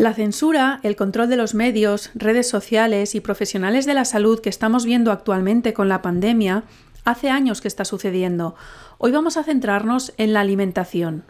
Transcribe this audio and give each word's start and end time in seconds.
La 0.00 0.14
censura, 0.14 0.80
el 0.82 0.96
control 0.96 1.28
de 1.28 1.36
los 1.36 1.52
medios, 1.52 2.10
redes 2.14 2.48
sociales 2.48 3.14
y 3.14 3.20
profesionales 3.20 3.84
de 3.84 3.92
la 3.92 4.06
salud 4.06 4.40
que 4.40 4.48
estamos 4.48 4.86
viendo 4.86 5.12
actualmente 5.12 5.74
con 5.74 5.90
la 5.90 6.00
pandemia, 6.00 6.64
hace 7.04 7.28
años 7.28 7.60
que 7.60 7.68
está 7.68 7.84
sucediendo. 7.84 8.54
Hoy 8.96 9.12
vamos 9.12 9.36
a 9.36 9.44
centrarnos 9.44 10.14
en 10.16 10.32
la 10.32 10.40
alimentación. 10.40 11.24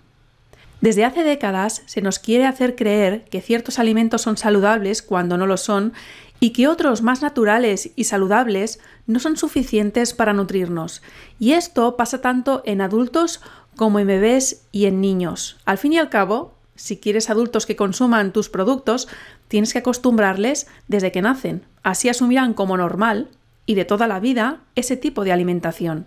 Desde 0.81 1.05
hace 1.05 1.25
décadas 1.25 1.83
se 1.87 2.01
nos 2.01 2.21
quiere 2.21 2.47
hacer 2.47 2.77
creer 2.77 3.25
que 3.25 3.41
ciertos 3.41 3.81
alimentos 3.81 4.23
son 4.23 4.37
saludables 4.37 5.03
cuando 5.03 5.37
no 5.37 5.49
lo 5.49 5.57
son 5.57 5.93
y 6.39 6.51
que 6.51 6.69
otros 6.69 7.03
más 7.03 7.23
naturales 7.23 7.91
y 7.97 8.05
saludables 8.05 8.79
no 9.09 9.19
son 9.19 9.37
suficientes 9.37 10.15
para 10.15 10.33
nutrirnos. 10.33 11.03
Y 11.41 11.55
esto 11.55 11.97
pasa 11.97 12.21
tanto 12.21 12.63
en 12.65 12.83
adultos 12.83 13.41
como 13.75 13.99
en 13.99 14.07
bebés 14.07 14.69
y 14.71 14.87
en 14.87 15.01
niños. 15.01 15.59
Al 15.65 15.77
fin 15.77 15.95
y 15.95 15.99
al 15.99 16.09
cabo, 16.09 16.55
si 16.81 16.97
quieres 16.97 17.29
adultos 17.29 17.67
que 17.67 17.77
consuman 17.77 18.33
tus 18.33 18.49
productos, 18.49 19.07
tienes 19.49 19.75
que 19.75 19.81
acostumbrarles 19.81 20.67
desde 20.89 21.13
que 21.13 21.21
nacen. 21.21 21.63
Así 21.83 22.09
asumirán 22.09 22.55
como 22.55 22.79
normal 22.79 23.29
y 23.67 23.75
de 23.75 23.85
toda 23.85 24.09
la 24.09 24.19
vida 24.19 24.61
ese 24.77 24.97
tipo 24.97 25.23
de 25.25 25.31
alimentación. 25.31 26.07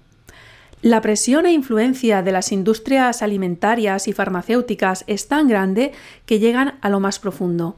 La 0.82 1.00
presión 1.00 1.46
e 1.46 1.54
influencia 1.54 2.24
de 2.24 2.32
las 2.32 2.52
industrias 2.52 3.22
alimentarias 3.22 4.08
y 4.08 4.14
farmacéuticas 4.14 5.04
es 5.06 5.28
tan 5.28 5.48
grande 5.48 5.92
que 6.26 6.40
llegan 6.40 6.80
a 6.82 6.90
lo 6.90 7.00
más 7.00 7.20
profundo. 7.20 7.76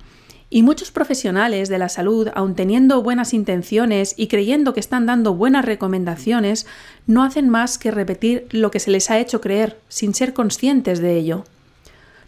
Y 0.50 0.64
muchos 0.64 0.90
profesionales 0.90 1.68
de 1.68 1.78
la 1.78 1.90
salud, 1.90 2.30
aun 2.34 2.56
teniendo 2.56 3.04
buenas 3.04 3.34
intenciones 3.34 4.14
y 4.16 4.28
creyendo 4.28 4.74
que 4.74 4.80
están 4.80 5.06
dando 5.06 5.36
buenas 5.36 5.66
recomendaciones, 5.66 6.66
no 7.08 7.24
hacen 7.24 7.50
más 7.50 7.78
que 7.78 7.92
repetir 7.92 8.48
lo 8.52 8.72
que 8.72 8.80
se 8.80 8.90
les 8.90 9.12
ha 9.12 9.20
hecho 9.20 9.42
creer, 9.42 9.78
sin 9.90 10.14
ser 10.14 10.34
conscientes 10.34 11.00
de 11.00 11.18
ello. 11.18 11.44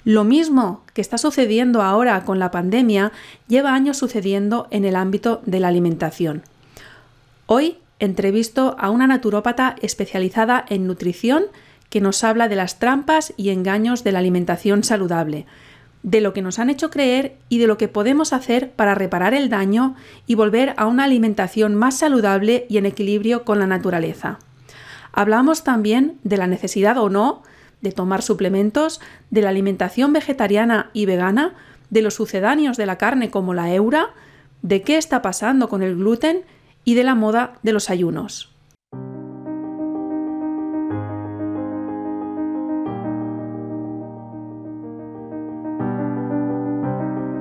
Lo 0.07 0.23
mismo 0.23 0.85
que 0.93 1.01
está 1.01 1.17
sucediendo 1.17 1.81
ahora 1.81 2.23
con 2.23 2.39
la 2.39 2.49
pandemia 2.49 3.11
lleva 3.49 3.73
años 3.73 3.97
sucediendo 3.97 4.69
en 4.71 4.85
el 4.85 4.95
ámbito 4.95 5.41
de 5.45 5.59
la 5.59 5.67
alimentación. 5.67 6.43
Hoy 7.45 7.79
entrevisto 7.99 8.77
a 8.79 8.89
una 8.89 9.05
naturópata 9.05 9.75
especializada 9.81 10.63
en 10.69 10.87
nutrición 10.87 11.47
que 11.89 11.99
nos 11.99 12.23
habla 12.23 12.47
de 12.47 12.55
las 12.55 12.79
trampas 12.79 13.33
y 13.35 13.49
engaños 13.49 14.05
de 14.05 14.13
la 14.13 14.19
alimentación 14.19 14.85
saludable, 14.85 15.45
de 16.03 16.21
lo 16.21 16.31
que 16.31 16.41
nos 16.41 16.57
han 16.57 16.69
hecho 16.69 16.89
creer 16.89 17.35
y 17.49 17.57
de 17.57 17.67
lo 17.67 17.77
que 17.77 17.89
podemos 17.89 18.31
hacer 18.31 18.71
para 18.71 18.95
reparar 18.95 19.33
el 19.33 19.49
daño 19.49 19.97
y 20.25 20.35
volver 20.35 20.73
a 20.77 20.85
una 20.85 21.03
alimentación 21.03 21.75
más 21.75 21.97
saludable 21.97 22.65
y 22.69 22.77
en 22.77 22.85
equilibrio 22.85 23.43
con 23.43 23.59
la 23.59 23.67
naturaleza. 23.67 24.39
Hablamos 25.11 25.65
también 25.65 26.17
de 26.23 26.37
la 26.37 26.47
necesidad 26.47 26.97
o 26.97 27.09
no 27.09 27.43
de 27.81 27.91
tomar 27.91 28.21
suplementos, 28.21 29.01
de 29.29 29.41
la 29.41 29.49
alimentación 29.49 30.13
vegetariana 30.13 30.89
y 30.93 31.05
vegana, 31.05 31.55
de 31.89 32.01
los 32.01 32.15
sucedáneos 32.15 32.77
de 32.77 32.85
la 32.85 32.97
carne 32.97 33.29
como 33.29 33.53
la 33.53 33.73
eura, 33.73 34.09
de 34.61 34.81
qué 34.81 34.97
está 34.97 35.21
pasando 35.21 35.69
con 35.69 35.83
el 35.83 35.95
gluten 35.95 36.41
y 36.83 36.95
de 36.95 37.03
la 37.03 37.15
moda 37.15 37.59
de 37.63 37.73
los 37.73 37.89
ayunos. 37.89 38.53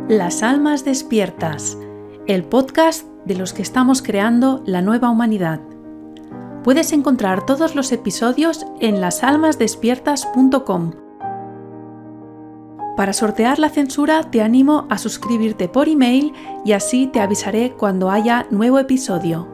Las 0.09 0.45
Almas 0.45 0.85
Despiertas, 0.85 1.77
el 2.29 2.45
podcast 2.45 3.09
de 3.25 3.35
los 3.35 3.53
que 3.53 3.63
estamos 3.63 4.03
creando 4.03 4.63
la 4.65 4.81
nueva 4.81 5.11
humanidad. 5.11 5.61
Puedes 6.67 6.93
encontrar 6.93 7.47
todos 7.47 7.77
los 7.77 7.93
episodios 7.93 8.67
en 8.81 9.01
lasalmasdespiertas.com. 9.01 10.95
Para 12.97 13.13
sortear 13.13 13.61
la 13.61 13.69
censura 13.69 14.33
te 14.33 14.43
animo 14.43 14.89
a 14.91 14.99
suscribirte 14.99 15.69
por 15.69 15.89
email 15.89 16.33
y 16.65 16.73
así 16.73 17.07
te 17.07 17.21
avisaré 17.21 17.75
cuando 17.79 18.11
haya 18.11 18.49
nuevo 18.51 18.81
episodio. 18.81 19.47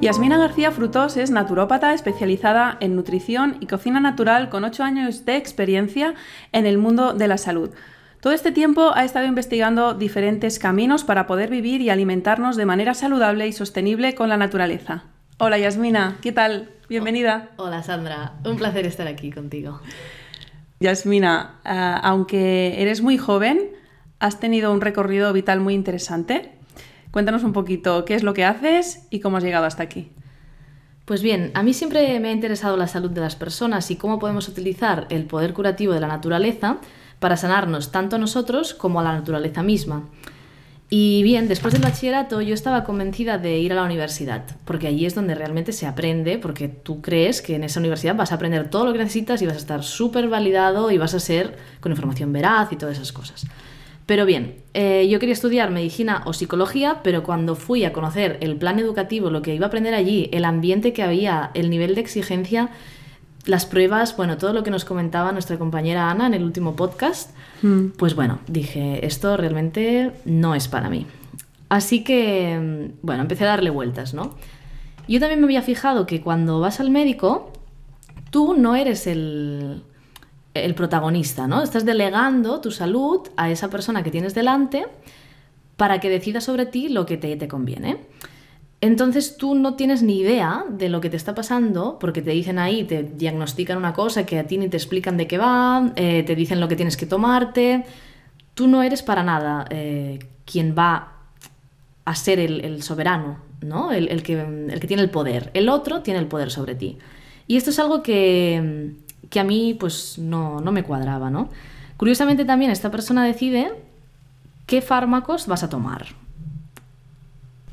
Yasmina 0.00 0.36
García 0.36 0.72
Frutos 0.72 1.16
es 1.16 1.30
naturópata 1.30 1.94
especializada 1.94 2.76
en 2.80 2.96
nutrición 2.96 3.56
y 3.60 3.68
cocina 3.68 4.00
natural 4.00 4.48
con 4.48 4.64
8 4.64 4.82
años 4.82 5.24
de 5.24 5.36
experiencia 5.36 6.14
en 6.50 6.66
el 6.66 6.76
mundo 6.76 7.12
de 7.12 7.28
la 7.28 7.38
salud. 7.38 7.70
Todo 8.20 8.34
este 8.34 8.52
tiempo 8.52 8.92
ha 8.94 9.04
estado 9.04 9.24
investigando 9.24 9.94
diferentes 9.94 10.58
caminos 10.58 11.04
para 11.04 11.26
poder 11.26 11.48
vivir 11.48 11.80
y 11.80 11.88
alimentarnos 11.88 12.56
de 12.56 12.66
manera 12.66 12.92
saludable 12.92 13.48
y 13.48 13.52
sostenible 13.52 14.14
con 14.14 14.28
la 14.28 14.36
naturaleza. 14.36 15.04
Hola 15.38 15.56
Yasmina, 15.56 16.18
¿qué 16.20 16.30
tal? 16.30 16.68
Bienvenida. 16.86 17.48
Hola 17.56 17.82
Sandra, 17.82 18.34
un 18.44 18.58
placer 18.58 18.84
estar 18.84 19.08
aquí 19.08 19.30
contigo. 19.30 19.80
Yasmina, 20.80 21.60
eh, 21.64 21.70
aunque 22.02 22.82
eres 22.82 23.00
muy 23.00 23.16
joven, 23.16 23.70
has 24.18 24.38
tenido 24.38 24.70
un 24.70 24.82
recorrido 24.82 25.32
vital 25.32 25.60
muy 25.60 25.72
interesante. 25.72 26.52
Cuéntanos 27.12 27.42
un 27.42 27.54
poquito 27.54 28.04
qué 28.04 28.16
es 28.16 28.22
lo 28.22 28.34
que 28.34 28.44
haces 28.44 29.06
y 29.08 29.20
cómo 29.20 29.38
has 29.38 29.44
llegado 29.44 29.64
hasta 29.64 29.82
aquí. 29.82 30.12
Pues 31.06 31.22
bien, 31.22 31.52
a 31.54 31.62
mí 31.62 31.72
siempre 31.72 32.20
me 32.20 32.28
ha 32.28 32.32
interesado 32.32 32.76
la 32.76 32.86
salud 32.86 33.10
de 33.10 33.22
las 33.22 33.34
personas 33.34 33.90
y 33.90 33.96
cómo 33.96 34.18
podemos 34.18 34.46
utilizar 34.46 35.06
el 35.08 35.24
poder 35.24 35.54
curativo 35.54 35.94
de 35.94 36.00
la 36.00 36.06
naturaleza 36.06 36.80
para 37.20 37.36
sanarnos 37.36 37.92
tanto 37.92 38.16
a 38.16 38.18
nosotros 38.18 38.74
como 38.74 38.98
a 38.98 39.04
la 39.04 39.12
naturaleza 39.12 39.62
misma. 39.62 40.08
Y 40.92 41.22
bien, 41.22 41.46
después 41.46 41.72
del 41.72 41.82
bachillerato 41.82 42.40
yo 42.40 42.52
estaba 42.52 42.82
convencida 42.82 43.38
de 43.38 43.58
ir 43.58 43.70
a 43.70 43.76
la 43.76 43.84
universidad, 43.84 44.44
porque 44.64 44.88
allí 44.88 45.06
es 45.06 45.14
donde 45.14 45.36
realmente 45.36 45.70
se 45.70 45.86
aprende, 45.86 46.38
porque 46.38 46.66
tú 46.66 47.00
crees 47.00 47.42
que 47.42 47.54
en 47.54 47.62
esa 47.62 47.78
universidad 47.78 48.16
vas 48.16 48.32
a 48.32 48.34
aprender 48.34 48.68
todo 48.70 48.86
lo 48.86 48.92
que 48.92 48.98
necesitas 48.98 49.40
y 49.40 49.46
vas 49.46 49.54
a 49.54 49.58
estar 49.60 49.84
súper 49.84 50.28
validado 50.28 50.90
y 50.90 50.98
vas 50.98 51.14
a 51.14 51.20
ser 51.20 51.56
con 51.78 51.92
información 51.92 52.32
veraz 52.32 52.72
y 52.72 52.76
todas 52.76 52.96
esas 52.96 53.12
cosas. 53.12 53.46
Pero 54.04 54.26
bien, 54.26 54.56
eh, 54.74 55.06
yo 55.08 55.20
quería 55.20 55.34
estudiar 55.34 55.70
medicina 55.70 56.22
o 56.26 56.32
psicología, 56.32 57.02
pero 57.04 57.22
cuando 57.22 57.54
fui 57.54 57.84
a 57.84 57.92
conocer 57.92 58.38
el 58.40 58.56
plan 58.56 58.80
educativo, 58.80 59.30
lo 59.30 59.42
que 59.42 59.54
iba 59.54 59.66
a 59.66 59.68
aprender 59.68 59.94
allí, 59.94 60.28
el 60.32 60.44
ambiente 60.44 60.92
que 60.92 61.04
había, 61.04 61.52
el 61.54 61.70
nivel 61.70 61.94
de 61.94 62.00
exigencia, 62.00 62.70
las 63.46 63.66
pruebas, 63.66 64.16
bueno, 64.16 64.36
todo 64.38 64.52
lo 64.52 64.62
que 64.62 64.70
nos 64.70 64.84
comentaba 64.84 65.32
nuestra 65.32 65.58
compañera 65.58 66.10
Ana 66.10 66.26
en 66.26 66.34
el 66.34 66.44
último 66.44 66.76
podcast, 66.76 67.30
mm. 67.62 67.88
pues 67.96 68.14
bueno, 68.14 68.40
dije, 68.46 69.04
esto 69.06 69.36
realmente 69.36 70.12
no 70.24 70.54
es 70.54 70.68
para 70.68 70.90
mí. 70.90 71.06
Así 71.68 72.04
que, 72.04 72.58
mm, 72.58 73.06
bueno, 73.06 73.22
empecé 73.22 73.44
a 73.44 73.48
darle 73.48 73.70
vueltas, 73.70 74.12
¿no? 74.14 74.34
Yo 75.08 75.18
también 75.20 75.40
me 75.40 75.46
había 75.46 75.62
fijado 75.62 76.06
que 76.06 76.20
cuando 76.20 76.60
vas 76.60 76.80
al 76.80 76.90
médico, 76.90 77.52
tú 78.30 78.54
no 78.54 78.76
eres 78.76 79.06
el, 79.06 79.82
el 80.54 80.74
protagonista, 80.74 81.46
¿no? 81.46 81.62
Estás 81.62 81.84
delegando 81.84 82.60
tu 82.60 82.70
salud 82.70 83.28
a 83.36 83.50
esa 83.50 83.70
persona 83.70 84.02
que 84.02 84.10
tienes 84.10 84.34
delante 84.34 84.86
para 85.76 85.98
que 86.00 86.10
decida 86.10 86.40
sobre 86.40 86.66
ti 86.66 86.88
lo 86.88 87.06
que 87.06 87.16
te, 87.16 87.34
te 87.36 87.48
conviene. 87.48 87.98
Entonces 88.82 89.36
tú 89.36 89.54
no 89.54 89.74
tienes 89.74 90.02
ni 90.02 90.20
idea 90.20 90.64
de 90.70 90.88
lo 90.88 91.02
que 91.02 91.10
te 91.10 91.16
está 91.16 91.34
pasando, 91.34 91.98
porque 91.98 92.22
te 92.22 92.30
dicen 92.30 92.58
ahí, 92.58 92.84
te 92.84 93.02
diagnostican 93.02 93.76
una 93.76 93.92
cosa 93.92 94.24
que 94.24 94.38
a 94.38 94.46
ti 94.46 94.56
ni 94.56 94.68
te 94.68 94.78
explican 94.78 95.18
de 95.18 95.26
qué 95.26 95.36
va, 95.36 95.92
eh, 95.96 96.22
te 96.22 96.34
dicen 96.34 96.60
lo 96.60 96.68
que 96.68 96.76
tienes 96.76 96.96
que 96.96 97.04
tomarte. 97.04 97.84
Tú 98.54 98.68
no 98.68 98.82
eres 98.82 99.02
para 99.02 99.22
nada 99.22 99.66
eh, 99.68 100.18
quien 100.46 100.74
va 100.76 101.12
a 102.06 102.14
ser 102.14 102.40
el, 102.40 102.82
soberano, 102.82 103.38
¿no? 103.60 103.92
El, 103.92 104.22
que, 104.22 104.40
el, 104.40 104.80
que, 104.80 104.86
tiene 104.86 105.02
el 105.02 105.10
poder. 105.10 105.50
El 105.52 105.68
otro 105.68 106.00
tiene 106.00 106.18
el 106.18 106.26
poder 106.26 106.50
sobre 106.50 106.74
ti. 106.74 106.96
Y 107.46 107.56
esto 107.56 107.70
es 107.70 107.78
algo 107.78 108.02
que, 108.02 108.94
que 109.28 109.40
a 109.40 109.44
mí 109.44 109.76
pues 109.78 110.18
no, 110.18 110.60
no 110.60 110.72
me 110.72 110.84
cuadraba, 110.84 111.28
¿no? 111.28 111.50
Curiosamente 111.98 112.46
también 112.46 112.70
esta 112.70 112.90
persona 112.90 113.26
decide 113.26 113.72
qué 114.64 114.80
fármacos 114.80 115.46
vas 115.46 115.62
a 115.62 115.68
tomar. 115.68 116.06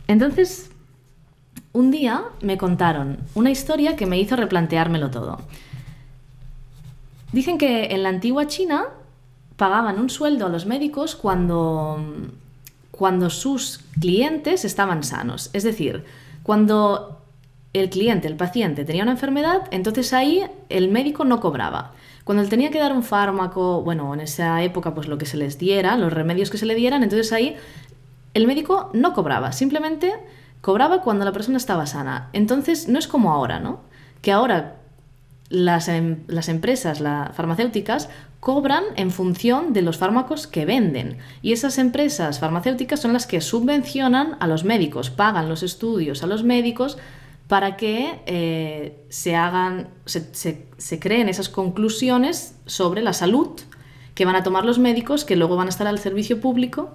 Entonces, 0.07 0.69
un 1.77 1.91
día 1.91 2.23
me 2.41 2.57
contaron 2.57 3.19
una 3.35 3.51
historia 3.51 3.95
que 3.95 4.07
me 4.07 4.17
hizo 4.17 4.35
replanteármelo 4.35 5.11
todo. 5.11 5.38
Dicen 7.31 7.59
que 7.59 7.93
en 7.93 8.01
la 8.01 8.09
antigua 8.09 8.47
China 8.47 8.85
pagaban 9.57 9.99
un 9.99 10.09
sueldo 10.09 10.47
a 10.47 10.49
los 10.49 10.66
médicos 10.66 11.16
cuando, 11.16 12.03
cuando 12.90 13.29
sus 13.29 13.81
clientes 13.99 14.66
estaban 14.66 15.03
sanos. 15.03 15.52
Es 15.53 15.61
decir, 15.63 16.03
cuando 16.41 17.22
el 17.73 17.91
cliente, 17.91 18.28
el 18.28 18.37
paciente, 18.37 18.84
tenía 18.84 19.03
una 19.03 19.11
enfermedad, 19.11 19.67
entonces 19.69 20.13
ahí 20.13 20.46
el 20.69 20.90
médico 20.90 21.25
no 21.25 21.40
cobraba. 21.40 21.93
Cuando 22.23 22.41
él 22.41 22.49
tenía 22.49 22.72
que 22.72 22.79
dar 22.79 22.91
un 22.91 23.03
fármaco, 23.03 23.84
bueno, 23.84 24.11
en 24.16 24.22
esa 24.22 24.63
época 24.63 24.96
pues 24.96 25.07
lo 25.07 25.19
que 25.19 25.28
se 25.28 25.37
les 25.37 25.59
diera, 25.59 25.96
los 25.96 26.11
remedios 26.11 26.49
que 26.49 26.57
se 26.57 26.66
le 26.66 26.73
dieran, 26.73 27.03
entonces 27.03 27.31
ahí 27.34 27.55
el 28.34 28.47
médico 28.47 28.90
no 28.93 29.13
cobraba, 29.13 29.52
simplemente 29.52 30.16
cobraba 30.61 31.01
cuando 31.01 31.25
la 31.25 31.31
persona 31.31 31.57
estaba 31.57 31.85
sana. 31.85 32.29
Entonces, 32.33 32.87
no 32.87 32.99
es 32.99 33.07
como 33.07 33.31
ahora, 33.31 33.59
¿no? 33.59 33.81
Que 34.21 34.31
ahora 34.31 34.75
las, 35.49 35.87
em, 35.87 36.23
las 36.27 36.49
empresas 36.49 36.99
las 36.99 37.35
farmacéuticas 37.35 38.09
cobran 38.39 38.83
en 38.95 39.11
función 39.11 39.73
de 39.73 39.81
los 39.81 39.97
fármacos 39.97 40.47
que 40.47 40.65
venden. 40.65 41.17
Y 41.41 41.53
esas 41.53 41.77
empresas 41.77 42.39
farmacéuticas 42.39 42.99
son 42.99 43.13
las 43.13 43.25
que 43.25 43.41
subvencionan 43.41 44.37
a 44.39 44.47
los 44.47 44.63
médicos, 44.63 45.09
pagan 45.09 45.49
los 45.49 45.63
estudios 45.63 46.23
a 46.23 46.27
los 46.27 46.43
médicos 46.43 46.97
para 47.47 47.77
que 47.77 48.19
eh, 48.25 49.05
se 49.09 49.35
hagan, 49.35 49.87
se, 50.05 50.33
se, 50.33 50.67
se 50.77 50.99
creen 50.99 51.29
esas 51.29 51.49
conclusiones 51.49 52.55
sobre 52.65 53.01
la 53.01 53.13
salud 53.13 53.51
que 54.17 54.25
van 54.25 54.35
a 54.35 54.41
tomar 54.41 54.66
los 54.66 54.79
médicos, 54.79 55.25
que 55.25 55.35
luego 55.35 55.55
van 55.55 55.67
a 55.67 55.69
estar 55.69 55.85
al 55.85 55.99
servicio 55.99 56.41
público 56.41 56.90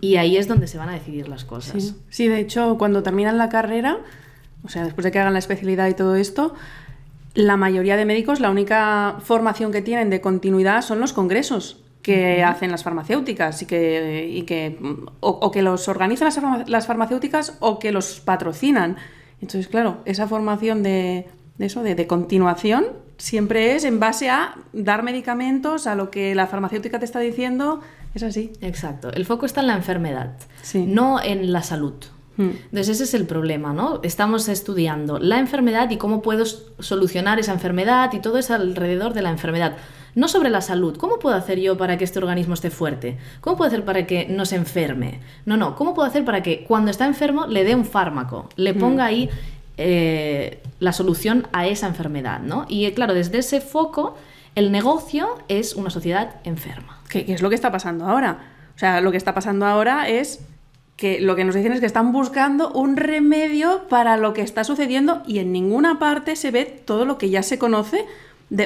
y 0.00 0.16
ahí 0.18 0.36
es 0.36 0.46
donde 0.46 0.68
se 0.68 0.78
van 0.78 0.88
a 0.88 0.92
decidir 0.92 1.26
las 1.26 1.44
cosas. 1.44 1.96
Sí. 2.10 2.28
de 2.28 2.38
hecho, 2.38 2.78
cuando 2.78 3.02
terminan 3.02 3.38
la 3.38 3.48
carrera, 3.48 3.98
o 4.62 4.68
sea, 4.68 4.84
después 4.84 5.04
de 5.04 5.10
que 5.10 5.18
hagan 5.18 5.32
la 5.32 5.40
especialidad 5.40 5.88
y 5.88 5.94
todo 5.94 6.14
esto, 6.14 6.54
la 7.34 7.56
mayoría 7.56 7.96
de 7.96 8.04
médicos, 8.04 8.38
la 8.38 8.50
única 8.50 9.16
formación 9.24 9.72
que 9.72 9.82
tienen 9.82 10.10
de 10.10 10.20
continuidad 10.20 10.82
son 10.82 11.00
los 11.00 11.12
congresos 11.12 11.82
que 12.02 12.44
hacen 12.44 12.70
las 12.70 12.84
farmacéuticas 12.84 13.60
y 13.62 13.66
que, 13.66 14.28
y 14.30 14.42
que 14.42 14.78
o, 15.18 15.50
que 15.50 15.62
los 15.62 15.88
organizan 15.88 16.28
las, 16.68 16.86
farmacéuticas 16.86 17.56
o 17.58 17.80
que 17.80 17.90
los 17.90 18.20
patrocinan. 18.20 18.96
Entonces, 19.40 19.66
claro, 19.66 20.02
esa 20.04 20.28
formación 20.28 20.84
de, 20.84 21.26
eso, 21.58 21.82
de, 21.82 22.06
continuación, 22.06 22.86
siempre 23.18 23.74
es 23.74 23.84
en 23.84 24.00
base 24.00 24.30
a 24.30 24.56
dar 24.72 25.02
medicamentos 25.02 25.86
a 25.86 25.94
lo 25.94 26.10
que 26.10 26.34
la 26.34 26.46
farmacéutica 26.46 26.98
te 26.98 27.04
está 27.04 27.20
diciendo. 27.20 27.80
Es 28.14 28.22
así. 28.22 28.52
Exacto. 28.60 29.10
El 29.12 29.26
foco 29.26 29.46
está 29.46 29.60
en 29.60 29.68
la 29.68 29.74
enfermedad, 29.74 30.36
no 30.74 31.20
en 31.22 31.52
la 31.52 31.62
salud. 31.62 31.94
Hmm. 32.36 32.50
Entonces 32.64 32.88
ese 32.88 33.04
es 33.04 33.14
el 33.14 33.26
problema, 33.26 33.72
¿no? 33.72 34.00
Estamos 34.02 34.48
estudiando 34.48 35.18
la 35.18 35.38
enfermedad 35.38 35.90
y 35.90 35.98
cómo 35.98 36.20
puedo 36.20 36.44
solucionar 36.46 37.38
esa 37.38 37.52
enfermedad 37.52 38.12
y 38.12 38.20
todo 38.20 38.38
es 38.38 38.50
alrededor 38.50 39.14
de 39.14 39.22
la 39.22 39.30
enfermedad 39.30 39.76
no 40.14 40.28
sobre 40.28 40.50
la 40.50 40.60
salud. 40.60 40.96
¿Cómo 40.96 41.18
puedo 41.18 41.36
hacer 41.36 41.60
yo 41.60 41.76
para 41.76 41.98
que 41.98 42.04
este 42.04 42.18
organismo 42.18 42.54
esté 42.54 42.70
fuerte? 42.70 43.18
¿Cómo 43.40 43.56
puedo 43.56 43.68
hacer 43.68 43.84
para 43.84 44.06
que 44.06 44.26
no 44.28 44.44
se 44.44 44.56
enferme? 44.56 45.20
No, 45.44 45.56
no. 45.56 45.74
¿Cómo 45.74 45.94
puedo 45.94 46.08
hacer 46.08 46.24
para 46.24 46.42
que 46.42 46.64
cuando 46.64 46.90
está 46.90 47.06
enfermo 47.06 47.46
le 47.46 47.64
dé 47.64 47.74
un 47.74 47.84
fármaco? 47.84 48.48
Le 48.56 48.74
mm. 48.74 48.78
ponga 48.78 49.04
ahí 49.04 49.28
eh, 49.76 50.62
la 50.78 50.92
solución 50.92 51.48
a 51.52 51.66
esa 51.66 51.86
enfermedad, 51.88 52.40
¿no? 52.40 52.66
Y 52.68 52.84
eh, 52.86 52.94
claro, 52.94 53.14
desde 53.14 53.38
ese 53.38 53.60
foco, 53.60 54.16
el 54.54 54.70
negocio 54.70 55.38
es 55.48 55.74
una 55.74 55.90
sociedad 55.90 56.36
enferma. 56.44 57.00
¿Qué, 57.08 57.24
es 57.28 57.42
lo 57.42 57.48
que 57.48 57.56
está 57.56 57.72
pasando 57.72 58.06
ahora? 58.06 58.52
O 58.76 58.78
sea, 58.78 59.00
lo 59.00 59.10
que 59.10 59.16
está 59.16 59.34
pasando 59.34 59.66
ahora 59.66 60.08
es 60.08 60.40
que 60.96 61.20
lo 61.20 61.34
que 61.34 61.44
nos 61.44 61.56
dicen 61.56 61.72
es 61.72 61.80
que 61.80 61.86
están 61.86 62.12
buscando 62.12 62.70
un 62.70 62.96
remedio 62.96 63.88
para 63.88 64.16
lo 64.16 64.32
que 64.32 64.42
está 64.42 64.62
sucediendo 64.62 65.22
y 65.26 65.40
en 65.40 65.50
ninguna 65.52 65.98
parte 65.98 66.36
se 66.36 66.52
ve 66.52 66.64
todo 66.64 67.04
lo 67.04 67.18
que 67.18 67.30
ya 67.30 67.42
se 67.42 67.58
conoce 67.58 68.04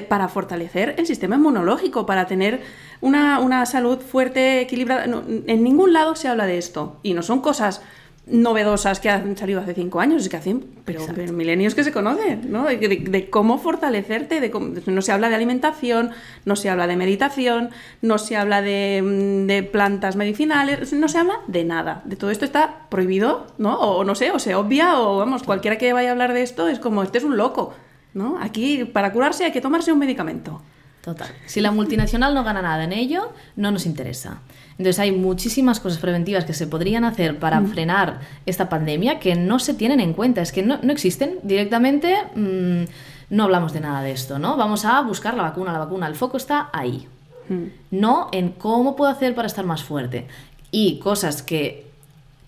para 0.09 0.29
fortalecer 0.29 0.95
el 0.99 1.07
sistema 1.07 1.37
inmunológico, 1.37 2.05
para 2.05 2.27
tener 2.27 2.63
una, 3.01 3.65
salud 3.65 4.01
fuerte, 4.01 4.61
equilibrada. 4.61 5.05
en 5.05 5.65
ningún 5.65 5.95
lado 5.95 6.15
se 6.17 6.29
habla 6.29 6.45
de 6.47 6.59
esto. 6.59 6.99
Y 7.03 7.15
no 7.15 7.23
son 7.23 7.41
cosas 7.41 7.81
novedosas 8.31 9.01
que 9.01 9.11
han 9.11 9.37
salido 9.37 9.61
hace 9.61 9.75
cinco 9.75 10.01
años, 10.01 10.23
es 10.23 10.29
que 10.29 10.37
hacen, 10.37 10.65
pero, 10.85 11.01
milenios 11.33 11.75
que 11.75 11.85
se 11.85 11.93
conocen, 11.93 12.51
¿no? 12.51 12.65
De, 12.65 13.29
cómo 13.31 13.59
fortalecerte, 13.59 14.41
de 14.41 14.51
no 14.87 15.03
se 15.03 15.13
habla 15.13 15.29
de 15.29 15.35
alimentación, 15.35 16.11
no 16.45 16.57
se 16.57 16.71
habla 16.71 16.87
de 16.87 16.97
meditación, 16.97 17.71
no 18.03 18.19
se 18.19 18.37
habla 18.37 18.63
de, 18.63 19.45
de, 19.47 19.63
plantas 19.63 20.17
medicinales, 20.17 20.93
no 20.93 21.09
se 21.09 21.19
habla 21.19 21.41
de 21.47 21.65
nada. 21.65 22.03
De 22.05 22.17
todo 22.17 22.31
esto 22.31 22.45
está 22.45 22.87
prohibido, 22.89 23.47
¿no? 23.59 23.79
O 23.79 24.05
no 24.05 24.15
sé, 24.15 24.31
o 24.31 24.39
se 24.39 24.55
obvia, 24.55 25.01
o 25.01 25.19
vamos, 25.19 25.43
cualquiera 25.43 25.79
que 25.79 25.93
vaya 25.93 26.11
a 26.11 26.13
hablar 26.13 26.33
de 26.33 26.43
esto 26.43 26.69
es 26.69 26.79
como, 26.79 27.03
este 27.03 27.19
es 27.19 27.25
un 27.25 27.37
loco. 27.37 27.75
¿no? 28.15 28.39
Aquí, 28.41 28.85
para 28.85 29.13
curarse, 29.13 29.45
hay 29.45 29.53
que 29.53 29.61
tomarse 29.61 29.93
un 29.93 29.99
medicamento. 29.99 30.61
Total. 31.03 31.29
Si 31.47 31.61
la 31.61 31.71
multinacional 31.71 32.35
no 32.35 32.45
gana 32.45 32.61
nada 32.61 32.85
en 32.85 32.93
ello, 32.93 33.33
no 33.57 33.71
nos 33.71 33.87
interesa. 33.87 34.41
Entonces 34.79 35.01
hay 35.01 35.11
muchísimas 35.11 35.81
cosas 35.81 35.99
preventivas 35.99 36.45
que 36.45 36.55
se 36.55 36.69
podrían 36.69 37.05
hacer 37.05 37.39
para 37.39 37.61
mm. 37.61 37.67
frenar 37.67 38.21
esta 38.47 38.69
pandemia 38.69 39.19
que 39.19 39.35
no 39.35 39.59
se 39.59 39.75
tienen 39.75 39.99
en 39.99 40.13
cuenta, 40.13 40.41
es 40.41 40.53
que 40.53 40.63
no, 40.63 40.79
existen 40.89 41.41
directamente. 41.43 42.17
Mm, 42.37 42.85
no 43.31 43.45
hablamos 43.45 43.73
de 43.73 43.81
nada 43.81 44.03
de 44.03 44.13
esto, 44.13 44.39
¿no? 44.39 44.57
Vamos 44.57 44.85
a 44.85 45.01
buscar 45.03 45.35
la 45.35 45.43
vacuna, 45.43 45.73
la 45.73 45.81
vacuna, 45.81 46.07
el 46.07 46.15
foco 46.15 46.37
está 46.37 46.71
ahí. 46.73 47.09
Mm. 47.49 47.65
No 47.91 48.29
en 48.33 48.51
cómo 48.51 48.95
puedo 48.95 49.11
hacer 49.11 49.35
para 49.35 49.47
estar 49.47 49.67
más 49.67 49.83
fuerte. 49.83 50.29
Y 50.71 51.01
cosas 51.01 51.43
que 51.43 51.88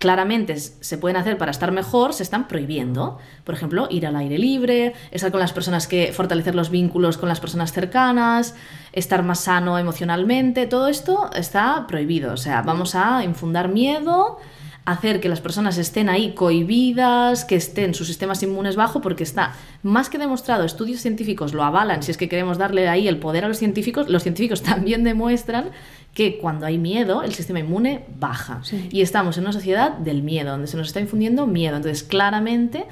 claramente 0.01 0.57
se 0.57 0.97
pueden 0.97 1.19
hacer 1.19 1.37
para 1.37 1.51
estar 1.51 1.73
mejor, 1.73 2.15
se 2.15 2.23
están 2.23 2.49
prohibiendo. 2.49 3.19
Por 3.45 3.55
ejemplo, 3.55 3.87
ir 3.91 4.07
al 4.07 4.17
aire 4.17 4.39
libre, 4.39 4.95
estar 5.11 5.31
con 5.31 5.41
las 5.41 5.53
personas 5.53 5.87
que 5.87 6.13
fortalecer 6.15 6.55
los 6.55 6.71
vínculos 6.71 7.19
con 7.19 7.29
las 7.29 7.39
personas 7.39 7.73
cercanas, 7.73 8.55
estar 8.93 9.23
más 9.23 9.41
sano 9.41 9.79
emocionalmente, 9.79 10.67
todo 10.67 10.89
esto 10.89 11.31
está 11.37 11.87
prohibido. 11.87 12.33
O 12.33 12.39
sea, 12.39 12.63
vamos 12.63 12.95
a 12.95 13.23
infundar 13.25 13.69
miedo, 13.69 14.39
hacer 14.87 15.21
que 15.21 15.29
las 15.29 15.43
personas 15.43 15.77
estén 15.77 16.09
ahí 16.09 16.33
cohibidas, 16.33 17.45
que 17.45 17.57
estén 17.57 17.93
sus 17.93 18.07
sistemas 18.07 18.43
inmunes 18.43 18.77
bajo, 18.77 19.03
porque 19.03 19.23
está 19.23 19.55
más 19.83 20.09
que 20.09 20.17
demostrado, 20.17 20.65
estudios 20.65 21.03
científicos 21.03 21.53
lo 21.53 21.63
avalan, 21.63 22.03
si 22.03 22.11
es 22.11 22.17
que 22.17 22.31
queremos 22.31 22.57
darle 22.57 22.89
ahí 22.89 23.07
el 23.07 23.19
poder 23.19 23.45
a 23.45 23.49
los 23.49 23.59
científicos, 23.59 24.09
los 24.09 24.23
científicos 24.23 24.63
también 24.65 25.05
demuestran 25.05 25.71
que 26.15 26.39
cuando 26.39 26.67
hay 26.67 26.79
miedo, 26.79 27.23
el 27.23 27.35
sistema 27.35 27.61
inmune 27.61 28.05
baja. 28.19 28.63
Y 28.91 29.03
estamos 29.03 29.39
en 29.39 29.45
una 29.45 29.53
sociedad 29.53 29.93
del 29.93 30.23
miedo, 30.23 30.51
donde 30.51 30.67
se 30.67 30.77
nos 30.77 30.89
está 30.89 31.01
infundiendo 31.01 31.47
miedo. 31.47 31.77
Entonces, 31.77 32.03
claramente 32.03 32.87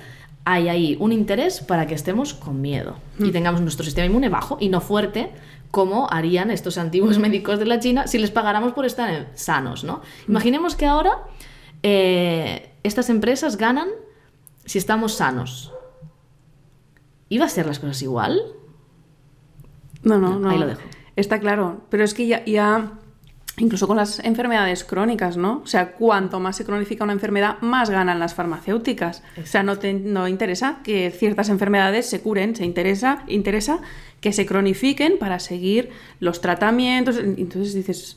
hay 0.45 0.69
ahí 0.69 0.97
un 0.99 1.13
interés 1.13 1.61
para 1.61 1.87
que 1.87 1.95
estemos 1.95 2.33
con 2.33 2.63
miedo 2.63 2.97
y 3.19 3.25
mm. 3.25 3.33
tengamos 3.33 3.61
nuestro 3.61 3.85
sistema 3.85 4.07
inmune 4.07 4.31
bajo 4.31 4.57
y 4.59 4.71
no 4.71 4.81
fuerte, 4.81 5.31
como 5.71 6.09
harían 6.11 6.51
estos 6.51 6.79
antiguos 6.79 7.19
médicos 7.27 7.59
de 7.59 7.67
la 7.67 7.81
China 7.81 8.07
si 8.07 8.19
les 8.19 8.31
pagáramos 8.31 8.73
por 8.73 8.87
estar 8.87 9.29
sanos, 9.35 9.85
¿no? 9.85 9.97
Mm. 10.27 10.31
Imaginemos 10.31 10.75
que 10.75 10.87
ahora 10.87 11.19
eh, 11.83 12.71
estas 12.83 13.11
empresas 13.11 13.57
ganan 13.59 13.89
si 14.65 14.79
estamos 14.79 15.15
sanos. 15.15 15.73
¿Iba 17.29 17.45
a 17.45 17.49
ser 17.49 17.67
las 17.67 17.79
cosas 17.79 18.01
igual? 18.01 18.41
No, 20.03 20.19
no, 20.19 20.39
no. 20.39 20.49
Ahí 20.49 20.59
lo 20.59 20.67
dejo. 20.67 20.81
Está 21.17 21.41
claro, 21.41 21.83
pero 21.91 22.05
es 22.05 22.15
que 22.15 22.27
ya, 22.27 22.45
ya 22.45 22.93
incluso 23.59 23.87
con 23.87 23.97
las 23.97 24.21
enfermedades 24.21 24.85
crónicas, 24.85 25.37
¿no? 25.37 25.61
O 25.65 25.67
sea, 25.67 25.93
cuanto 25.93 26.41
más 26.41 26.57
se 26.57 26.65
cronifica 26.65 27.05
una 27.05 27.13
enfermedad, 27.13 27.59
más 27.61 27.91
ganan 27.91 28.19
las 28.19 28.35
farmacéuticas. 28.35 29.23
O 29.43 29.47
sea, 29.47 29.63
no, 29.63 29.77
no 30.05 30.29
interesa 30.29 30.79
que 30.83 31.11
ciertas 31.11 31.49
enfermedades 31.49 32.09
se 32.09 32.21
curen, 32.21 32.55
se 32.57 32.65
interesa, 32.65 33.25
interesa 33.27 33.81
que 34.21 34.33
se 34.33 34.47
cronifiquen 34.47 35.19
para 35.19 35.39
seguir 35.39 35.91
los 36.21 36.41
tratamientos. 36.41 37.19
Entonces 37.19 37.75
dices, 37.75 38.17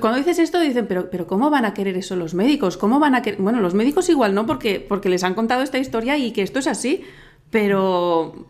cuando 0.00 0.18
dices 0.18 0.38
esto 0.38 0.60
dicen, 0.60 0.86
pero, 0.86 1.10
pero 1.10 1.26
¿cómo 1.26 1.50
van 1.50 1.64
a 1.64 1.74
querer 1.74 1.96
eso 1.96 2.16
los 2.16 2.34
médicos? 2.34 2.76
¿Cómo 2.76 2.98
van 3.00 3.14
a 3.14 3.22
querer? 3.22 3.40
Bueno, 3.40 3.60
los 3.60 3.74
médicos 3.74 4.08
igual 4.08 4.34
no, 4.34 4.46
porque, 4.46 4.84
porque 4.86 5.08
les 5.08 5.24
han 5.24 5.34
contado 5.34 5.62
esta 5.62 5.78
historia 5.78 6.16
y 6.18 6.32
que 6.32 6.42
esto 6.42 6.58
es 6.58 6.66
así, 6.66 7.02
pero 7.50 8.46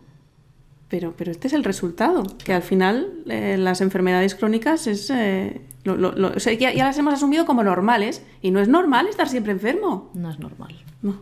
pero, 0.91 1.13
pero 1.17 1.31
este 1.31 1.47
es 1.47 1.53
el 1.53 1.63
resultado, 1.63 2.23
que 2.43 2.51
al 2.51 2.61
final 2.61 3.23
eh, 3.29 3.55
las 3.57 3.79
enfermedades 3.79 4.35
crónicas 4.35 4.87
es... 4.87 5.09
Eh, 5.09 5.61
ya, 5.85 6.73
las 6.73 6.97
hemos 6.97 7.13
asumido 7.13 7.45
como 7.45 7.63
normales 7.63 8.23
y 8.41 8.51
no 8.51 8.59
es 8.59 8.67
normal 8.67 9.07
estar 9.07 9.29
siempre 9.29 9.53
enfermo. 9.53 10.11
No 10.13 10.29
es 10.29 10.37
normal. 10.37 10.75
No. 11.01 11.21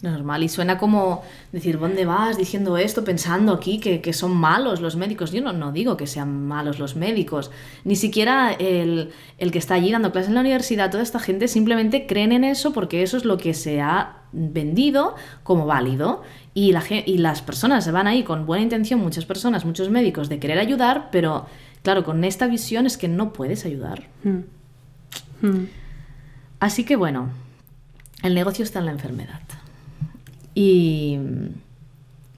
No 0.00 0.08
es 0.08 0.16
normal. 0.16 0.42
Y 0.42 0.48
suena 0.48 0.78
como 0.78 1.22
decir, 1.52 1.78
¿dónde 1.78 2.06
vas 2.06 2.38
diciendo 2.38 2.78
esto, 2.78 3.04
pensando 3.04 3.52
aquí 3.52 3.78
que, 3.78 4.00
que 4.00 4.14
son 4.14 4.34
malos 4.34 4.80
los 4.80 4.96
médicos? 4.96 5.32
Yo 5.32 5.42
no, 5.42 5.52
no, 5.52 5.70
digo 5.70 5.98
que 5.98 6.06
sean 6.06 6.46
malos 6.46 6.78
los 6.78 6.96
médicos. 6.96 7.50
Ni 7.84 7.96
siquiera 7.96 8.52
el, 8.52 9.12
el 9.36 9.52
que 9.52 9.58
está 9.58 9.74
allí 9.74 9.92
dando 9.92 10.12
clases 10.12 10.30
en 10.30 10.34
la 10.34 10.40
universidad, 10.40 10.90
toda 10.90 11.02
esta 11.02 11.20
gente 11.20 11.46
simplemente 11.46 12.06
creen 12.06 12.32
en 12.32 12.44
eso 12.44 12.72
porque 12.72 13.02
eso 13.02 13.18
es 13.18 13.26
lo 13.26 13.36
que 13.36 13.52
se 13.52 13.82
ha 13.82 14.22
vendido 14.32 15.14
como 15.42 15.66
válido 15.66 16.22
y, 16.54 16.72
la, 16.72 16.82
y 16.88 17.18
las 17.18 17.42
personas 17.42 17.84
se 17.84 17.90
van 17.90 18.06
ahí 18.06 18.22
con 18.22 18.46
buena 18.46 18.62
intención, 18.62 19.00
muchas 19.00 19.26
personas, 19.26 19.64
muchos 19.64 19.90
médicos, 19.90 20.28
de 20.28 20.38
querer 20.38 20.58
ayudar, 20.58 21.08
pero 21.10 21.46
claro, 21.82 22.04
con 22.04 22.22
esta 22.22 22.46
visión 22.46 22.86
es 22.86 22.96
que 22.96 23.08
no 23.08 23.32
puedes 23.32 23.66
ayudar. 23.66 24.04
Hmm. 24.22 24.40
Hmm. 25.42 25.66
Así 26.60 26.84
que 26.84 26.94
bueno, 26.94 27.30
el 28.22 28.34
negocio 28.34 28.62
está 28.62 28.78
en 28.78 28.86
la 28.86 28.92
enfermedad. 28.92 29.40
Y, 30.54 31.18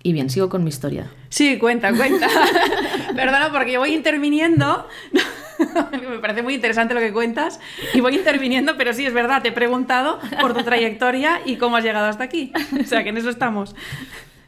y 0.03 0.13
bien, 0.13 0.31
sigo 0.31 0.49
con 0.49 0.65
mi 0.65 0.71
historia. 0.71 1.11
Sí, 1.29 1.59
cuenta, 1.59 1.95
cuenta. 1.95 2.29
Perdona 3.15 3.53
porque 3.53 3.73
yo 3.73 3.81
voy 3.81 3.93
interviniendo. 3.93 4.89
Me 6.11 6.19
parece 6.19 6.43
muy 6.43 6.55
interesante 6.55 6.95
lo 6.95 7.01
que 7.01 7.13
cuentas 7.13 7.61
y 7.95 8.01
voy 8.01 8.17
interviniendo, 8.17 8.77
pero 8.77 8.93
sí, 8.93 9.07
es 9.07 9.13
verdad, 9.13 9.43
te 9.43 9.49
he 9.49 9.53
preguntado 9.53 10.19
por 10.41 10.55
tu 10.55 10.63
trayectoria 10.63 11.41
y 11.45 11.57
cómo 11.57 11.77
has 11.77 11.85
llegado 11.85 12.07
hasta 12.07 12.25
aquí. 12.25 12.53
O 12.81 12.85
sea, 12.85 13.03
que 13.03 13.11
en 13.11 13.17
eso 13.17 13.31
estamos. 13.31 13.75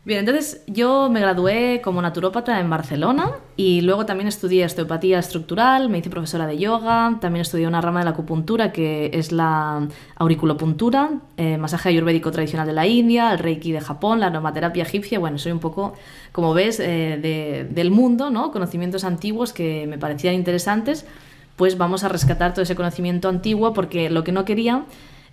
Bien, 0.08 0.20
entonces 0.20 0.62
yo 0.66 1.10
me 1.10 1.20
gradué 1.20 1.82
como 1.84 2.00
naturópata 2.00 2.58
en 2.60 2.70
Barcelona 2.70 3.32
y 3.58 3.82
luego 3.82 4.06
también 4.06 4.26
estudié 4.26 4.64
osteopatía 4.64 5.18
estructural, 5.18 5.90
me 5.90 5.98
hice 5.98 6.08
profesora 6.08 6.46
de 6.46 6.56
yoga, 6.56 7.18
también 7.20 7.42
estudié 7.42 7.66
una 7.66 7.82
rama 7.82 7.98
de 7.98 8.06
la 8.06 8.12
acupuntura 8.12 8.72
que 8.72 9.10
es 9.12 9.32
la 9.32 9.86
auriculopuntura, 10.16 11.10
eh, 11.36 11.58
masaje 11.58 11.90
ayurvédico 11.90 12.30
tradicional 12.30 12.66
de 12.66 12.72
la 12.72 12.86
India, 12.86 13.32
el 13.32 13.38
reiki 13.38 13.70
de 13.70 13.82
Japón, 13.82 14.20
la 14.20 14.28
aromaterapia 14.28 14.84
egipcia, 14.84 15.18
bueno, 15.18 15.36
soy 15.36 15.52
un 15.52 15.58
poco, 15.58 15.92
como 16.32 16.54
ves, 16.54 16.80
eh, 16.80 17.68
del 17.70 17.90
mundo, 17.90 18.30
¿no? 18.30 18.50
Conocimientos 18.50 19.04
antiguos 19.04 19.52
que 19.52 19.86
me 19.86 19.98
parecían 19.98 20.32
interesantes, 20.32 21.04
pues 21.56 21.76
vamos 21.76 22.02
a 22.02 22.08
rescatar 22.08 22.54
todo 22.54 22.62
ese 22.62 22.76
conocimiento 22.76 23.28
antiguo 23.28 23.74
porque 23.74 24.08
lo 24.08 24.24
que 24.24 24.32
no 24.32 24.46
quería 24.46 24.84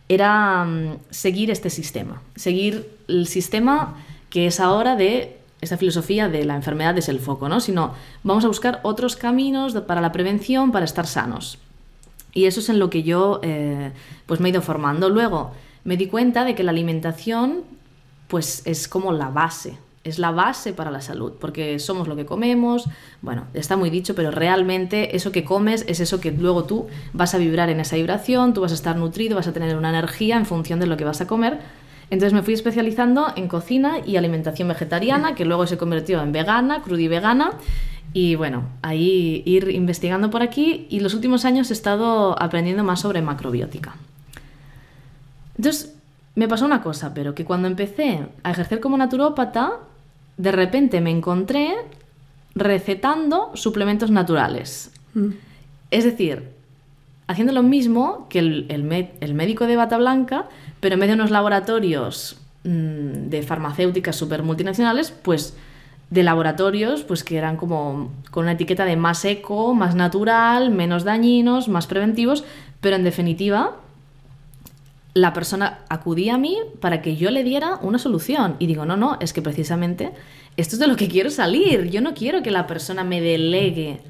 era 0.09 0.65
mm, 0.65 0.97
seguir 1.11 1.49
este 1.49 1.69
sistema, 1.69 2.21
seguir 2.35 2.89
el 3.07 3.25
sistema 3.25 3.95
que 4.35 4.47
es 4.47 4.59
ahora 4.59 4.97
de 4.97 5.37
esta 5.61 5.77
filosofía 5.77 6.27
de 6.27 6.43
la 6.43 6.57
enfermedad 6.57 6.97
es 6.97 7.07
el 7.07 7.21
foco, 7.21 7.47
¿no? 7.47 7.61
Sino 7.61 7.93
vamos 8.21 8.43
a 8.43 8.49
buscar 8.49 8.81
otros 8.83 9.15
caminos 9.15 9.75
para 9.87 10.01
la 10.01 10.11
prevención, 10.11 10.73
para 10.73 10.83
estar 10.83 11.07
sanos. 11.07 11.57
Y 12.33 12.43
eso 12.43 12.59
es 12.59 12.67
en 12.67 12.77
lo 12.77 12.89
que 12.89 13.03
yo 13.03 13.39
eh, 13.43 13.93
pues 14.25 14.41
me 14.41 14.49
he 14.49 14.51
ido 14.51 14.61
formando. 14.61 15.09
Luego 15.09 15.53
me 15.85 15.95
di 15.95 16.07
cuenta 16.07 16.43
de 16.43 16.53
que 16.53 16.63
la 16.63 16.71
alimentación 16.71 17.61
pues 18.27 18.61
es 18.65 18.89
como 18.89 19.13
la 19.13 19.29
base, 19.29 19.77
es 20.03 20.19
la 20.19 20.31
base 20.31 20.73
para 20.73 20.91
la 20.91 20.99
salud, 20.99 21.31
porque 21.39 21.79
somos 21.79 22.09
lo 22.09 22.17
que 22.17 22.25
comemos, 22.25 22.89
bueno, 23.21 23.45
está 23.53 23.77
muy 23.77 23.89
dicho, 23.89 24.15
pero 24.15 24.31
realmente 24.31 25.15
eso 25.15 25.31
que 25.31 25.45
comes 25.45 25.85
es 25.87 26.01
eso 26.01 26.19
que 26.19 26.31
luego 26.31 26.65
tú 26.65 26.87
vas 27.13 27.33
a 27.35 27.37
vibrar 27.37 27.69
en 27.69 27.79
esa 27.79 27.95
vibración, 27.95 28.53
tú 28.53 28.59
vas 28.59 28.73
a 28.73 28.75
estar 28.75 28.97
nutrido, 28.97 29.37
vas 29.37 29.47
a 29.47 29.53
tener 29.53 29.77
una 29.77 29.91
energía 29.91 30.35
en 30.35 30.45
función 30.45 30.81
de 30.81 30.87
lo 30.87 30.97
que 30.97 31.05
vas 31.05 31.21
a 31.21 31.25
comer. 31.25 31.84
Entonces 32.09 32.33
me 32.33 32.43
fui 32.43 32.53
especializando 32.53 33.33
en 33.35 33.47
cocina 33.47 33.99
y 34.05 34.17
alimentación 34.17 34.67
vegetariana, 34.67 35.35
que 35.35 35.45
luego 35.45 35.65
se 35.67 35.77
convirtió 35.77 36.21
en 36.21 36.31
vegana, 36.31 36.81
crudivegana, 36.81 37.51
y 38.13 38.35
bueno, 38.35 38.63
ahí 38.81 39.43
ir 39.45 39.69
investigando 39.69 40.29
por 40.29 40.41
aquí 40.41 40.87
y 40.89 41.01
los 41.01 41.13
últimos 41.13 41.43
años 41.43 41.69
he 41.69 41.73
estado 41.73 42.41
aprendiendo 42.41 42.83
más 42.83 43.01
sobre 43.01 43.21
macrobiótica. 43.21 43.95
Entonces, 45.57 45.93
me 46.35 46.47
pasó 46.47 46.65
una 46.65 46.81
cosa, 46.81 47.13
pero 47.13 47.35
que 47.35 47.43
cuando 47.43 47.67
empecé 47.67 48.25
a 48.43 48.51
ejercer 48.51 48.79
como 48.79 48.97
naturópata, 48.97 49.73
de 50.37 50.51
repente 50.51 51.01
me 51.01 51.11
encontré 51.11 51.75
recetando 52.53 53.51
suplementos 53.55 54.11
naturales. 54.11 54.91
Mm. 55.13 55.31
Es 55.91 56.03
decir, 56.03 56.54
haciendo 57.27 57.53
lo 57.53 57.63
mismo 57.63 58.27
que 58.29 58.39
el, 58.39 58.65
el, 58.69 59.33
médico 59.33 59.65
de 59.67 59.75
bata 59.75 59.97
blanca, 59.97 60.47
pero 60.79 60.93
en 60.93 60.99
vez 60.99 61.09
de 61.09 61.15
unos 61.15 61.31
laboratorios 61.31 62.37
mm, 62.63 63.29
de 63.29 63.43
farmacéuticas 63.43 64.15
super 64.15 64.43
multinacionales, 64.43 65.11
pues 65.11 65.55
de 66.09 66.23
laboratorios 66.23 67.03
pues 67.03 67.23
que 67.23 67.37
eran 67.37 67.57
como 67.57 68.11
con 68.29 68.43
una 68.43 68.53
etiqueta 68.53 68.85
de 68.85 68.95
más 68.95 69.25
eco, 69.25 69.73
más 69.73 69.95
natural, 69.95 70.69
menos 70.69 71.03
dañinos, 71.03 71.67
más 71.67 71.87
preventivos, 71.87 72.43
pero 72.79 72.95
en 72.95 73.03
definitiva 73.03 73.75
la 75.15 75.33
persona 75.33 75.79
acudía 75.89 76.35
a 76.35 76.37
mí 76.37 76.57
para 76.81 77.01
que 77.01 77.15
yo 77.15 77.31
le 77.31 77.43
diera 77.43 77.79
una 77.81 77.97
solución. 77.97 78.57
Y 78.59 78.67
digo, 78.67 78.85
no, 78.85 78.97
no, 78.97 79.17
es 79.21 79.31
que 79.31 79.41
precisamente 79.41 80.11
esto 80.57 80.75
es 80.75 80.79
de 80.79 80.87
lo 80.87 80.97
que 80.97 81.07
quiero 81.07 81.29
salir, 81.29 81.89
yo 81.89 82.01
no 82.01 82.13
quiero 82.13 82.43
que 82.43 82.51
la 82.51 82.67
persona 82.67 83.03
me 83.03 83.21
delegue 83.21 84.01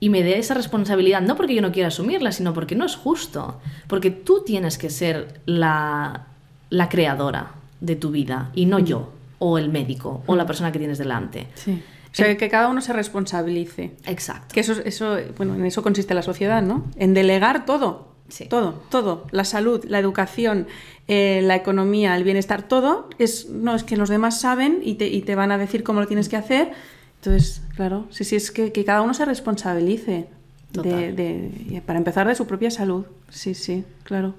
y 0.00 0.08
me 0.08 0.22
dé 0.22 0.38
esa 0.38 0.54
responsabilidad, 0.54 1.20
no 1.20 1.36
porque 1.36 1.54
yo 1.54 1.62
no 1.62 1.72
quiera 1.72 1.88
asumirla, 1.88 2.32
sino 2.32 2.54
porque 2.54 2.74
no 2.74 2.86
es 2.86 2.96
justo, 2.96 3.60
porque 3.86 4.10
tú 4.10 4.42
tienes 4.44 4.78
que 4.78 4.88
ser 4.88 5.40
la, 5.44 6.26
la 6.70 6.88
creadora 6.88 7.52
de 7.80 7.96
tu 7.96 8.10
vida 8.10 8.50
y 8.54 8.64
no 8.64 8.78
yo 8.78 9.12
o 9.38 9.58
el 9.58 9.68
médico 9.68 10.22
o 10.26 10.36
la 10.36 10.46
persona 10.46 10.72
que 10.72 10.78
tienes 10.78 10.98
delante. 10.98 11.48
Sí. 11.54 11.82
O 12.12 12.14
sea, 12.14 12.36
que 12.36 12.48
cada 12.48 12.68
uno 12.68 12.80
se 12.80 12.92
responsabilice. 12.92 13.92
Exacto. 14.04 14.52
Que 14.52 14.60
eso, 14.60 14.72
eso, 14.84 15.16
bueno, 15.36 15.54
en 15.54 15.64
eso 15.64 15.82
consiste 15.82 16.12
la 16.12 16.22
sociedad, 16.22 16.60
¿no? 16.60 16.84
En 16.96 17.14
delegar 17.14 17.64
todo. 17.66 18.08
Sí. 18.28 18.46
Todo, 18.46 18.82
todo. 18.90 19.26
La 19.30 19.44
salud, 19.44 19.84
la 19.86 19.98
educación, 19.98 20.66
eh, 21.08 21.40
la 21.42 21.56
economía, 21.56 22.16
el 22.16 22.24
bienestar, 22.24 22.66
todo. 22.66 23.08
Es, 23.18 23.48
no, 23.48 23.76
es 23.76 23.84
que 23.84 23.96
los 23.96 24.08
demás 24.08 24.40
saben 24.40 24.80
y 24.82 24.94
te, 24.94 25.06
y 25.06 25.22
te 25.22 25.36
van 25.36 25.52
a 25.52 25.58
decir 25.58 25.84
cómo 25.84 26.00
lo 26.00 26.06
tienes 26.06 26.28
que 26.28 26.36
hacer. 26.36 26.72
Entonces, 27.20 27.60
claro, 27.76 28.06
sí, 28.08 28.24
sí, 28.24 28.36
es 28.36 28.50
que, 28.50 28.72
que 28.72 28.84
cada 28.84 29.02
uno 29.02 29.12
se 29.12 29.26
responsabilice. 29.26 30.26
De, 30.72 31.12
de, 31.12 31.82
para 31.84 31.98
empezar 31.98 32.28
de 32.28 32.34
su 32.36 32.46
propia 32.46 32.70
salud. 32.70 33.04
Sí, 33.28 33.54
sí, 33.54 33.84
claro. 34.04 34.34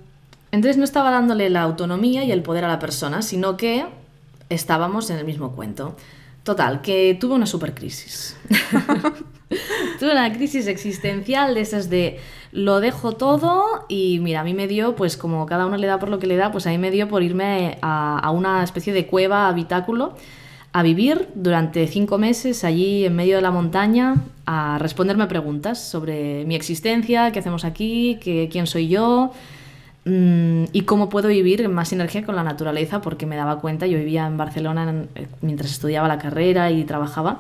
Entonces 0.51 0.77
no 0.77 0.85
estaba 0.85 1.11
dándole 1.11 1.50
la 1.50 1.61
autonomía 1.61 2.23
y 2.23 2.31
el 2.31 2.41
poder 2.41 2.63
a 2.63 2.69
la 2.69 2.79
persona, 2.79 3.21
sino 3.21 3.57
que 3.57 3.85
estábamos 4.50 5.09
en 5.09 5.17
el 5.17 5.25
mismo 5.25 5.51
cuento. 5.51 5.95
Total, 6.43 6.81
que 6.81 7.17
tuve 7.19 7.35
una 7.35 7.45
super 7.45 7.75
crisis. 7.75 8.38
tuve 10.00 10.11
una 10.11 10.31
crisis 10.33 10.67
existencial 10.67 11.53
de 11.53 11.61
esas 11.61 11.89
de 11.89 12.19
lo 12.51 12.79
dejo 12.79 13.11
todo 13.11 13.85
y 13.89 14.19
mira, 14.19 14.41
a 14.41 14.43
mí 14.43 14.53
me 14.53 14.67
dio, 14.67 14.95
pues 14.95 15.17
como 15.17 15.45
cada 15.45 15.65
uno 15.65 15.77
le 15.77 15.88
da 15.88 16.00
por 16.00 16.09
lo 16.09 16.17
que 16.17 16.27
le 16.27 16.35
da, 16.35 16.51
pues 16.51 16.65
a 16.65 16.69
mí 16.71 16.77
me 16.77 16.91
dio 16.91 17.07
por 17.07 17.23
irme 17.23 17.77
a, 17.81 18.17
a 18.19 18.31
una 18.31 18.63
especie 18.63 18.91
de 18.91 19.05
cueva, 19.05 19.47
habitáculo, 19.47 20.15
a 20.73 20.83
vivir 20.83 21.29
durante 21.35 21.85
cinco 21.87 22.17
meses 22.17 22.63
allí 22.63 23.05
en 23.05 23.15
medio 23.15 23.35
de 23.35 23.41
la 23.41 23.51
montaña, 23.51 24.15
a 24.45 24.77
responderme 24.79 25.27
preguntas 25.27 25.79
sobre 25.81 26.45
mi 26.45 26.55
existencia, 26.55 27.31
qué 27.31 27.39
hacemos 27.39 27.65
aquí, 27.65 28.17
qué, 28.21 28.47
quién 28.51 28.67
soy 28.67 28.87
yo, 28.87 29.31
Mm, 30.03 30.65
y 30.73 30.81
cómo 30.81 31.09
puedo 31.09 31.27
vivir 31.27 31.61
en 31.61 31.73
más 31.73 31.89
sinergia 31.89 32.25
con 32.25 32.35
la 32.35 32.43
naturaleza, 32.43 33.01
porque 33.01 33.27
me 33.27 33.35
daba 33.35 33.59
cuenta, 33.59 33.85
yo 33.85 33.99
vivía 33.99 34.25
en 34.25 34.35
Barcelona 34.35 35.05
eh, 35.15 35.27
mientras 35.41 35.71
estudiaba 35.71 36.07
la 36.07 36.17
carrera 36.17 36.71
y 36.71 36.83
trabajaba, 36.85 37.39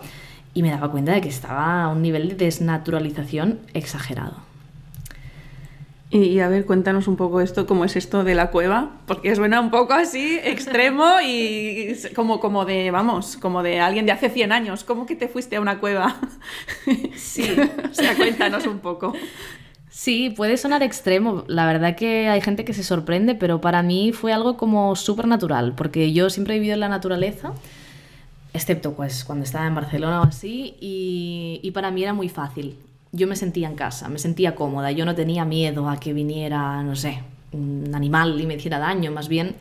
y 0.53 0.61
me 0.61 0.69
daba 0.69 0.91
cuenta 0.91 1.13
de 1.13 1.21
que 1.21 1.29
estaba 1.29 1.83
a 1.83 1.87
un 1.87 2.01
nivel 2.01 2.29
de 2.29 2.35
desnaturalización 2.35 3.59
exagerado. 3.73 4.50
Y, 6.13 6.41
a 6.41 6.49
ver, 6.49 6.65
cuéntanos 6.65 7.07
un 7.07 7.15
poco 7.15 7.39
esto, 7.39 7.65
cómo 7.65 7.85
es 7.85 7.95
esto 7.95 8.25
de 8.25 8.35
la 8.35 8.51
cueva, 8.51 8.97
porque 9.05 9.33
suena 9.33 9.61
un 9.61 9.71
poco 9.71 9.93
así 9.93 10.37
extremo 10.43 11.05
y 11.25 11.95
como, 12.13 12.41
como 12.41 12.65
de, 12.65 12.91
vamos, 12.91 13.37
como 13.37 13.63
de 13.63 13.79
alguien 13.79 14.05
de 14.05 14.11
hace 14.11 14.29
100 14.29 14.51
años. 14.51 14.83
¿Cómo 14.83 15.05
que 15.05 15.15
te 15.15 15.29
fuiste 15.29 15.55
a 15.55 15.61
una 15.61 15.79
cueva? 15.79 16.17
Sí. 17.15 17.55
o 17.89 17.93
sea, 17.93 18.15
cuéntanos 18.17 18.67
un 18.67 18.79
poco. 18.79 19.13
Sí, 19.89 20.29
puede 20.31 20.57
sonar 20.57 20.83
extremo. 20.83 21.45
La 21.47 21.65
verdad 21.65 21.95
que 21.95 22.27
hay 22.27 22.41
gente 22.41 22.65
que 22.65 22.73
se 22.73 22.83
sorprende, 22.83 23.33
pero 23.33 23.61
para 23.61 23.81
mí 23.81 24.11
fue 24.11 24.33
algo 24.33 24.57
como 24.57 24.97
súper 24.97 25.27
natural, 25.27 25.75
porque 25.77 26.11
yo 26.11 26.29
siempre 26.29 26.55
he 26.55 26.59
vivido 26.59 26.73
en 26.73 26.81
la 26.81 26.89
naturaleza, 26.89 27.53
excepto 28.53 28.93
pues 28.95 29.23
cuando 29.23 29.45
estaba 29.45 29.65
en 29.65 29.75
Barcelona 29.75 30.19
o 30.19 30.23
así, 30.25 30.75
y, 30.81 31.61
y 31.63 31.71
para 31.71 31.89
mí 31.89 32.03
era 32.03 32.13
muy 32.13 32.27
fácil. 32.27 32.75
Yo 33.11 33.27
me 33.27 33.35
sentía 33.35 33.67
en 33.67 33.75
casa, 33.75 34.07
me 34.09 34.19
sentía 34.19 34.55
cómoda, 34.55 34.91
yo 34.91 35.05
no 35.05 35.15
tenía 35.15 35.45
miedo 35.45 35.89
a 35.89 35.99
que 35.99 36.13
viniera, 36.13 36.81
no 36.83 36.95
sé, 36.95 37.19
un 37.51 37.91
animal 37.93 38.39
y 38.39 38.45
me 38.45 38.55
hiciera 38.55 38.79
daño, 38.79 39.11
más 39.11 39.27
bien 39.27 39.55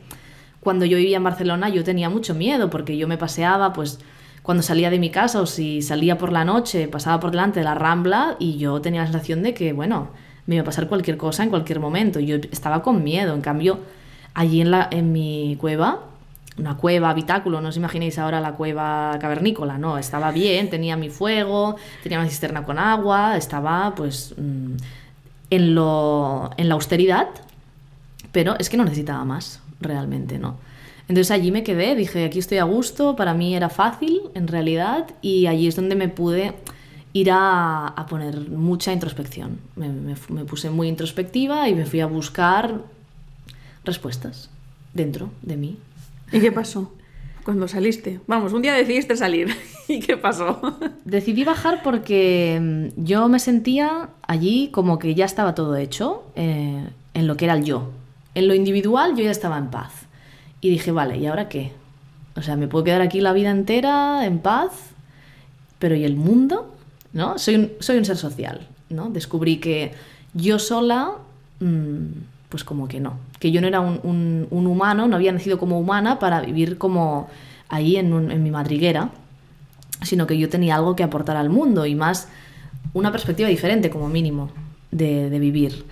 cuando 0.61 0.85
yo 0.85 0.97
vivía 0.97 1.17
en 1.17 1.23
Barcelona 1.23 1.69
yo 1.69 1.83
tenía 1.83 2.09
mucho 2.09 2.35
miedo 2.35 2.69
porque 2.69 2.95
yo 2.95 3.07
me 3.07 3.17
paseaba 3.17 3.73
pues 3.73 3.99
cuando 4.43 4.63
salía 4.63 4.89
de 4.89 4.99
mi 4.99 5.09
casa 5.09 5.41
o 5.41 5.45
si 5.45 5.81
salía 5.81 6.17
por 6.17 6.31
la 6.31 6.45
noche, 6.45 6.87
pasaba 6.87 7.19
por 7.19 7.31
delante 7.31 7.59
de 7.59 7.65
la 7.65 7.75
rambla 7.75 8.37
y 8.39 8.57
yo 8.57 8.81
tenía 8.81 9.01
la 9.01 9.07
sensación 9.07 9.43
de 9.43 9.53
que, 9.53 9.73
bueno, 9.73 10.09
me 10.47 10.55
iba 10.55 10.63
a 10.63 10.65
pasar 10.65 10.87
cualquier 10.87 11.17
cosa 11.17 11.43
en 11.43 11.49
cualquier 11.49 11.79
momento. 11.79 12.19
Yo 12.19 12.37
estaba 12.51 12.81
con 12.81 13.03
miedo. 13.03 13.35
En 13.35 13.41
cambio, 13.41 13.79
allí 14.33 14.61
en, 14.61 14.71
la, 14.71 14.87
en 14.91 15.11
mi 15.11 15.57
cueva, 15.59 15.99
una 16.61 16.77
cueva, 16.77 17.09
habitáculo, 17.09 17.59
no 17.59 17.69
os 17.69 17.77
imaginéis 17.77 18.17
ahora 18.17 18.39
la 18.39 18.53
cueva 18.53 19.17
cavernícola, 19.19 19.77
no, 19.77 19.97
estaba 19.97 20.31
bien, 20.31 20.69
tenía 20.69 20.95
mi 20.95 21.09
fuego, 21.09 21.75
tenía 22.03 22.19
una 22.19 22.29
cisterna 22.29 22.63
con 22.63 22.79
agua, 22.79 23.35
estaba 23.35 23.93
pues 23.95 24.33
mm, 24.37 24.75
en, 25.49 25.75
lo, 25.75 26.51
en 26.55 26.69
la 26.69 26.75
austeridad, 26.75 27.27
pero 28.31 28.55
es 28.59 28.69
que 28.69 28.77
no 28.77 28.85
necesitaba 28.85 29.25
más, 29.25 29.59
realmente, 29.79 30.37
¿no? 30.37 30.57
Entonces 31.07 31.31
allí 31.31 31.51
me 31.51 31.63
quedé, 31.63 31.95
dije, 31.95 32.23
aquí 32.23 32.39
estoy 32.39 32.59
a 32.59 32.63
gusto, 32.63 33.15
para 33.17 33.33
mí 33.33 33.53
era 33.55 33.67
fácil 33.69 34.21
en 34.33 34.47
realidad 34.47 35.07
y 35.21 35.47
allí 35.47 35.67
es 35.67 35.75
donde 35.75 35.95
me 35.95 36.07
pude 36.07 36.53
ir 37.11 37.29
a, 37.33 38.05
poner 38.07 38.49
mucha 38.49 38.93
introspección. 38.93 39.59
Me, 39.75 40.15
puse 40.45 40.69
muy 40.69 40.87
introspectiva 40.87 41.67
y 41.67 41.75
me 41.75 41.85
fui 41.85 41.99
a 41.99 42.05
buscar 42.05 42.81
respuestas 43.83 44.49
dentro 44.93 45.31
de 45.41 45.57
mí. 45.57 45.77
¿Y 46.31 46.39
qué 46.39 46.51
pasó? 46.51 46.93
Cuando 47.43 47.67
saliste. 47.67 48.19
Vamos, 48.27 48.53
un 48.53 48.61
día 48.61 48.73
decidiste 48.73 49.15
salir. 49.15 49.49
¿Y 49.87 49.99
qué 49.99 50.17
pasó? 50.17 50.77
Decidí 51.05 51.43
bajar 51.43 51.81
porque 51.83 52.59
mm, 52.61 53.03
yo 53.03 53.27
me 53.29 53.39
sentía 53.39 54.09
allí 54.27 54.69
como 54.71 54.99
que 54.99 55.15
ya 55.15 55.25
estaba 55.25 55.55
todo 55.55 55.75
hecho 55.75 56.23
eh, 56.35 56.87
en 57.13 57.27
lo 57.27 57.37
que 57.37 57.45
era 57.45 57.55
el 57.55 57.63
yo. 57.63 57.89
En 58.35 58.47
lo 58.47 58.53
individual 58.53 59.15
yo 59.15 59.23
ya 59.23 59.31
estaba 59.31 59.57
en 59.57 59.69
paz. 59.69 59.91
Y 60.61 60.69
dije, 60.69 60.91
vale, 60.91 61.17
¿y 61.17 61.25
ahora 61.25 61.49
qué? 61.49 61.71
O 62.35 62.41
sea, 62.41 62.55
me 62.55 62.67
puedo 62.67 62.83
quedar 62.83 63.01
aquí 63.01 63.19
la 63.19 63.33
vida 63.33 63.49
entera 63.49 64.25
en 64.25 64.39
paz, 64.39 64.71
pero 65.79 65.95
¿y 65.95 66.03
el 66.05 66.15
mundo? 66.15 66.75
¿No? 67.13 67.37
Soy 67.37 67.55
un, 67.55 67.71
soy 67.79 67.97
un 67.97 68.05
ser 68.05 68.17
social, 68.17 68.67
¿no? 68.89 69.09
Descubrí 69.09 69.57
que 69.57 69.91
yo 70.33 70.59
sola, 70.59 71.13
mm, 71.59 72.05
pues 72.51 72.65
como 72.65 72.89
que 72.89 72.99
no, 72.99 73.13
que 73.39 73.49
yo 73.51 73.61
no 73.61 73.67
era 73.67 73.79
un, 73.79 74.47
humano, 74.51 75.07
no 75.07 75.15
había 75.15 75.31
nacido 75.31 75.57
como 75.57 75.79
humana 75.79 76.19
para 76.19 76.41
vivir 76.41 76.77
como 76.77 77.29
ahí 77.69 77.95
en, 77.95 78.43
mi 78.43 78.51
madriguera, 78.51 79.09
sino 80.01 80.27
que 80.27 80.37
yo 80.37 80.49
tenía 80.49 80.75
algo 80.75 80.97
que 80.97 81.03
aportar 81.03 81.37
al 81.37 81.49
mundo 81.49 81.85
y 81.85 81.95
más 81.95 82.27
una 82.93 83.09
perspectiva 83.13 83.47
diferente 83.47 83.89
como 83.89 84.09
mínimo 84.09 84.51
de, 84.91 85.29
vivir. 85.39 85.85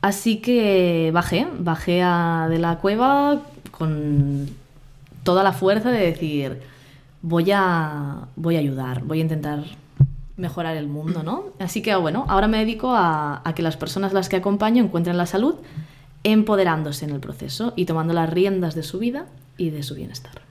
Así 0.00 0.36
que 0.36 1.10
bajé, 1.12 1.48
bajé 1.58 2.02
a, 2.04 2.46
de 2.48 2.60
la 2.60 2.78
cueva 2.78 3.42
con 3.72 4.48
toda 5.24 5.42
la 5.42 5.52
fuerza 5.52 5.90
de 5.90 6.06
decir, 6.06 6.62
voy 7.20 7.50
a, 7.52 8.28
voy 8.36 8.54
a 8.54 8.60
ayudar, 8.60 9.02
voy 9.02 9.18
a 9.18 9.22
intentar 9.22 9.64
mejorar 10.36 10.76
el 10.76 10.86
mundo, 10.86 11.24
¿no? 11.24 11.46
Así 11.58 11.82
que, 11.82 11.96
bueno, 11.96 12.26
ahora 12.28 12.46
me 12.46 12.58
dedico 12.58 12.94
a, 12.94 13.40
a, 13.42 13.54
que 13.56 13.62
las 13.62 13.76
personas 13.76 14.12
las 14.12 14.28
que 14.28 14.36
acompaño 14.36 14.84
encuentren 14.84 15.16
la 15.16 15.26
salud 15.26 15.56
empoderándose 16.32 17.04
en 17.04 17.12
el 17.12 17.20
proceso 17.20 17.72
y 17.76 17.84
tomando 17.84 18.12
las 18.12 18.28
riendas 18.28 18.74
de 18.74 18.82
su 18.82 18.98
vida 18.98 19.26
y 19.56 19.70
de 19.70 19.84
su 19.84 19.94
bienestar. 19.94 20.42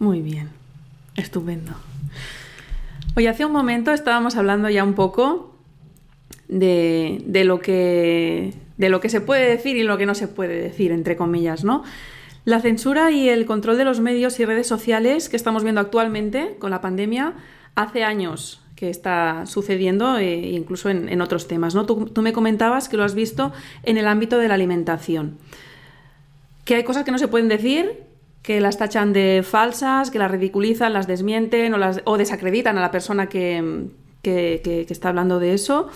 Muy 0.00 0.20
bien. 0.20 0.50
Estupendo. 1.14 1.72
Oye, 3.14 3.28
hace 3.28 3.44
un 3.44 3.52
momento 3.52 3.92
estábamos 3.92 4.36
hablando 4.36 4.68
ya 4.68 4.82
un 4.82 4.94
poco 4.94 5.54
de, 6.48 7.22
de, 7.26 7.44
lo 7.44 7.60
que, 7.60 8.54
de 8.76 8.88
lo 8.88 9.00
que 9.00 9.08
se 9.08 9.20
puede 9.20 9.48
decir 9.48 9.76
y 9.76 9.84
lo 9.84 9.96
que 9.98 10.06
no 10.06 10.16
se 10.16 10.26
puede 10.26 10.60
decir, 10.60 10.90
entre 10.90 11.16
comillas, 11.16 11.62
¿no? 11.62 11.84
La 12.44 12.60
censura 12.60 13.12
y 13.12 13.28
el 13.28 13.46
control 13.46 13.78
de 13.78 13.84
los 13.84 14.00
medios 14.00 14.40
y 14.40 14.44
redes 14.44 14.66
sociales 14.66 15.28
que 15.28 15.36
estamos 15.36 15.62
viendo 15.62 15.80
actualmente 15.80 16.56
con 16.58 16.72
la 16.72 16.80
pandemia 16.80 17.34
hace 17.76 18.02
años 18.02 18.63
que 18.84 18.90
está 18.90 19.46
sucediendo, 19.46 20.18
eh, 20.18 20.50
incluso 20.50 20.90
en, 20.90 21.20
otros 21.22 21.48
temas. 21.48 21.74
¿no? 21.74 21.86
Tú, 21.86 22.10
me 22.20 22.34
comentabas 22.34 22.88
que 22.88 22.98
lo 22.98 23.04
has 23.04 23.14
visto 23.14 23.50
en 23.82 23.96
el 23.96 24.06
ámbito 24.06 24.38
de 24.38 24.48
la 24.48 24.54
alimentación. 24.54 25.38
Que 26.64 26.74
hay 26.74 26.84
cosas 26.84 27.04
que 27.04 27.10
no 27.10 27.18
se 27.18 27.28
pueden 27.28 27.48
decir, 27.48 28.02
que 28.42 28.60
las 28.60 28.76
tachan 28.76 29.14
de 29.14 29.42
falsas, 29.42 30.10
que 30.10 30.18
las 30.18 30.30
ridiculizan, 30.30 30.92
las 30.92 31.06
desmienten 31.06 31.74
o, 32.04 32.18
desacreditan 32.18 32.76
a 32.76 32.82
la 32.82 32.90
persona 32.90 33.28
que, 33.30 33.88
que 34.22 34.86
está 34.90 35.08
hablando 35.08 35.38
de 35.38 35.54
eso. 35.54 35.88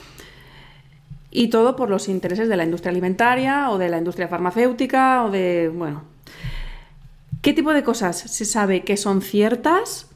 Y 1.31 1.49
todo 1.49 1.77
por 1.77 1.91
los 1.91 2.09
intereses 2.09 2.49
de 2.49 2.57
la 2.57 2.65
industria 2.65 2.91
alimentaria 2.91 3.69
o 3.71 3.77
de 3.77 3.91
la 3.91 3.99
industria 3.99 4.29
farmacéutica 4.29 5.25
o 5.25 5.31
de, 5.31 5.71
bueno, 5.75 6.05
¿Qué 7.43 7.53
tipo 7.53 7.73
de 7.73 7.85
cosas 7.85 8.19
se 8.19 8.45
sabe 8.45 8.83
que 8.83 8.97
son 8.97 9.23
ciertas 9.23 10.08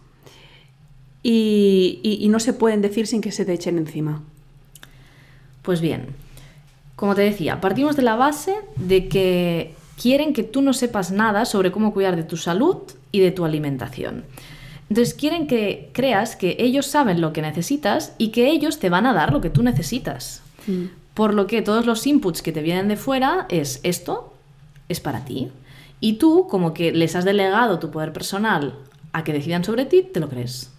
y, 1.23 2.27
no 2.31 2.41
se 2.41 2.53
pueden 2.53 2.83
decir 2.83 3.07
sin 3.07 3.21
que 3.21 3.33
se 3.33 3.45
te 3.45 3.53
echen 3.53 3.79
encima? 3.79 4.23
Pues 5.63 5.81
bien, 5.81 6.07
como 6.97 7.15
te 7.15 7.23
decía, 7.23 7.61
partimos 7.61 7.97
de 7.97 8.03
la 8.03 8.17
base 8.17 8.57
de 8.77 9.09
que 9.09 9.75
quieren 10.01 10.33
que 10.33 10.43
tú 10.43 10.63
no 10.63 10.73
sepas 10.73 11.13
nada 11.13 11.45
sobre 11.45 11.71
cómo 11.71 11.93
cuidar 11.93 12.17
de 12.17 12.25
tu 12.25 12.37
salud 12.37 12.79
y 13.13 13.21
de 13.21 13.31
tu 13.31 13.45
alimentación. 13.45 14.25
Entonces 14.89 15.15
quieren 15.15 15.47
que 15.47 15.91
creas 15.93 16.37
que 16.37 16.57
ellos 16.59 16.87
saben 16.87 17.21
lo 17.21 17.33
que 17.33 17.43
necesitas 17.43 18.15
y 18.19 18.29
que 18.29 18.51
ellos 18.51 18.79
te 18.79 18.91
van 18.91 19.07
a 19.07 19.15
dar 19.15 19.33
lo 19.33 19.41
que 19.41 19.51
tú 19.51 19.63
necesitas. 19.63 20.43
Mm. 20.67 20.87
Por 21.15 21.35
lo 21.35 21.47
que 21.47 21.63
todos 21.63 21.87
los 21.87 22.07
inputs 22.07 22.43
que 22.43 22.53
te 22.53 22.63
vienen 22.63 22.89
de 22.89 22.97
fuera 22.97 23.47
es 23.49 23.81
esto 23.85 24.35
es 24.89 25.01
para 25.01 25.25
ti. 25.25 25.51
Y 26.01 26.15
tú, 26.15 26.49
como 26.51 26.75
que 26.75 26.91
les 26.91 27.15
has 27.15 27.25
delegado 27.25 27.79
tu 27.79 27.91
poder 27.91 28.13
personal 28.13 28.75
a 29.13 29.23
que 29.23 29.33
decidan 29.33 29.63
sobre 29.63 29.85
ti, 29.85 30.03
te 30.03 30.21
lo 30.21 30.29
crees. 30.29 30.72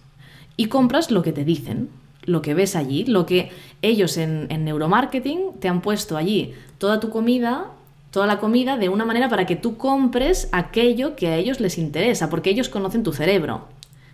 Y 0.56 0.66
compras 0.66 1.10
lo 1.10 1.22
que 1.22 1.32
te 1.32 1.44
dicen, 1.44 1.88
lo 2.22 2.42
que 2.42 2.54
ves 2.54 2.76
allí, 2.76 3.04
lo 3.04 3.26
que 3.26 3.50
ellos 3.82 4.16
en, 4.16 4.48
neuromarketing 4.64 5.54
te 5.60 5.68
han 5.68 5.80
puesto 5.80 6.16
allí, 6.16 6.54
toda 6.78 7.00
tu 7.00 7.10
comida, 7.10 7.66
toda 8.10 8.26
la 8.26 8.38
comida 8.38 8.76
de 8.76 8.88
una 8.88 9.04
manera 9.04 9.28
para 9.28 9.46
que 9.46 9.56
tú 9.56 9.76
compres 9.76 10.48
aquello 10.52 11.16
que 11.16 11.28
a 11.28 11.36
ellos 11.36 11.60
les 11.60 11.78
interesa, 11.78 12.30
porque 12.30 12.50
ellos 12.50 12.68
conocen 12.68 13.02
tu 13.02 13.12
cerebro. 13.12 13.68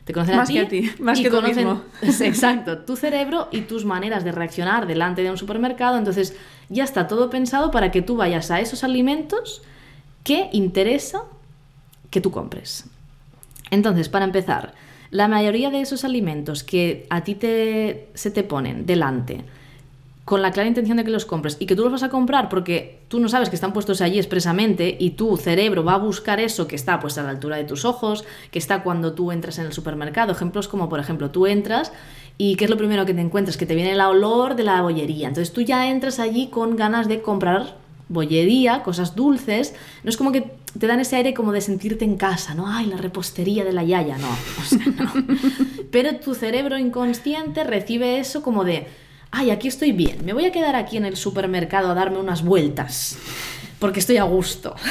Te 0.05 0.15
conocen 0.15 0.37
más 0.37 0.49
a 0.49 0.53
ti, 0.53 0.59
que 0.59 0.61
a 0.61 0.69
ti, 0.69 0.91
más 0.99 1.21
que 1.21 1.31
tú 1.31 1.43
mismo. 1.43 1.83
Exacto, 2.03 2.79
tu 2.79 2.97
cerebro 2.97 3.49
y 3.53 3.61
tus 3.61 3.85
maneras 3.85 4.25
de 4.25 4.33
reaccionar 4.33 4.87
delante 4.87 5.23
de 5.23 5.31
un 5.31 5.37
supermercado. 5.37 5.99
Entonces, 5.99 6.35
ya 6.69 6.85
está 6.85 7.07
todo 7.07 7.31
pensado 7.31 7.71
para 7.71 7.91
que 7.91 8.03
tú 8.03 8.17
vayas 8.17 8.51
a 8.51 8.61
esos 8.61 8.83
alimentos 8.83 9.63
¿Qué 10.23 10.51
interesa 10.53 11.23
que 12.11 12.21
tú 12.21 12.31
compres? 12.31 12.85
Entonces, 13.71 14.09
para 14.09 14.25
empezar, 14.25 14.75
la 15.11 15.29
mayoría 15.29 15.71
de 15.71 15.81
esos 15.81 16.05
alimentos 16.05 16.63
que 16.63 17.07
a 17.11 17.25
ti 17.25 17.35
te, 17.35 18.09
se 18.15 18.31
te 18.31 18.43
ponen 18.43 18.87
delante 18.87 19.45
con 20.25 20.43
la 20.43 20.53
clara 20.53 20.69
intención 20.69 20.97
de 20.97 21.05
que 21.05 21.11
los 21.11 21.25
compres 21.25 21.57
y 21.59 21.67
que 21.67 21.75
tú 21.75 21.83
los 21.83 21.91
vas 21.91 22.05
a 22.05 22.09
comprar 22.09 22.49
porque 22.49 23.01
tú 23.09 23.19
no 23.19 23.29
sabes 23.29 23.49
que 23.49 23.57
están 23.57 23.73
puestos 23.73 24.01
allí 24.01 24.17
expresamente 24.17 24.97
y 24.97 25.11
tu 25.11 25.37
cerebro 25.37 25.83
va 25.83 25.95
a 25.95 25.99
buscar 25.99 26.39
eso 26.39 26.69
que 26.69 26.77
está 26.77 27.01
pues 27.01 27.19
a 27.19 27.25
la 27.25 27.31
altura 27.31 27.57
de 27.57 27.65
tus 27.65 27.85
ojos, 27.85 28.25
que 28.53 28.61
está 28.61 28.85
cuando 28.85 29.13
tú 29.13 29.33
entras 29.33 29.59
en 29.59 29.67
el 29.67 29.73
supermercado. 29.73 30.31
Ejemplos 30.31 30.69
como, 30.69 30.89
por 30.89 31.01
ejemplo, 31.01 31.31
tú 31.31 31.49
entras 31.49 31.93
y 32.39 32.55
¿qué 32.55 32.67
es 32.67 32.71
lo 32.71 32.77
primero 32.77 33.07
que 33.07 33.15
te 33.15 33.21
encuentras? 33.21 33.57
Que 33.57 33.67
te 33.67 33.75
viene 33.75 33.91
el 33.91 34.01
olor 34.01 34.55
de 34.55 34.63
la 34.63 34.81
bollería. 34.83 35.27
Entonces 35.27 35.53
tú 35.53 35.63
ya 35.63 35.91
entras 35.91 36.21
allí 36.21 36.47
con 36.47 36.77
ganas 36.77 37.09
de 37.09 37.23
comprar 37.23 37.75
bollería, 38.11 38.83
cosas 38.83 39.15
dulces, 39.15 39.75
no 40.03 40.11
es 40.11 40.17
como 40.17 40.33
que 40.33 40.53
te 40.79 40.87
dan 40.87 41.01
ese 41.01 41.17
aire 41.17 41.33
como 41.33 41.53
de 41.53 41.61
sentirte 41.61 42.05
en 42.05 42.17
casa, 42.17 42.55
¿no? 42.55 42.67
Ay, 42.69 42.87
la 42.87 42.97
repostería 42.97 43.65
de 43.65 43.73
la 43.73 43.85
yaya, 43.85 44.19
no, 44.19 44.29
o 44.29 44.65
sea, 44.65 44.85
no. 44.87 45.13
Pero 45.91 46.17
tu 46.17 46.35
cerebro 46.35 46.77
inconsciente 46.77 47.65
recibe 47.65 48.19
eso 48.19 48.43
como 48.43 48.65
de, 48.65 48.87
ay, 49.31 49.51
aquí 49.51 49.69
estoy 49.69 49.93
bien, 49.93 50.25
me 50.25 50.33
voy 50.33 50.45
a 50.45 50.53
quedar 50.53 50.77
aquí 50.77 50.97
en 50.97 51.07
el 51.07 51.17
supermercado 51.17 51.91
a 51.91 51.95
darme 51.95 52.19
unas 52.19 52.45
vueltas, 52.45 53.17
porque 53.79 54.01
estoy 54.01 54.19
a 54.19 54.25
gusto. 54.25 54.75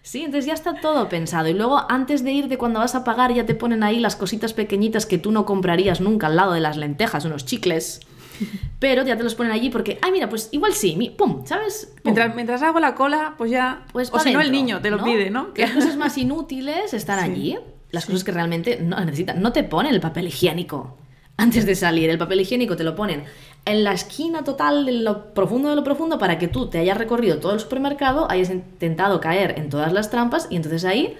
Sí, 0.00 0.20
entonces 0.20 0.46
ya 0.46 0.54
está 0.54 0.80
todo 0.80 1.10
pensado. 1.10 1.48
Y 1.48 1.52
luego, 1.52 1.84
antes 1.90 2.24
de 2.24 2.32
irte, 2.32 2.56
cuando 2.56 2.80
vas 2.80 2.94
a 2.94 3.04
pagar, 3.04 3.34
ya 3.34 3.44
te 3.44 3.54
ponen 3.54 3.82
ahí 3.82 4.00
las 4.00 4.16
cositas 4.16 4.54
pequeñitas 4.54 5.04
que 5.04 5.18
tú 5.18 5.32
no 5.32 5.44
comprarías 5.44 6.00
nunca 6.00 6.28
al 6.28 6.36
lado 6.36 6.54
de 6.54 6.60
las 6.60 6.78
lentejas, 6.78 7.26
unos 7.26 7.44
chicles. 7.44 8.00
Pero 8.78 9.04
ya 9.04 9.16
te 9.16 9.24
los 9.24 9.34
ponen 9.34 9.52
allí 9.52 9.70
porque, 9.70 9.98
ay, 10.02 10.12
mira, 10.12 10.28
pues 10.28 10.48
igual 10.52 10.72
sí, 10.72 11.14
pum, 11.16 11.44
¿sabes? 11.44 11.92
Mientras, 12.04 12.62
hago 12.62 12.80
la 12.80 12.94
cola, 12.94 13.34
pues 13.36 13.50
ya. 13.50 13.84
Pues 13.92 14.10
o 14.12 14.18
si 14.18 14.32
no, 14.32 14.40
el 14.40 14.52
niño 14.52 14.80
te 14.80 14.90
lo 14.90 15.02
pide, 15.02 15.30
¿no? 15.30 15.48
Las 15.56 15.72
cosas 15.72 15.96
más 15.96 16.16
inútiles 16.18 16.94
están 16.94 17.18
allí, 17.18 17.58
las 17.90 18.06
cosas 18.06 18.24
que 18.24 18.32
realmente 18.32 18.78
no 18.80 18.98
necesitan. 19.04 19.40
No 19.42 19.52
te 19.52 19.64
ponen 19.64 19.94
el 19.94 20.00
papel 20.00 20.28
higiénico 20.28 20.96
antes 21.36 21.66
de 21.66 21.74
salir. 21.74 22.10
El 22.10 22.18
papel 22.18 22.40
higiénico 22.40 22.76
te 22.76 22.84
lo 22.84 22.94
ponen 22.94 23.24
en 23.64 23.84
la 23.84 23.92
esquina 23.92 24.44
total 24.44 24.86
de 24.86 24.92
lo 24.92 25.34
profundo 25.34 25.70
de 25.70 25.76
lo 25.76 25.84
profundo 25.84 26.18
para 26.18 26.38
que 26.38 26.48
tú 26.48 26.68
te 26.68 26.78
hayas 26.78 26.96
recorrido 26.98 27.38
todo 27.38 27.52
el 27.52 27.60
supermercado, 27.60 28.30
hayas 28.30 28.50
intentado 28.50 29.20
caer 29.20 29.58
en 29.58 29.68
todas 29.68 29.92
las 29.92 30.10
trampas 30.10 30.48
y 30.50 30.56
entonces 30.56 30.84
ahí 30.84 31.16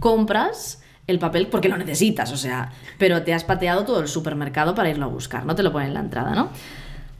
compras 0.00 0.82
el 1.08 1.18
papel 1.18 1.48
porque 1.48 1.68
lo 1.68 1.76
necesitas, 1.76 2.30
o 2.32 2.36
sea, 2.36 2.70
pero 2.98 3.22
te 3.22 3.34
has 3.34 3.42
pateado 3.42 3.84
todo 3.84 4.00
el 4.00 4.08
supermercado 4.08 4.74
para 4.74 4.90
irlo 4.90 5.06
a 5.06 5.08
buscar, 5.08 5.44
no 5.44 5.56
te 5.56 5.64
lo 5.64 5.72
ponen 5.72 5.88
en 5.88 5.94
la 5.94 6.00
entrada, 6.00 6.34
¿no? 6.34 6.50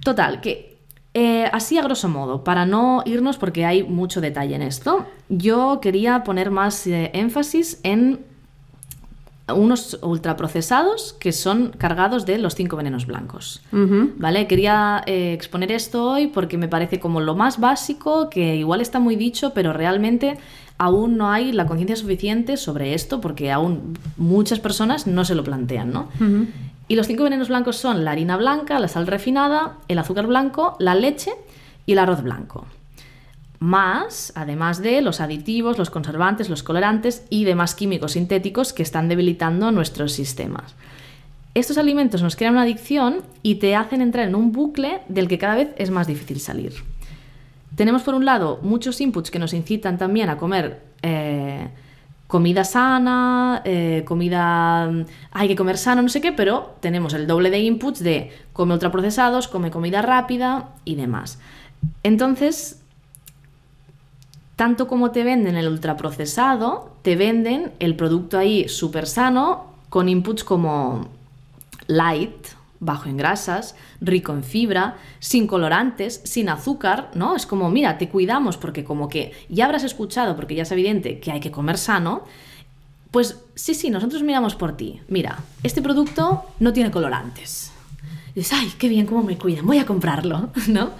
Total, 0.04 0.40
que 0.40 0.78
eh, 1.14 1.46
así 1.52 1.78
a 1.78 1.82
grosso 1.82 2.08
modo, 2.08 2.44
para 2.44 2.66
no 2.66 3.02
irnos 3.06 3.38
porque 3.38 3.64
hay 3.64 3.82
mucho 3.82 4.20
detalle 4.20 4.54
en 4.54 4.62
esto, 4.62 5.06
yo 5.28 5.80
quería 5.80 6.22
poner 6.22 6.50
más 6.50 6.86
eh, 6.86 7.10
énfasis 7.14 7.80
en 7.82 8.20
unos 9.54 9.98
ultraprocesados 10.02 11.14
que 11.14 11.32
son 11.32 11.70
cargados 11.70 12.26
de 12.26 12.36
los 12.36 12.54
cinco 12.54 12.76
venenos 12.76 13.06
blancos. 13.06 13.62
¿Vale? 13.72 14.46
Quería 14.46 15.02
eh, 15.06 15.32
exponer 15.32 15.72
esto 15.72 16.04
hoy 16.10 16.26
porque 16.26 16.58
me 16.58 16.68
parece 16.68 17.00
como 17.00 17.20
lo 17.20 17.34
más 17.34 17.58
básico, 17.58 18.28
que 18.28 18.56
igual 18.56 18.82
está 18.82 18.98
muy 18.98 19.16
dicho, 19.16 19.52
pero 19.54 19.72
realmente 19.72 20.36
aún 20.78 21.16
no 21.16 21.30
hay 21.30 21.52
la 21.52 21.66
conciencia 21.66 21.96
suficiente 21.96 22.56
sobre 22.56 22.94
esto 22.94 23.20
porque 23.20 23.50
aún 23.50 23.98
muchas 24.16 24.60
personas 24.60 25.06
no 25.06 25.24
se 25.24 25.34
lo 25.34 25.44
plantean, 25.44 25.92
¿no? 25.92 26.08
Y 26.86 26.96
los 26.96 27.06
cinco 27.06 27.24
venenos 27.24 27.48
blancos 27.48 27.76
son 27.76 28.04
la 28.04 28.12
harina 28.12 28.36
blanca, 28.36 28.78
la 28.78 28.88
sal 28.88 29.06
refinada, 29.06 29.76
el 29.88 29.98
azúcar 29.98 30.26
blanco, 30.26 30.76
la 30.78 30.94
leche 30.94 31.32
y 31.84 31.92
el 31.92 31.98
arroz 31.98 32.22
blanco. 32.22 32.66
Más, 33.58 34.32
además 34.36 34.80
de 34.80 35.02
los 35.02 35.20
aditivos, 35.20 35.78
los 35.78 35.90
conservantes, 35.90 36.48
los 36.48 36.62
colorantes 36.62 37.24
y 37.28 37.44
demás 37.44 37.74
químicos 37.74 38.12
sintéticos 38.12 38.72
que 38.72 38.84
están 38.84 39.08
debilitando 39.08 39.72
nuestros 39.72 40.12
sistemas. 40.12 40.76
Estos 41.54 41.76
alimentos 41.76 42.22
nos 42.22 42.36
crean 42.36 42.52
una 42.54 42.62
adicción 42.62 43.22
y 43.42 43.56
te 43.56 43.74
hacen 43.74 44.00
entrar 44.00 44.28
en 44.28 44.36
un 44.36 44.52
bucle 44.52 45.00
del 45.08 45.26
que 45.26 45.38
cada 45.38 45.56
vez 45.56 45.74
es 45.76 45.90
más 45.90 46.06
difícil 46.06 46.38
salir. 46.38 46.72
Tenemos 47.78 48.02
por 48.02 48.16
un 48.16 48.24
lado 48.24 48.58
muchos 48.62 49.00
inputs 49.00 49.30
que 49.30 49.38
nos 49.38 49.54
incitan 49.54 49.98
también 49.98 50.30
a 50.30 50.36
comer 50.36 50.82
eh, 51.00 51.68
comida 52.26 52.64
sana, 52.64 53.62
eh, 53.64 54.02
comida... 54.04 54.90
hay 55.30 55.46
que 55.46 55.54
comer 55.54 55.78
sano, 55.78 56.02
no 56.02 56.08
sé 56.08 56.20
qué, 56.20 56.32
pero 56.32 56.74
tenemos 56.80 57.14
el 57.14 57.28
doble 57.28 57.50
de 57.50 57.60
inputs 57.60 58.00
de 58.02 58.32
come 58.52 58.74
ultraprocesados, 58.74 59.46
come 59.46 59.70
comida 59.70 60.02
rápida 60.02 60.70
y 60.84 60.96
demás. 60.96 61.38
Entonces, 62.02 62.82
tanto 64.56 64.88
como 64.88 65.12
te 65.12 65.22
venden 65.22 65.56
el 65.56 65.68
ultraprocesado, 65.68 66.96
te 67.02 67.14
venden 67.14 67.70
el 67.78 67.94
producto 67.94 68.38
ahí 68.38 68.68
súper 68.68 69.06
sano 69.06 69.66
con 69.88 70.08
inputs 70.08 70.42
como 70.42 71.06
light, 71.86 72.48
bajo 72.80 73.08
en 73.08 73.16
grasas, 73.16 73.74
rico 74.00 74.32
en 74.32 74.44
fibra, 74.44 74.96
sin 75.18 75.46
colorantes, 75.46 76.20
sin 76.24 76.48
azúcar, 76.48 77.10
¿no? 77.14 77.34
Es 77.34 77.46
como, 77.46 77.70
mira, 77.70 77.98
te 77.98 78.08
cuidamos 78.08 78.56
porque 78.56 78.84
como 78.84 79.08
que 79.08 79.32
ya 79.48 79.64
habrás 79.64 79.84
escuchado, 79.84 80.36
porque 80.36 80.54
ya 80.54 80.62
es 80.62 80.72
evidente 80.72 81.18
que 81.20 81.32
hay 81.32 81.40
que 81.40 81.50
comer 81.50 81.78
sano, 81.78 82.22
pues 83.10 83.40
sí, 83.54 83.74
sí, 83.74 83.90
nosotros 83.90 84.22
miramos 84.22 84.54
por 84.54 84.76
ti. 84.76 85.00
Mira, 85.08 85.38
este 85.62 85.82
producto 85.82 86.44
no 86.60 86.72
tiene 86.72 86.90
colorantes. 86.90 87.72
Y 88.32 88.40
dices, 88.40 88.58
ay, 88.58 88.72
qué 88.78 88.88
bien, 88.88 89.06
cómo 89.06 89.22
me 89.22 89.38
cuidan, 89.38 89.66
voy 89.66 89.78
a 89.78 89.86
comprarlo, 89.86 90.50
¿no? 90.68 90.90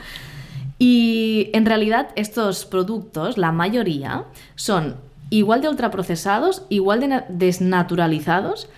Y 0.79 1.51
en 1.53 1.67
realidad 1.67 2.11
estos 2.15 2.65
productos, 2.65 3.37
la 3.37 3.53
mayoría, 3.53 4.25
son 4.55 4.97
igual 5.31 5.61
de 5.61 5.69
ultraprocesados, 5.69 6.63
igual 6.69 7.01
de 7.01 7.25
desnaturalizados, 7.29 8.69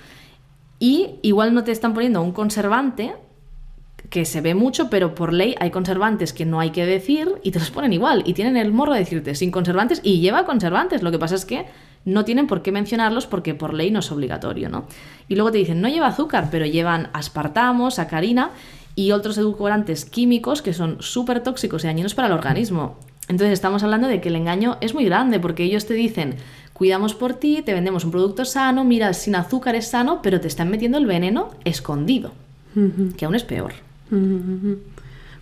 y 0.81 1.21
igual 1.23 1.55
no 1.55 1.63
te 1.63 1.71
están 1.71 1.95
poniendo 1.95 2.23
un 2.23 2.33
conservante 2.33 3.15
que 4.09 4.25
se 4.25 4.41
ve 4.41 4.55
mucho, 4.55 4.91
pero 4.91 5.15
por 5.15 5.33
ley 5.33 5.55
hay 5.61 5.71
conservantes 5.71 6.33
que 6.33 6.47
no 6.47 6.59
hay 6.59 6.71
que 6.71 6.85
decir 6.85 7.29
y 7.45 7.53
te 7.53 7.61
los 7.61 7.71
ponen 7.71 7.93
igual. 7.93 8.25
Y 8.27 8.33
tienen 8.33 8.57
el 8.57 8.73
morro 8.73 8.95
de 8.95 9.01
decirte 9.01 9.35
sin 9.37 9.53
conservantes 9.53 10.01
y 10.03 10.21
lleva 10.21 10.47
conservantes. 10.47 11.03
Lo 11.03 11.13
que 11.13 11.19
pasa 11.19 11.37
es 11.37 11.45
que 11.45 11.67
no 12.05 12.25
tienen 12.25 12.47
por 12.47 12.63
qué 12.63 12.73
mencionarlos 12.73 13.27
porque 13.27 13.55
por 13.55 13.75
ley 13.75 13.91
no 13.91 14.01
es 14.01 14.11
obligatorio, 14.11 14.69
¿no? 14.69 14.87
Y 15.29 15.37
luego 15.37 15.53
te 15.53 15.59
dicen, 15.59 15.81
no 15.81 15.89
lleva 15.89 16.09
azúcar, 16.09 16.49
pero 16.51 16.65
llevan 16.67 17.11
aspartamo, 17.13 17.91
sacarina 17.91 18.51
y 18.97 19.13
otros 19.13 19.39
edulcorantes 19.39 20.07
químicos 20.07 20.63
que 20.63 20.73
son 20.73 20.97
súper 21.01 21.43
tóxicos 21.43 21.85
y 21.85 21.87
dañinos 21.87 22.15
para 22.15 22.29
el 22.29 22.35
organismo. 22.35 22.97
Entonces 23.29 23.53
estamos 23.53 23.85
hablando 23.85 24.09
de 24.09 24.21
que 24.21 24.29
el 24.29 24.35
engaño 24.35 24.77
es 24.81 24.93
muy 24.93 25.05
grande 25.05 25.39
porque 25.39 25.63
ellos 25.63 25.87
te 25.87 25.95
dicen, 25.95 26.35
cuidamos 26.81 27.13
por 27.13 27.35
ti, 27.35 27.61
te 27.61 27.75
vendemos 27.75 28.07
un 28.07 28.11
producto 28.11 28.47
sano, 28.47 28.85
mira, 28.85 29.13
sin 29.13 29.35
azúcar 29.35 29.75
es 29.75 29.89
sano, 29.89 30.23
pero 30.23 30.41
te 30.41 30.49
están 30.49 30.71
metiendo 30.71 30.97
el 30.97 31.05
veneno 31.05 31.51
escondido, 31.67 32.33
que 33.19 33.27
aún 33.27 33.35
es 33.35 33.45
peor. 33.45 33.75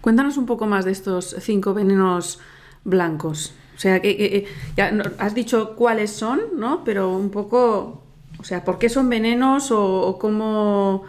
Cuéntanos 0.00 0.36
un 0.36 0.46
poco 0.46 0.66
más 0.66 0.84
de 0.84 0.90
estos 0.90 1.36
cinco 1.38 1.74
venenos 1.74 2.40
blancos. 2.82 3.52
O 3.76 3.78
sea, 3.78 4.02
que, 4.02 4.48
ya 4.76 4.92
has 5.20 5.32
dicho 5.36 5.76
cuáles 5.76 6.10
son, 6.10 6.40
¿no? 6.56 6.82
Pero 6.82 7.16
un 7.16 7.30
poco, 7.30 8.02
o 8.40 8.42
sea, 8.42 8.64
¿por 8.64 8.80
qué 8.80 8.88
son 8.88 9.08
venenos 9.08 9.70
o, 9.70 10.18
cómo, 10.20 11.04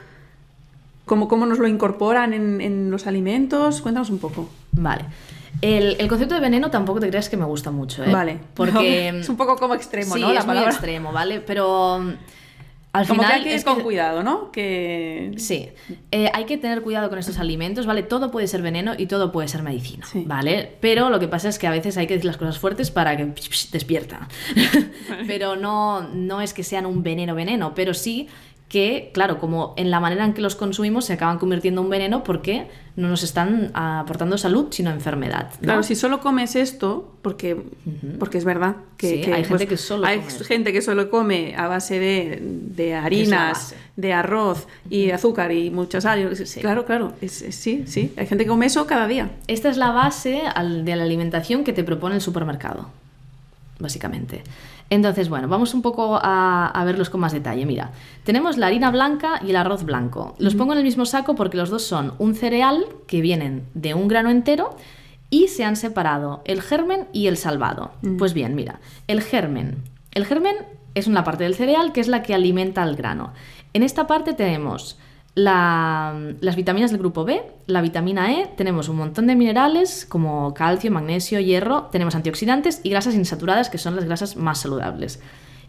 cómo, 1.05 1.27
cómo, 1.27 1.47
nos 1.47 1.57
lo 1.57 1.67
incorporan 1.67 2.33
en, 2.33 2.61
en, 2.61 2.91
los 2.91 3.07
alimentos? 3.07 3.81
Cuéntanos 3.81 4.11
un 4.11 4.19
poco. 4.19 4.47
Vale. 4.73 5.05
El, 5.61 5.97
el, 5.99 6.07
concepto 6.07 6.35
de 6.35 6.41
veneno 6.41 6.69
tampoco 6.69 6.99
te 6.99 7.09
creas 7.09 7.29
que 7.29 7.37
me 7.37 7.45
gusta 7.45 7.71
mucho, 7.71 8.03
¿eh? 8.03 8.11
Vale. 8.11 8.39
Porque... 8.53 9.09
es 9.19 9.29
un 9.29 9.37
poco 9.37 9.55
como 9.57 9.75
extremo, 9.75 10.15
sí, 10.15 10.21
¿no? 10.21 10.33
La 10.33 10.39
es 10.39 10.45
palabra. 10.45 10.67
muy 10.67 10.73
extremo, 10.73 11.11
¿vale? 11.11 11.41
Pero 11.41 12.01
al 12.91 13.07
Como 13.07 13.21
final, 13.21 13.33
que 13.33 13.37
hay 13.37 13.43
que 13.43 13.55
ir 13.55 13.63
con 13.63 13.81
cuidado, 13.81 14.23
¿no? 14.23 14.51
Que... 14.51 15.33
Sí, 15.37 15.69
eh, 16.11 16.31
hay 16.33 16.45
que 16.45 16.57
tener 16.57 16.81
cuidado 16.81 17.07
con 17.09 17.19
estos 17.19 17.37
alimentos, 17.37 17.85
¿vale? 17.85 18.01
Todo 18.01 18.31
puede 18.31 18.47
ser 18.47 18.63
veneno 18.63 18.93
y 18.97 19.05
todo 19.05 19.31
puede 19.31 19.47
ser 19.47 19.61
medicina, 19.61 20.07
¿vale? 20.25 20.75
Pero 20.79 21.11
lo 21.11 21.19
que 21.19 21.27
pasa 21.27 21.49
es 21.49 21.59
que 21.59 21.67
a 21.67 21.71
veces 21.71 21.97
hay 21.97 22.07
que 22.07 22.15
decir 22.15 22.25
las 22.25 22.37
cosas 22.37 22.57
fuertes 22.57 22.89
para 22.89 23.15
que 23.15 23.31
despierta. 23.71 24.27
pero 25.27 25.55
no, 25.55 26.01
no 26.01 26.41
es 26.41 26.55
que 26.55 26.63
sean 26.63 26.87
un 26.87 27.03
veneno 27.03 27.35
veneno, 27.35 27.75
pero 27.75 27.93
sí 27.93 28.27
que, 28.69 29.09
claro, 29.15 29.39
como 29.39 29.73
en 29.77 29.89
la 29.89 29.99
manera 29.99 30.23
en 30.23 30.33
que 30.33 30.41
los 30.41 30.55
consumimos 30.55 31.05
se 31.05 31.13
acaban 31.13 31.39
convirtiendo 31.39 31.81
en 31.81 31.85
un 31.85 31.89
veneno 31.89 32.23
porque 32.23 32.67
no 32.95 33.09
nos 33.09 33.23
están 33.23 33.71
aportando 33.73 34.37
salud, 34.37 34.67
sino 34.69 34.91
enfermedad. 34.91 35.49
Claro, 35.59 35.81
si 35.81 35.95
solo 35.95 36.19
comes 36.19 36.55
esto, 36.55 37.11
porque, 37.23 37.59
porque 38.19 38.37
es 38.37 38.45
verdad 38.45 38.75
que, 38.95 39.33
hay, 39.33 39.43
gente, 39.43 39.47
pues, 39.49 39.65
que 39.65 39.77
solo 39.77 40.05
hay 40.05 40.19
come 40.19 40.43
gente 40.43 40.71
que 40.71 40.83
solo 40.83 41.09
come 41.09 41.55
a 41.57 41.67
base 41.67 41.99
de, 41.99 42.93
harinas, 42.93 43.73
de 43.95 44.13
arroz 44.13 44.67
y 44.87 45.09
azúcar 45.09 45.51
y 45.51 45.71
muchas 45.71 46.03
sal. 46.03 46.29
Claro, 46.61 46.85
claro, 46.85 47.13
sí, 47.25 47.85
sí, 47.87 48.13
hay 48.17 48.27
gente 48.27 48.43
que 48.43 48.49
come 48.49 48.67
eso 48.67 48.85
cada 48.85 49.07
día. 49.07 49.31
Esta 49.47 49.69
es 49.69 49.77
la 49.77 49.89
base 49.91 50.43
de 50.83 50.95
la 50.95 51.03
alimentación 51.03 51.63
que 51.63 51.73
te 51.73 51.83
propone 51.83 52.15
el 52.15 52.21
supermercado, 52.21 52.87
básicamente. 53.79 54.43
Entonces, 54.89 55.29
bueno, 55.29 55.47
vamos 55.47 55.73
un 55.73 55.81
poco 55.81 56.19
a, 56.21 56.81
verlos 56.85 57.09
con 57.09 57.21
más 57.21 57.31
detalle. 57.31 57.65
Mira, 57.65 57.91
tenemos 58.23 58.57
la 58.57 58.67
harina 58.67 58.89
blanca 58.89 59.39
y 59.45 59.51
el 59.51 59.55
arroz 59.55 59.83
blanco. 59.83 60.35
Los 60.39 60.55
pongo 60.55 60.73
en 60.73 60.79
el 60.79 60.83
mismo 60.83 61.05
saco 61.05 61.35
porque 61.35 61.57
los 61.57 61.69
dos 61.69 61.83
son 61.83 62.13
un 62.17 62.33
cereal 62.33 62.85
que 63.05 63.21
vienen 63.21 63.65
de 63.75 63.93
un 63.93 64.07
grano 64.07 64.29
entero 64.29 64.75
y 65.29 65.47
se 65.49 65.63
han 65.63 65.75
separado 65.75 66.41
el 66.45 66.61
germen 66.61 67.07
y 67.13 67.27
el 67.27 67.37
salvado. 67.37 67.91
Pues 68.17 68.33
bien, 68.33 68.55
mira, 68.55 68.79
el 69.07 69.21
germen. 69.21 69.83
El 70.11 70.25
germen 70.25 70.55
es 70.95 71.05
una 71.05 71.23
parte 71.23 71.43
del 71.43 71.53
cereal 71.53 71.91
que 71.93 72.01
es 72.01 72.07
la 72.07 72.23
que 72.23 72.33
alimenta 72.33 72.81
al 72.81 72.95
grano. 72.95 73.33
En 73.73 73.83
esta 73.83 74.07
parte 74.07 74.33
tenemos 74.33 74.97
las 75.43 76.55
vitaminas 76.55 76.91
del 76.91 76.99
grupo 76.99 77.23
B, 77.23 77.41
la 77.67 77.81
vitamina 77.81 78.33
E, 78.33 78.47
tenemos 78.57 78.89
un 78.89 78.97
montón 78.97 79.27
de 79.27 79.35
minerales 79.35 80.05
como 80.07 80.53
calcio, 80.53 80.91
magnesio, 80.91 81.39
hierro, 81.39 81.83
tenemos 81.91 82.15
antioxidantes 82.15 82.81
y 82.83 82.89
grasas 82.89 83.15
insaturadas 83.15 83.69
que 83.69 83.77
son 83.77 83.95
las 83.95 84.05
grasas 84.05 84.35
más 84.35 84.59
saludables. 84.59 85.21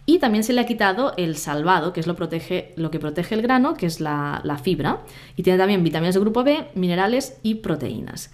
Y 0.06 0.18
también 0.18 0.42
se 0.42 0.52
le 0.52 0.60
ha 0.60 0.66
quitado 0.66 1.14
el 1.16 1.36
salvado, 1.36 1.92
que 1.92 2.00
es 2.00 2.06
lo, 2.06 2.16
protege, 2.16 2.72
lo 2.76 2.90
que 2.90 2.98
protege 2.98 3.34
el 3.34 3.42
grano, 3.42 3.74
que 3.74 3.86
es 3.86 4.00
la, 4.00 4.60
fibra. 4.62 4.98
Y 5.36 5.42
tiene 5.42 5.58
también 5.58 5.84
vitaminas 5.84 6.14
del 6.14 6.24
grupo 6.24 6.42
B, 6.42 6.66
minerales 6.74 7.38
y 7.42 7.56
proteínas. 7.56 8.32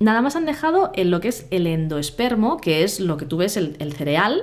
Nada 0.00 0.20
más 0.20 0.34
han 0.34 0.46
dejado 0.46 0.90
en 0.94 1.12
lo 1.12 1.20
que 1.20 1.28
es 1.28 1.46
el 1.50 1.68
endoespermo, 1.68 2.56
que 2.56 2.82
es 2.82 2.98
lo 2.98 3.18
que 3.18 3.26
tú 3.26 3.36
ves, 3.36 3.56
el 3.56 3.92
cereal, 3.92 4.42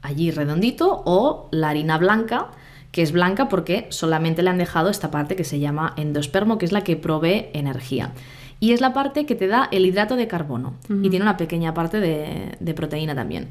allí 0.00 0.32
redondito, 0.32 1.02
o 1.04 1.48
la 1.52 1.68
harina 1.68 1.96
blanca, 1.96 2.50
que 2.92 3.02
es 3.02 3.10
blanca 3.10 3.48
porque 3.48 3.86
solamente 3.88 4.42
le 4.42 4.50
han 4.50 4.58
dejado 4.58 4.90
esta 4.90 5.10
parte 5.10 5.34
que 5.34 5.44
se 5.44 5.58
llama 5.58 5.94
endospermo, 5.96 6.58
que 6.58 6.66
es 6.66 6.72
la 6.72 6.84
que 6.84 6.96
provee 6.96 7.46
energía. 7.54 8.12
Y 8.60 8.72
es 8.72 8.80
la 8.80 8.92
parte 8.92 9.26
que 9.26 9.34
te 9.34 9.48
da 9.48 9.68
el 9.72 9.86
hidrato 9.86 10.14
de 10.14 10.28
carbono. 10.28 10.74
Y 10.88 11.10
tiene 11.10 11.24
una 11.24 11.36
pequeña 11.36 11.74
parte 11.74 11.98
de, 11.98 12.74
proteína 12.74 13.12
también. 13.12 13.48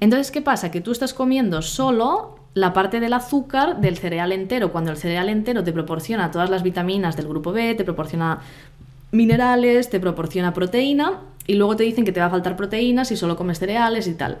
Entonces, 0.00 0.30
¿qué 0.30 0.40
pasa? 0.40 0.70
Que 0.70 0.80
tú 0.80 0.92
estás 0.92 1.12
comiendo 1.12 1.60
solo 1.60 2.38
la 2.54 2.72
parte 2.72 2.98
del 2.98 3.12
azúcar 3.12 3.80
del 3.80 3.98
cereal 3.98 4.32
entero, 4.32 4.72
cuando 4.72 4.90
el 4.90 4.96
cereal 4.96 5.28
entero 5.28 5.62
te 5.64 5.72
proporciona 5.72 6.30
todas 6.30 6.48
las 6.48 6.62
vitaminas 6.62 7.14
del 7.14 7.28
grupo 7.28 7.52
B, 7.52 7.74
te 7.74 7.84
proporciona 7.84 8.40
minerales, 9.12 9.90
te 9.90 10.00
proporciona 10.00 10.54
proteína, 10.54 11.20
y 11.46 11.54
luego 11.54 11.76
te 11.76 11.84
dicen 11.84 12.04
que 12.04 12.12
te 12.12 12.20
va 12.20 12.26
a 12.26 12.30
faltar 12.30 12.56
proteínas 12.56 13.08
si 13.08 13.16
solo 13.16 13.36
comes 13.36 13.58
cereales 13.58 14.06
y 14.06 14.14
tal 14.14 14.38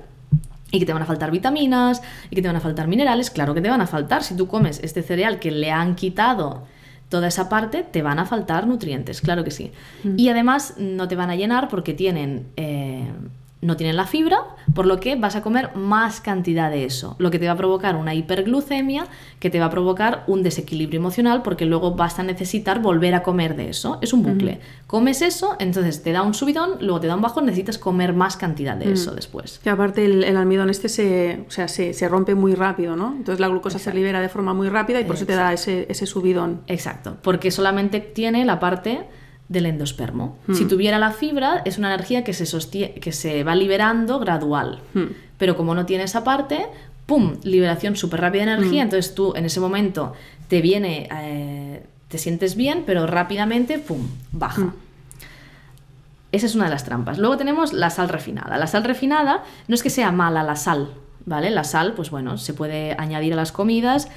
y 0.70 0.78
que 0.78 0.86
te 0.86 0.92
van 0.92 1.02
a 1.02 1.06
faltar 1.06 1.30
vitaminas 1.30 2.02
y 2.30 2.36
que 2.36 2.42
te 2.42 2.48
van 2.48 2.56
a 2.56 2.60
faltar 2.60 2.88
minerales, 2.88 3.30
claro 3.30 3.54
que 3.54 3.60
te 3.60 3.70
van 3.70 3.80
a 3.80 3.86
faltar. 3.86 4.22
Si 4.22 4.36
tú 4.36 4.48
comes 4.48 4.80
este 4.82 5.02
cereal 5.02 5.38
que 5.38 5.50
le 5.50 5.70
han 5.70 5.94
quitado 5.94 6.64
toda 7.08 7.28
esa 7.28 7.48
parte, 7.48 7.84
te 7.84 8.02
van 8.02 8.18
a 8.18 8.26
faltar 8.26 8.66
nutrientes, 8.66 9.20
claro 9.20 9.44
que 9.44 9.50
sí. 9.50 9.72
Mm. 10.04 10.18
Y 10.18 10.28
además 10.28 10.74
no 10.78 11.08
te 11.08 11.16
van 11.16 11.30
a 11.30 11.36
llenar 11.36 11.68
porque 11.68 11.94
tienen 11.94 12.46
eh, 12.56 13.06
no 13.60 13.76
tienen 13.76 13.96
la 13.96 14.06
fibra, 14.06 14.38
por 14.72 14.86
lo 14.86 15.00
que 15.00 15.16
vas 15.16 15.34
a 15.34 15.42
comer 15.42 15.74
más 15.74 16.20
cantidad 16.20 16.70
de 16.70 16.84
eso, 16.84 17.16
lo 17.18 17.30
que 17.30 17.38
te 17.38 17.46
va 17.46 17.52
a 17.52 17.56
provocar 17.56 17.96
una 17.96 18.14
hiperglucemia, 18.14 19.06
que 19.40 19.50
te 19.50 19.58
va 19.58 19.66
a 19.66 19.70
provocar 19.70 20.24
un 20.28 20.42
desequilibrio 20.42 21.00
emocional, 21.00 21.42
porque 21.42 21.64
luego 21.64 21.94
vas 21.94 22.18
a 22.18 22.22
necesitar 22.22 22.80
volver 22.80 23.14
a 23.14 23.22
comer 23.22 23.56
de 23.56 23.70
eso. 23.70 23.98
Es 24.00 24.12
un 24.12 24.22
bucle. 24.22 24.60
Comes 24.86 25.22
eso, 25.22 25.56
entonces 25.58 26.02
te 26.02 26.12
da 26.12 26.22
un 26.22 26.34
subidón, 26.34 26.78
luego 26.80 27.00
te 27.00 27.08
da 27.08 27.16
un 27.16 27.22
bajón, 27.22 27.46
necesitas 27.46 27.78
comer 27.78 28.12
más 28.12 28.36
cantidad 28.36 28.76
de 28.76 28.92
eso 28.92 29.14
después. 29.14 29.58
Que 29.62 29.70
aparte 29.70 30.04
el, 30.04 30.36
almidón 30.36 30.70
este 30.70 30.88
se, 30.88 31.44
o 31.48 31.50
sea, 31.50 31.66
se, 31.68 32.08
rompe 32.08 32.34
muy 32.34 32.54
rápido, 32.54 32.96
¿no? 32.96 33.14
Entonces 33.16 33.40
la 33.40 33.48
glucosa 33.48 33.78
se 33.78 33.92
libera 33.92 34.20
de 34.20 34.28
forma 34.28 34.54
muy 34.54 34.68
rápida 34.68 35.00
y 35.00 35.04
por 35.04 35.16
eso 35.16 35.26
te 35.26 35.34
da 35.34 35.52
ese, 35.52 35.86
ese 35.88 36.06
subidón. 36.06 36.62
Exacto, 36.68 37.16
porque 37.22 37.50
solamente 37.50 38.00
tiene 38.00 38.44
la 38.44 38.60
parte 38.60 39.06
del 39.48 39.66
endospermo. 39.66 40.36
Hmm. 40.46 40.54
Si 40.54 40.66
tuviera 40.66 40.98
la 40.98 41.10
fibra, 41.10 41.62
es 41.64 41.78
una 41.78 41.92
energía 41.92 42.24
que 42.24 42.32
se, 42.32 42.92
que 43.00 43.12
se 43.12 43.44
va 43.44 43.54
liberando 43.54 44.18
gradual. 44.18 44.80
Hmm. 44.94 45.06
Pero 45.38 45.56
como 45.56 45.74
no 45.74 45.86
tiene 45.86 46.04
esa 46.04 46.24
parte, 46.24 46.66
¡pum! 47.06 47.36
Liberación 47.42 47.96
súper 47.96 48.20
rápida 48.20 48.44
de 48.44 48.52
energía. 48.52 48.82
Hmm. 48.82 48.86
Entonces 48.86 49.14
tú 49.14 49.32
en 49.36 49.46
ese 49.46 49.60
momento 49.60 50.12
te 50.48 50.60
viene, 50.60 51.08
eh, 51.12 51.82
te 52.08 52.18
sientes 52.18 52.56
bien, 52.56 52.84
pero 52.86 53.06
rápidamente, 53.06 53.78
¡pum! 53.78 54.06
Baja. 54.32 54.74
Esa 56.30 56.44
es 56.44 56.54
una 56.54 56.64
de 56.64 56.70
las 56.70 56.84
trampas. 56.84 57.18
Luego 57.18 57.38
tenemos 57.38 57.72
la 57.72 57.88
sal 57.88 58.10
refinada. 58.10 58.58
La 58.58 58.66
sal 58.66 58.84
refinada 58.84 59.44
no 59.66 59.74
es 59.74 59.82
que 59.82 59.88
sea 59.88 60.12
mala 60.12 60.42
la 60.42 60.56
sal, 60.56 60.90
¿vale? 61.24 61.48
La 61.48 61.64
sal, 61.64 61.94
pues 61.94 62.10
bueno, 62.10 62.36
se 62.36 62.52
puede 62.52 62.94
añadir 62.98 63.32
a 63.32 63.36
las 63.36 63.50
comidas 63.50 64.10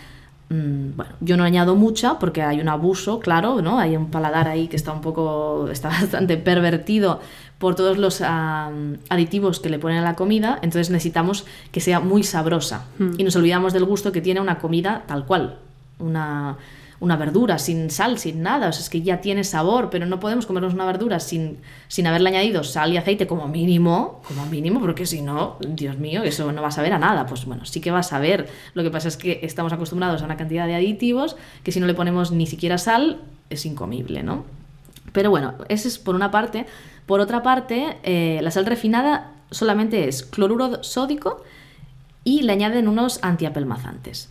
bueno, 0.52 1.14
yo 1.22 1.38
no 1.38 1.44
añado 1.46 1.76
mucha 1.76 2.20
porque 2.20 2.42
hay 2.42 2.60
un 2.60 2.68
abuso, 2.68 3.20
claro, 3.20 3.62
¿no? 3.62 3.80
Hay 3.80 3.96
un 3.96 4.12
paladar 4.12 4.48
ahí 4.50 4.68
que 4.68 4.76
está 4.76 4.92
un 4.92 5.02
poco, 5.02 5.68
está 5.72 5.90
bastante 5.90 6.38
pervertido 6.38 7.22
por 7.58 7.76
todos 7.76 7.98
los 7.98 8.22
aditivos 8.22 9.60
que 9.60 9.70
le 9.70 9.80
ponen 9.80 10.00
a 10.00 10.02
la 10.02 10.16
comida, 10.16 10.58
entonces 10.64 10.90
necesitamos 10.90 11.46
que 11.72 11.80
sea 11.80 12.00
muy 12.00 12.24
sabrosa. 12.24 12.86
Hmm. 12.98 13.12
Y 13.18 13.24
nos 13.24 13.36
olvidamos 13.36 13.72
del 13.72 13.86
gusto 13.86 14.12
que 14.12 14.20
tiene 14.20 14.42
una 14.42 14.58
comida 14.58 15.04
tal 15.08 15.26
cual, 15.26 15.58
una, 16.00 16.58
una 17.02 17.18
verdura 17.18 17.58
sin 17.58 17.90
sal, 17.90 18.20
sin 18.20 18.44
nada. 18.44 18.70
O 18.70 18.72
sea, 18.72 18.82
es 18.82 18.90
que 18.90 19.02
ya 19.02 19.22
tiene 19.22 19.44
sabor, 19.44 19.90
pero 19.90 20.06
no 20.06 20.20
podemos 20.20 20.46
comernos 20.46 20.76
una 20.76 20.86
verdura 20.86 21.20
sin, 21.20 21.58
sin 21.88 22.06
haberle 22.06 22.30
añadido 22.30 22.64
sal 22.64 22.94
y 22.94 22.98
aceite 22.98 23.26
como 23.26 23.48
mínimo, 23.48 24.22
como 24.28 24.46
mínimo, 24.46 24.80
porque 24.80 25.08
si 25.08 25.24
no, 25.24 25.58
Dios 25.68 25.98
mío, 25.98 26.22
eso 26.24 26.52
no 26.52 26.62
va 26.62 26.68
a 26.68 26.72
saber 26.72 26.94
a 26.94 27.00
nada. 27.00 27.26
Pues 27.26 27.46
bueno, 27.46 27.66
sí 27.66 27.82
que 27.82 27.90
va 27.90 28.00
a 28.00 28.04
saber. 28.04 28.48
Lo 28.76 28.84
que 28.84 28.92
pasa 28.92 29.08
es 29.08 29.18
que 29.18 29.40
estamos 29.42 29.74
acostumbrados 29.74 30.22
a 30.22 30.26
una 30.26 30.38
cantidad 30.38 30.68
de 30.68 30.76
aditivos 30.76 31.36
que 31.64 31.72
si 31.72 31.80
no 31.80 31.88
le 31.88 31.96
ponemos 31.96 32.32
ni 32.32 32.46
siquiera 32.46 32.78
sal, 32.78 33.20
es 33.50 33.66
incomible, 33.66 34.22
¿no? 34.22 34.46
Pero 35.12 35.32
bueno, 35.32 35.56
ese 35.70 35.88
es 35.88 35.98
por 35.98 36.14
una 36.14 36.30
parte. 36.30 36.68
Por 37.08 37.20
otra 37.20 37.42
parte, 37.42 37.98
eh, 38.04 38.40
la 38.44 38.52
sal 38.52 38.68
refinada 38.68 39.32
solamente 39.50 40.08
es 40.08 40.22
cloruro 40.22 40.84
sódico 40.84 41.44
y 42.24 42.44
le 42.44 42.54
añaden 42.54 42.88
unos 42.88 43.20
antiapelmazantes. 43.24 44.30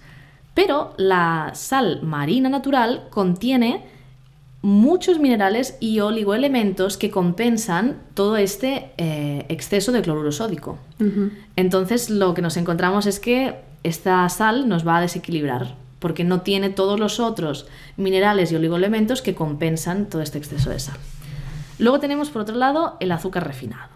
Pero 0.54 0.94
la 0.96 1.52
sal 1.54 2.02
marina 2.02 2.48
natural 2.48 3.06
contiene 3.10 3.84
muchos 4.62 5.18
minerales 5.18 5.76
y 5.80 6.00
oligoelementos 6.00 6.96
que 6.96 7.10
compensan 7.10 7.98
todo 8.14 8.36
este 8.36 8.90
eh, 8.98 9.46
exceso 9.48 9.90
de 9.92 10.02
cloruro 10.02 10.32
sódico. 10.32 10.78
Entonces 11.56 12.10
lo 12.10 12.34
que 12.34 12.42
nos 12.42 12.56
encontramos 12.56 13.06
es 13.06 13.20
que 13.20 13.60
esta 13.84 14.28
sal 14.28 14.68
nos 14.68 14.86
va 14.86 14.98
a 14.98 15.00
desequilibrar 15.00 15.74
porque 15.98 16.24
no 16.24 16.40
tiene 16.42 16.70
todos 16.70 16.98
los 16.98 17.20
otros 17.20 17.66
minerales 17.96 18.52
y 18.52 18.56
oligoelementos 18.56 19.22
que 19.22 19.34
compensan 19.34 20.06
todo 20.06 20.22
este 20.22 20.38
exceso 20.38 20.70
de 20.70 20.80
sal. 20.80 20.96
Luego 21.78 22.00
tenemos 22.00 22.30
por 22.30 22.42
otro 22.42 22.56
lado 22.56 22.96
el 23.00 23.12
azúcar 23.12 23.46
refinado. 23.46 23.88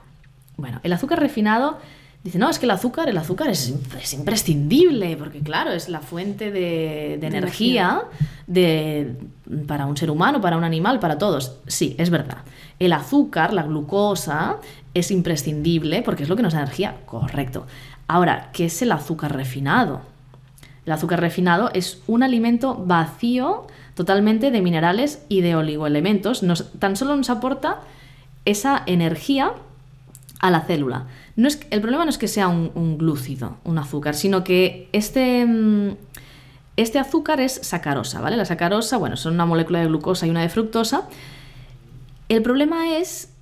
Bueno, 0.57 0.81
el 0.83 0.93
azúcar 0.93 1.21
refinado 1.21 1.79
Dice, 2.25 2.39
no, 2.39 2.49
es 2.49 2.59
que 2.59 2.65
el 2.65 2.71
azúcar, 2.71 3.11
el 3.11 3.19
azúcar 3.19 3.51
es, 3.51 3.75
es 4.01 4.15
imprescindible, 4.15 5.15
porque 5.19 5.41
claro, 5.41 5.73
es 5.73 5.91
la 5.91 6.01
fuente 6.01 6.51
de, 6.51 7.19
de 7.21 7.27
energía 7.27 8.03
de, 8.47 9.15
para 9.67 9.85
un 9.85 9.95
ser 9.95 10.11
humano, 10.11 10.41
para 10.41 10.57
un 10.57 10.65
animal, 10.65 11.01
para 11.01 11.19
todos. 11.19 11.59
Sí, 11.67 11.95
es 11.99 12.09
verdad. 12.09 12.39
El 12.79 12.95
azúcar, 12.95 13.53
la 13.53 13.63
glucosa, 13.63 14.57
es 14.95 15.11
imprescindible 15.11 16.01
porque 16.01 16.23
es 16.23 16.31
lo 16.31 16.37
que 16.37 16.43
nos 16.43 16.55
da 16.55 16.61
energía, 16.61 16.97
correcto. 17.05 17.67
Ahora, 18.09 18.49
¿qué 18.55 18.67
es 18.67 18.81
el 18.81 18.93
azúcar 18.93 19.37
refinado? 19.37 20.01
El 20.87 20.93
azúcar 20.93 21.21
refinado 21.21 21.71
es 21.75 22.03
un 22.07 22.23
alimento 22.23 22.83
vacío 22.87 23.67
totalmente 23.95 24.51
de 24.51 24.63
minerales 24.63 25.25
y 25.29 25.41
de 25.41 25.57
oligoelementos. 25.57 26.43
Nos, 26.43 26.73
tan 26.79 26.97
solo 26.97 27.17
nos 27.17 27.29
aporta 27.29 27.81
esa 28.45 28.83
energía 28.87 29.53
a 30.45 30.51
la 30.51 30.61
célula. 30.61 31.07
No 31.37 31.49
es, 31.49 31.59
el 31.71 31.81
problema 31.81 32.05
no 32.05 32.11
es 32.11 32.19
que 32.19 32.29
sea 32.29 32.49
un, 32.49 32.99
glúcido, 32.99 33.57
un 33.65 33.79
azúcar, 33.79 34.15
sino 34.15 34.45
que 34.45 34.91
este, 34.93 35.47
mm, 35.47 35.97
este 36.77 36.99
azúcar 36.99 37.41
es 37.41 37.55
sacarosa, 37.63 38.21
¿vale? 38.21 38.37
La 38.37 38.45
sacarosa, 38.45 38.99
bueno, 38.99 39.17
son 39.17 39.33
una 39.33 39.47
molécula 39.47 39.81
de 39.81 39.87
glucosa 39.87 40.27
y 40.27 40.31
una 40.31 40.43
de 40.43 40.51
fructosa. 40.51 41.09
El 42.29 42.43
problema 42.43 42.99
es 42.99 43.33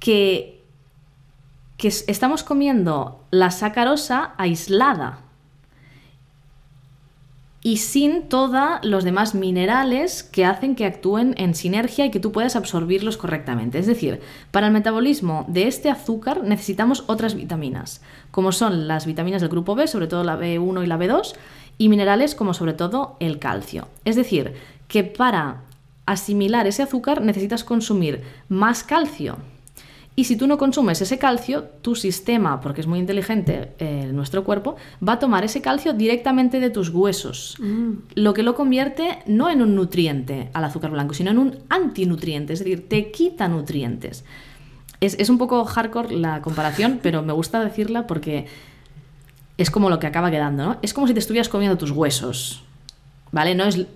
que, 0.00 0.60
que 1.76 1.86
estamos 1.86 2.42
comiendo 2.42 3.24
la 3.30 3.52
sacarosa 3.52 4.34
aislada 4.38 5.20
y 7.68 7.76
sin 7.76 8.30
todos 8.30 8.78
los 8.82 9.04
demás 9.04 9.34
minerales 9.34 10.22
que 10.22 10.46
hacen 10.46 10.74
que 10.74 10.86
actúen 10.86 11.34
en 11.36 11.54
sinergia 11.54 12.06
y 12.06 12.10
que 12.10 12.18
tú 12.18 12.32
puedas 12.32 12.56
absorbirlos 12.56 13.18
correctamente. 13.18 13.78
Es 13.78 13.86
decir, 13.86 14.22
para 14.50 14.68
el 14.68 14.72
metabolismo 14.72 15.44
de 15.48 15.66
este 15.66 15.90
azúcar 15.90 16.42
necesitamos 16.44 17.04
otras 17.08 17.34
vitaminas, 17.34 18.00
como 18.30 18.52
son 18.52 18.88
las 18.88 19.04
vitaminas 19.04 19.42
del 19.42 19.50
grupo 19.50 19.74
B, 19.74 19.86
sobre 19.86 20.06
todo 20.06 20.24
la 20.24 20.38
B1 20.38 20.82
y 20.82 20.86
la 20.86 20.98
B2, 20.98 21.34
y 21.76 21.90
minerales 21.90 22.34
como 22.34 22.54
sobre 22.54 22.72
todo 22.72 23.18
el 23.20 23.38
calcio. 23.38 23.86
Es 24.06 24.16
decir, 24.16 24.54
que 24.86 25.04
para 25.04 25.60
asimilar 26.06 26.66
ese 26.66 26.84
azúcar 26.84 27.20
necesitas 27.20 27.64
consumir 27.64 28.22
más 28.48 28.82
calcio 28.82 29.36
y 30.18 30.24
si 30.24 30.34
tú 30.34 30.48
no 30.48 30.58
consumes 30.58 31.00
ese 31.00 31.16
calcio, 31.16 31.62
tu 31.80 31.94
sistema, 31.94 32.60
porque 32.60 32.80
es 32.80 32.88
muy 32.88 32.98
inteligente 32.98 33.74
eh, 33.78 34.10
nuestro 34.12 34.42
cuerpo, 34.42 34.74
va 35.06 35.12
a 35.12 35.18
tomar 35.20 35.44
ese 35.44 35.62
calcio 35.62 35.92
directamente 35.92 36.58
de 36.58 36.70
tus 36.70 36.88
huesos, 36.88 37.54
mm. 37.60 37.92
lo 38.16 38.34
que 38.34 38.42
lo 38.42 38.56
convierte 38.56 39.20
no 39.26 39.48
en 39.48 39.62
un 39.62 39.76
nutriente 39.76 40.50
al 40.54 40.64
azúcar 40.64 40.90
blanco, 40.90 41.14
sino 41.14 41.30
en 41.30 41.38
un 41.38 41.58
antinutriente, 41.68 42.52
es 42.52 42.58
decir, 42.58 42.88
te 42.88 43.12
quita 43.12 43.46
nutrientes. 43.46 44.24
Es, 45.00 45.30
un 45.30 45.38
poco 45.38 45.64
hardcore 45.64 46.16
la 46.16 46.42
comparación, 46.42 46.98
pero 47.02 47.22
me 47.22 47.32
gusta 47.32 47.62
decirla 47.62 48.08
porque 48.08 48.46
es 49.56 49.70
como 49.70 49.88
lo 49.88 50.00
que 50.00 50.08
acaba 50.08 50.32
quedando, 50.32 50.64
¿no? 50.64 50.78
Es 50.82 50.94
como 50.94 51.06
si 51.06 51.14
te 51.14 51.20
estuvieras 51.20 51.48
comiendo 51.48 51.78
tus 51.78 51.92
huesos. 51.92 52.64
¿Vale? 53.30 53.54
No 53.54 53.64
es, 53.64 53.86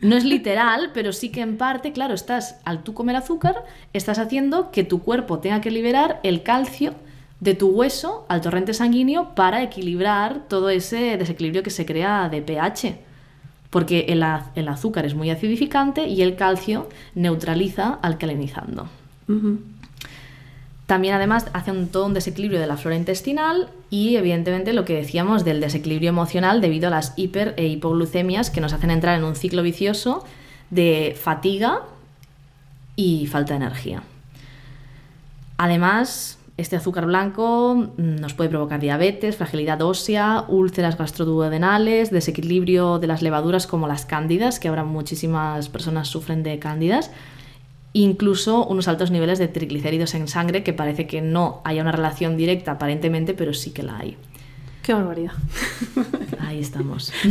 no 0.00 0.16
es 0.16 0.24
literal, 0.24 0.90
pero 0.94 1.12
sí 1.12 1.30
que 1.30 1.40
en 1.40 1.56
parte, 1.56 1.92
claro, 1.92 2.14
estás, 2.14 2.60
al 2.64 2.82
tú 2.82 2.94
comer 2.94 3.16
azúcar, 3.16 3.64
estás 3.92 4.18
haciendo 4.18 4.70
que 4.70 4.84
tu 4.84 5.02
cuerpo 5.02 5.38
tenga 5.40 5.60
que 5.60 5.70
liberar 5.70 6.20
el 6.22 6.42
calcio 6.42 6.94
de 7.40 7.54
tu 7.54 7.68
hueso 7.68 8.26
al 8.28 8.40
torrente 8.40 8.74
sanguíneo 8.74 9.34
para 9.34 9.62
equilibrar 9.62 10.48
todo 10.48 10.70
ese 10.70 11.16
desequilibrio 11.16 11.62
que 11.62 11.70
se 11.70 11.86
crea 11.86 12.28
de 12.28 12.42
pH. 12.42 12.98
Porque 13.70 14.06
el, 14.08 14.24
el 14.54 14.68
azúcar 14.68 15.04
es 15.04 15.14
muy 15.14 15.30
acidificante 15.30 16.06
y 16.06 16.22
el 16.22 16.36
calcio 16.36 16.88
neutraliza 17.14 17.98
alcalinizando. 18.02 18.88
También 20.88 21.12
además 21.12 21.44
hace 21.52 21.70
un, 21.70 21.88
todo 21.88 22.06
un 22.06 22.14
desequilibrio 22.14 22.58
de 22.58 22.66
la 22.66 22.78
flora 22.78 22.96
intestinal 22.96 23.68
y 23.90 24.16
evidentemente 24.16 24.72
lo 24.72 24.86
que 24.86 24.94
decíamos 24.94 25.44
del 25.44 25.60
desequilibrio 25.60 26.08
emocional 26.08 26.62
debido 26.62 26.88
a 26.88 26.90
las 26.90 27.12
hiper 27.16 27.52
e 27.58 27.66
hipoglucemias 27.66 28.48
que 28.48 28.62
nos 28.62 28.72
hacen 28.72 28.90
entrar 28.90 29.18
en 29.18 29.24
un 29.24 29.36
ciclo 29.36 29.62
vicioso 29.62 30.24
de 30.70 31.14
fatiga 31.20 31.82
y 32.96 33.26
falta 33.26 33.52
de 33.52 33.58
energía. 33.58 34.02
Además, 35.58 36.38
este 36.56 36.76
azúcar 36.76 37.04
blanco 37.04 37.90
nos 37.98 38.32
puede 38.32 38.48
provocar 38.48 38.80
diabetes, 38.80 39.36
fragilidad 39.36 39.82
ósea, 39.82 40.46
úlceras 40.48 40.96
gastroduodenales, 40.96 42.10
desequilibrio 42.10 42.98
de 42.98 43.08
las 43.08 43.20
levaduras 43.20 43.66
como 43.66 43.88
las 43.88 44.06
cándidas, 44.06 44.58
que 44.58 44.68
ahora 44.68 44.84
muchísimas 44.84 45.68
personas 45.68 46.08
sufren 46.08 46.42
de 46.42 46.58
cándidas, 46.58 47.10
incluso 47.92 48.66
unos 48.66 48.88
altos 48.88 49.10
niveles 49.10 49.38
de 49.38 49.48
triglicéridos 49.48 50.14
en 50.14 50.28
sangre, 50.28 50.62
que 50.62 50.72
parece 50.72 51.06
que 51.06 51.20
no 51.20 51.60
haya 51.64 51.82
una 51.82 51.92
relación 51.92 52.36
directa 52.36 52.72
aparentemente, 52.72 53.34
pero 53.34 53.54
sí 53.54 53.72
que 53.72 53.82
la 53.82 53.98
hay. 53.98 54.16
Qué 54.82 54.94
barbaridad. 54.94 55.32
Ahí 56.40 56.60
estamos. 56.60 57.12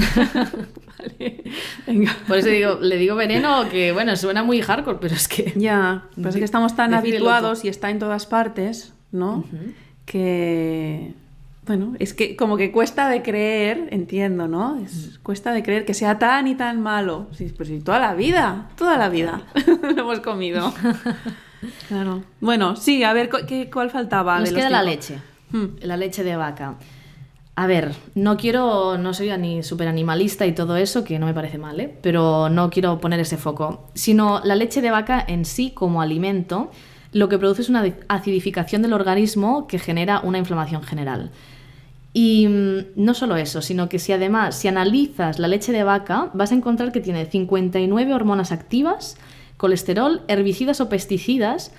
Por 2.28 2.38
eso 2.38 2.50
digo, 2.50 2.78
le 2.82 2.98
digo 2.98 3.16
veneno 3.16 3.68
que, 3.70 3.92
bueno, 3.92 4.16
suena 4.16 4.44
muy 4.44 4.62
hardcore, 4.62 5.00
pero 5.02 5.16
es 5.16 5.28
que... 5.28 5.54
Ya, 5.56 6.06
pues 6.16 6.36
es 6.36 6.40
que 6.40 6.46
estamos 6.46 6.76
tan 6.76 6.94
habituados 6.94 7.66
y 7.66 7.70
está 7.70 7.90
en 7.90 7.98
todas 8.00 8.28
partes, 8.28 8.94
¿no? 9.12 9.44
Que 10.06 11.14
bueno, 11.68 11.94
es 12.00 12.14
que 12.14 12.36
como 12.36 12.58
que 12.58 12.72
cuesta 12.72 13.10
de 13.10 13.22
creer, 13.22 13.90
entiendo, 13.92 14.48
¿no? 14.48 14.78
Es, 14.78 15.20
cuesta 15.22 15.52
de 15.52 15.62
creer 15.62 15.86
que 15.86 15.94
sea 15.94 16.18
tan 16.18 16.48
y 16.48 16.56
tan 16.56 16.82
malo. 16.82 17.28
Sí, 17.34 17.54
pues 17.56 17.70
sí, 17.70 17.82
toda 17.82 18.00
la 18.00 18.14
vida, 18.14 18.70
toda 18.78 18.98
la 18.98 19.10
vida 19.10 19.44
lo 19.82 20.02
hemos 20.02 20.22
comido. 20.22 20.74
Claro. 21.88 22.24
Bueno, 22.40 22.76
sí, 22.76 23.04
a 23.04 23.14
ver, 23.14 23.30
¿qué, 23.48 23.70
¿cuál 23.70 23.90
faltaba? 23.90 24.40
Nos 24.40 24.52
queda 24.52 24.70
la 24.70 24.84
leche, 24.84 25.20
hmm. 25.52 25.66
la 25.82 25.98
leche 25.98 26.24
de 26.24 26.36
vaca. 26.36 26.76
A 27.56 27.66
ver, 27.66 27.96
no 28.14 28.38
quiero, 28.38 29.00
no 29.00 29.16
soy 29.16 29.36
ni 29.38 29.64
súper 29.64 29.88
animalista 29.88 30.46
y 30.46 30.54
todo 30.54 30.78
eso, 30.78 31.04
que 31.04 31.18
no 31.18 31.26
me 31.26 31.34
parece 31.34 31.58
mal, 31.58 31.80
¿eh? 31.80 31.98
pero 32.04 32.50
no 32.50 32.70
quiero 32.70 33.00
poner 33.00 33.20
ese 33.20 33.36
foco, 33.36 33.90
sino 33.96 34.42
la 34.44 34.56
leche 34.56 34.80
de 34.80 34.92
vaca 34.92 35.26
en 35.28 35.44
sí 35.44 35.72
como 35.72 36.04
alimento, 36.04 36.70
lo 37.14 37.30
que 37.30 37.40
produce 37.40 37.64
es 37.64 37.70
una 37.70 37.84
acidificación 38.10 38.84
del 38.84 38.94
organismo 38.94 39.66
que 39.66 39.80
genera 39.80 40.20
una 40.20 40.38
inflamación 40.38 40.84
general. 40.84 41.32
Y 42.20 42.48
mm, 42.48 42.80
no 42.96 43.14
solo 43.14 43.38
eso, 43.38 43.62
sino 43.62 43.90
que 43.90 44.00
si 44.00 44.12
además, 44.12 44.56
si 44.56 44.68
analizas 44.68 45.38
la 45.38 45.48
leche 45.48 45.72
de 45.72 45.84
vaca, 45.84 46.32
vas 46.34 46.52
a 46.52 46.56
encontrar 46.56 46.92
que 46.92 47.00
tiene 47.00 47.28
59 47.28 48.12
hormonas 48.12 48.52
activas, 48.52 49.18
colesterol, 49.56 50.24
herbicidas 50.28 50.82
o 50.82 50.90
pesticidas, 50.90 51.72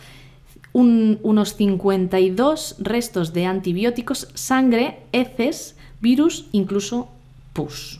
unos 0.72 1.56
52 1.56 2.76
restos 2.78 3.32
de 3.32 3.46
antibióticos, 3.46 4.28
sangre, 4.34 5.00
heces, 5.10 5.74
virus, 6.00 6.46
incluso 6.52 7.08
pus 7.52 7.98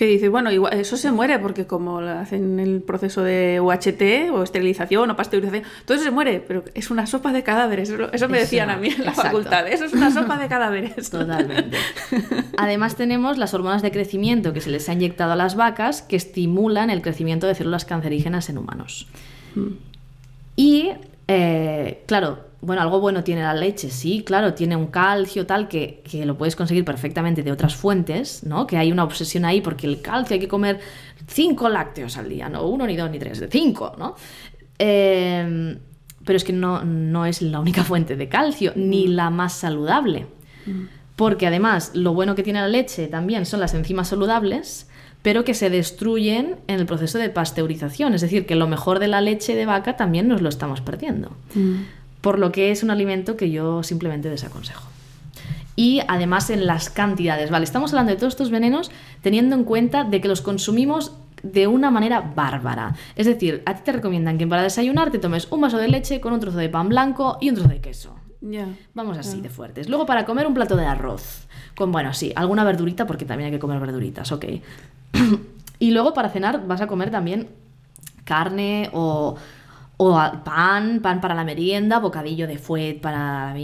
que 0.00 0.06
dice, 0.06 0.30
bueno, 0.30 0.50
igual, 0.50 0.72
eso 0.80 0.96
se 0.96 1.12
muere 1.12 1.38
porque 1.38 1.66
como 1.66 1.98
hacen 1.98 2.58
el 2.58 2.80
proceso 2.80 3.22
de 3.22 3.60
UHT 3.60 4.32
o 4.32 4.42
esterilización 4.42 5.10
o 5.10 5.14
pasteurización, 5.14 5.64
todo 5.84 5.94
eso 5.94 6.04
se 6.04 6.10
muere, 6.10 6.40
pero 6.40 6.64
es 6.72 6.90
una 6.90 7.06
sopa 7.06 7.34
de 7.34 7.42
cadáveres, 7.42 7.90
eso, 7.90 8.28
me 8.30 8.38
decían 8.38 8.70
a 8.70 8.78
mí 8.78 8.88
en 8.88 9.04
la 9.04 9.12
facultad, 9.12 9.68
eso 9.68 9.84
es 9.84 9.92
una 9.92 10.10
sopa 10.10 10.38
de 10.38 10.48
cadáveres. 10.48 11.10
Totalmente. 11.10 11.76
Además 12.56 12.96
tenemos 12.96 13.36
las 13.36 13.52
hormonas 13.52 13.82
de 13.82 13.90
crecimiento 13.90 14.54
que 14.54 14.62
se 14.62 14.70
les 14.70 14.88
ha 14.88 14.94
inyectado 14.94 15.32
a 15.32 15.36
las 15.36 15.54
vacas 15.54 16.00
que 16.00 16.16
estimulan 16.16 16.88
el 16.88 17.02
crecimiento 17.02 17.46
de 17.46 17.54
células 17.54 17.84
cancerígenas 17.84 18.48
en 18.48 18.56
humanos. 18.56 19.06
Mm. 19.54 19.68
Y, 20.56 20.92
eh, 21.28 22.04
claro, 22.06 22.38
bueno, 22.62 22.82
algo 22.82 23.00
bueno 23.00 23.24
tiene 23.24 23.42
la 23.42 23.54
leche, 23.54 23.90
sí, 23.90 24.22
claro, 24.24 24.52
tiene 24.52 24.76
un 24.76 24.88
calcio 24.88 25.46
tal 25.46 25.66
que, 25.66 26.02
lo 26.26 26.36
puedes 26.36 26.56
conseguir 26.56 26.84
perfectamente 26.84 27.42
de 27.42 27.52
otras 27.52 27.74
fuentes, 27.74 28.44
¿no? 28.44 28.66
Que 28.66 28.76
hay 28.76 28.92
una 28.92 29.04
obsesión 29.04 29.46
ahí 29.46 29.62
porque 29.62 29.86
el 29.86 30.02
calcio 30.02 30.34
hay 30.34 30.40
que 30.40 30.48
comer 30.48 30.78
cinco 31.26 31.70
lácteos 31.70 32.18
al 32.18 32.28
día, 32.28 32.48
no 32.50 32.66
uno, 32.66 32.86
ni 32.86 32.96
dos, 32.96 33.10
ni 33.10 33.18
tres, 33.18 33.40
de 33.40 33.48
cinco, 33.48 33.94
¿no? 33.98 34.14
Em, 34.78 35.78
pero 36.24 36.36
es 36.36 36.44
que 36.44 36.52
no, 36.52 36.84
no, 36.84 37.24
es 37.24 37.40
la 37.40 37.60
única 37.60 37.82
fuente 37.84 38.14
de 38.16 38.28
calcio, 38.28 38.72
ni 38.76 39.08
mm. 39.08 39.12
la 39.12 39.30
más 39.30 39.54
saludable. 39.54 40.26
Mm. 40.66 40.82
Porque 41.16 41.46
además, 41.46 41.92
lo 41.94 42.12
bueno 42.12 42.34
que 42.34 42.42
tiene 42.42 42.60
la 42.60 42.68
leche 42.68 43.06
también 43.06 43.46
son 43.46 43.60
las 43.60 43.72
enzimas 43.72 44.08
saludables, 44.08 44.86
pero 45.22 45.44
que 45.44 45.54
se 45.54 45.68
destruyen 45.68 46.56
en 46.66 46.80
el 46.80 46.86
proceso 46.86 47.18
de 47.18 47.28
pasteurización. 47.28 48.14
Es 48.14 48.22
decir, 48.22 48.46
que 48.46 48.54
lo 48.54 48.66
mejor 48.68 48.98
de 48.98 49.08
la 49.08 49.20
leche 49.20 49.54
de 49.54 49.66
vaca 49.66 49.96
también 49.96 50.28
nos 50.28 50.40
lo 50.40 50.48
estamos 50.48 50.80
perdiendo. 50.80 51.36
Mm 51.54 51.99
por 52.20 52.38
lo 52.38 52.52
que 52.52 52.70
es 52.70 52.82
un 52.82 52.90
alimento 52.90 53.36
que 53.36 53.50
yo 53.50 53.82
simplemente 53.82 54.28
desaconsejo. 54.28 54.88
Y 55.76 56.02
además 56.08 56.50
en 56.50 56.66
las 56.66 56.90
cantidades, 56.90 57.50
¿vale? 57.50 57.64
Estamos 57.64 57.92
hablando 57.92 58.12
de 58.12 58.18
todos 58.18 58.34
estos 58.34 58.50
venenos 58.50 58.90
teniendo 59.22 59.56
en 59.56 59.64
cuenta 59.64 60.04
de 60.04 60.20
que 60.20 60.28
los 60.28 60.42
consumimos 60.42 61.12
de 61.42 61.66
una 61.66 61.90
manera 61.90 62.20
bárbara. 62.20 62.94
Es 63.16 63.26
decir, 63.26 63.62
a 63.64 63.74
ti 63.74 63.82
te 63.84 63.92
recomiendan 63.92 64.36
que 64.36 64.46
para 64.46 64.62
desayunar 64.62 65.10
te 65.10 65.18
tomes 65.18 65.48
un 65.50 65.62
vaso 65.62 65.78
de 65.78 65.88
leche 65.88 66.20
con 66.20 66.32
un 66.32 66.40
trozo 66.40 66.58
de 66.58 66.68
pan 66.68 66.88
blanco 66.88 67.38
y 67.40 67.48
un 67.48 67.54
trozo 67.54 67.70
de 67.70 67.80
queso. 67.80 68.14
Vamos 68.94 69.18
así 69.18 69.40
de 69.40 69.48
fuertes. 69.48 69.88
Luego 69.88 70.06
para 70.06 70.24
comer 70.24 70.46
un 70.46 70.54
plato 70.54 70.76
de 70.76 70.86
arroz. 70.86 71.46
Con, 71.76 71.92
bueno, 71.92 72.12
sí, 72.12 72.32
alguna 72.36 72.64
verdurita 72.64 73.06
porque 73.06 73.24
también 73.24 73.46
hay 73.46 73.52
que 73.52 73.58
comer 73.58 73.80
verduritas, 73.80 74.32
ok. 74.32 74.44
y 75.78 75.90
luego 75.90 76.14
para 76.14 76.30
cenar 76.30 76.66
vas 76.66 76.80
a 76.80 76.86
comer 76.86 77.10
también 77.10 77.48
carne 78.24 78.90
o 78.92 79.36
o 80.02 80.18
pan, 80.44 81.00
pan 81.02 81.20
para 81.20 81.34
la 81.34 81.44
merienda, 81.44 81.98
bocadillo 81.98 82.46
de 82.46 82.56
fuet 82.56 83.02
para, 83.02 83.54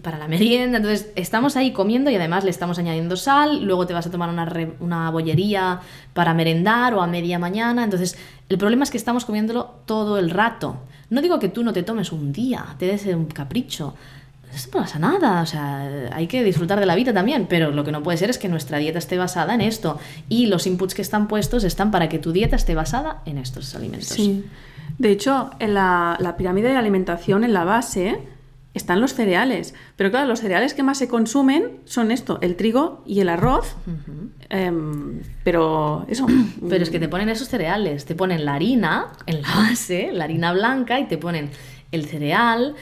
para 0.00 0.16
la 0.16 0.26
merienda. 0.26 0.78
Entonces, 0.78 1.10
estamos 1.16 1.54
ahí 1.54 1.72
comiendo 1.72 2.10
y 2.10 2.14
además 2.14 2.44
le 2.44 2.50
estamos 2.50 2.78
añadiendo 2.78 3.14
sal, 3.14 3.62
luego 3.62 3.86
te 3.86 3.92
vas 3.92 4.06
a 4.06 4.10
tomar 4.10 4.30
una, 4.30 4.50
una 4.80 5.10
bollería 5.10 5.80
para 6.14 6.32
merendar 6.32 6.94
o 6.94 7.02
a 7.02 7.06
media 7.06 7.38
mañana. 7.38 7.84
Entonces, 7.84 8.16
el 8.48 8.56
problema 8.56 8.84
es 8.84 8.90
que 8.90 8.96
estamos 8.96 9.26
comiéndolo 9.26 9.74
todo 9.84 10.16
el 10.16 10.30
rato. 10.30 10.78
No 11.10 11.20
digo 11.20 11.38
que 11.38 11.50
tú 11.50 11.62
no 11.62 11.74
te 11.74 11.82
tomes 11.82 12.10
un 12.10 12.32
día, 12.32 12.64
te 12.78 12.86
des 12.86 13.04
un 13.14 13.26
capricho. 13.26 13.92
No 14.50 14.80
pasa 14.80 14.98
nada, 14.98 15.42
o 15.42 15.46
sea, 15.46 16.08
hay 16.10 16.26
que 16.26 16.42
disfrutar 16.42 16.80
de 16.80 16.86
la 16.86 16.94
vida 16.94 17.12
también, 17.12 17.44
pero 17.50 17.70
lo 17.70 17.84
que 17.84 17.92
no 17.92 18.02
puede 18.02 18.16
ser 18.16 18.30
es 18.30 18.38
que 18.38 18.48
nuestra 18.48 18.78
dieta 18.78 18.98
esté 18.98 19.18
basada 19.18 19.52
en 19.52 19.60
esto 19.60 19.98
y 20.30 20.46
los 20.46 20.66
inputs 20.66 20.94
que 20.94 21.02
están 21.02 21.28
puestos 21.28 21.64
están 21.64 21.90
para 21.90 22.08
que 22.08 22.18
tu 22.18 22.32
dieta 22.32 22.56
esté 22.56 22.74
basada 22.74 23.20
en 23.26 23.36
estos 23.36 23.74
alimentos. 23.74 24.08
Sí. 24.08 24.42
De 24.98 25.10
hecho, 25.10 25.50
en 25.58 25.74
la, 25.74 26.34
pirámide 26.38 26.68
de 26.68 26.76
alimentación, 26.76 27.44
en 27.44 27.52
la 27.52 27.64
base, 27.64 28.18
están 28.74 29.00
los 29.00 29.14
cereales. 29.14 29.74
Pero 29.96 30.10
claro, 30.10 30.26
los 30.26 30.40
cereales 30.40 30.74
que 30.74 30.82
más 30.82 30.98
se 30.98 31.08
consumen 31.08 31.80
son 31.84 32.10
esto, 32.10 32.38
el 32.40 32.56
trigo 32.56 33.02
y 33.06 33.20
el 33.20 33.28
arroz. 33.28 33.76
Em, 34.48 35.20
pero 35.44 36.04
eso. 36.08 36.26
Pero 36.68 36.82
es 36.82 36.90
que 36.90 37.00
te 37.00 37.08
ponen 37.08 37.28
esos 37.28 37.48
cereales, 37.48 38.04
te 38.04 38.14
ponen 38.14 38.44
la 38.44 38.54
harina 38.54 39.12
en 39.26 39.42
la 39.42 39.48
base, 39.48 40.10
la 40.12 40.24
harina 40.24 40.52
blanca, 40.52 41.00
y 41.00 41.06
te 41.06 41.18
ponen 41.18 41.50
el 41.92 42.06
cereal, 42.06 42.74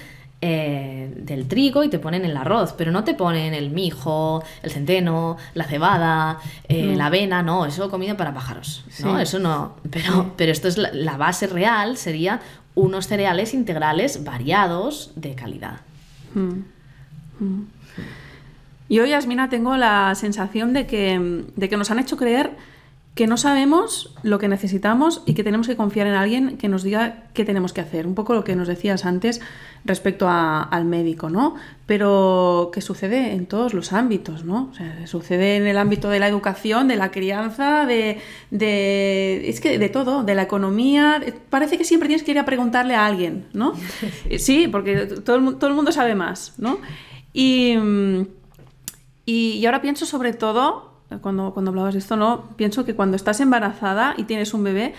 eh, 0.47 1.11
del 1.17 1.49
trigo 1.49 1.85
y 1.85 1.89
te 1.89 1.99
ponen 1.99 2.27
el 2.27 2.37
arroz, 2.37 2.75
pero 2.77 2.93
no 2.93 3.03
te 3.03 3.15
ponen 3.15 3.55
el 3.55 3.71
mijo, 3.71 4.45
el 4.63 4.71
centeno, 4.71 5.39
la 5.55 5.65
cebada, 5.65 6.39
eh, 6.69 6.95
la 6.95 7.07
avena, 7.07 7.43
no, 7.43 7.65
eso 7.65 7.91
comida 7.91 8.15
para 8.15 8.35
pájaros, 8.35 8.85
¿no? 9.03 9.19
Eso 9.19 9.39
no, 9.39 9.77
pero, 9.91 10.35
pero 10.37 10.53
esto 10.53 10.69
es 10.69 10.77
la, 10.77 11.17
base 11.17 11.47
real, 11.47 11.97
sería 11.97 12.43
unos 12.75 13.07
cereales 13.07 13.55
integrales 13.55 14.23
variados 14.23 15.13
de 15.17 15.35
calidad. 15.35 15.81
Mm. 16.35 16.65
Mm. 17.41 17.67
Y 18.91 18.99
hoy, 18.99 19.09
Yasmina, 19.09 19.49
tengo 19.49 19.79
la 19.79 20.15
sensación 20.15 20.75
de 20.75 20.87
que, 20.87 21.47
de 21.57 21.69
que 21.71 21.77
nos 21.79 21.91
han 21.91 22.01
hecho 22.01 22.19
creer 22.19 22.51
que 23.14 23.29
no 23.29 23.37
sabemos 23.37 24.12
lo 24.24 24.40
que 24.40 24.48
necesitamos 24.48 25.22
y 25.24 25.35
que 25.35 25.44
tenemos 25.44 25.68
que 25.68 25.77
confiar 25.77 26.09
en 26.09 26.14
alguien 26.14 26.57
que 26.59 26.68
nos 26.68 26.83
diga 26.83 27.22
qué 27.33 27.44
tenemos 27.44 27.72
que 27.72 27.81
hacer. 27.81 28.09
Un 28.09 28.16
poco 28.16 28.35
lo 28.35 28.42
que 28.42 28.57
nos 28.57 28.66
decías 28.66 29.05
antes 29.05 29.40
respecto 29.85 30.27
al 30.29 30.85
médico, 30.85 31.31
¿no? 31.31 31.55
Pero 31.87 32.70
que 32.72 32.81
sucede 32.81 33.33
en 33.33 33.46
todos 33.46 33.72
los 33.72 33.92
ámbitos, 33.92 34.44
¿no? 34.44 34.68
O 34.72 34.74
sea, 34.74 35.07
sucede 35.07 35.57
en 35.57 35.66
el 35.68 35.79
ámbito 35.79 36.11
de 36.11 36.18
la 36.18 36.27
educación, 36.27 36.88
de 36.88 36.96
la 36.96 37.12
crianza, 37.12 37.87
de, 37.87 38.20
es 39.48 39.61
que 39.61 39.79
de 39.79 39.88
todo, 39.88 40.24
de 40.24 40.35
la 40.35 40.42
economía. 40.42 41.22
Parece 41.50 41.79
que 41.79 41.85
siempre 41.85 42.09
tienes 42.09 42.24
que 42.24 42.33
ir 42.33 42.38
a 42.40 42.44
preguntarle 42.44 42.96
a 42.96 43.07
alguien, 43.07 43.46
¿no? 43.53 43.74
Sí, 44.38 44.66
porque 44.66 45.07
todo 45.07 45.37
el, 45.37 45.57
todo 45.57 45.68
el 45.68 45.77
mundo 45.77 45.92
sabe 45.92 46.16
más, 46.16 46.55
¿no? 46.59 46.79
Y, 47.33 47.77
y 49.24 49.64
ahora 49.66 49.81
pienso 49.81 50.05
sobre 50.05 50.33
todo 50.33 50.94
cuando, 51.20 51.53
cuando 51.53 51.70
hablabas 51.70 51.94
de 51.94 52.00
esto, 52.00 52.16
¿no? 52.16 52.44
Pienso 52.57 52.85
que 52.85 52.94
cuando 52.94 53.16
estás 53.16 53.40
embarazada 53.40 54.14
y 54.16 54.24
tienes 54.24 54.55
un 54.55 54.64
bebé, 54.64 54.94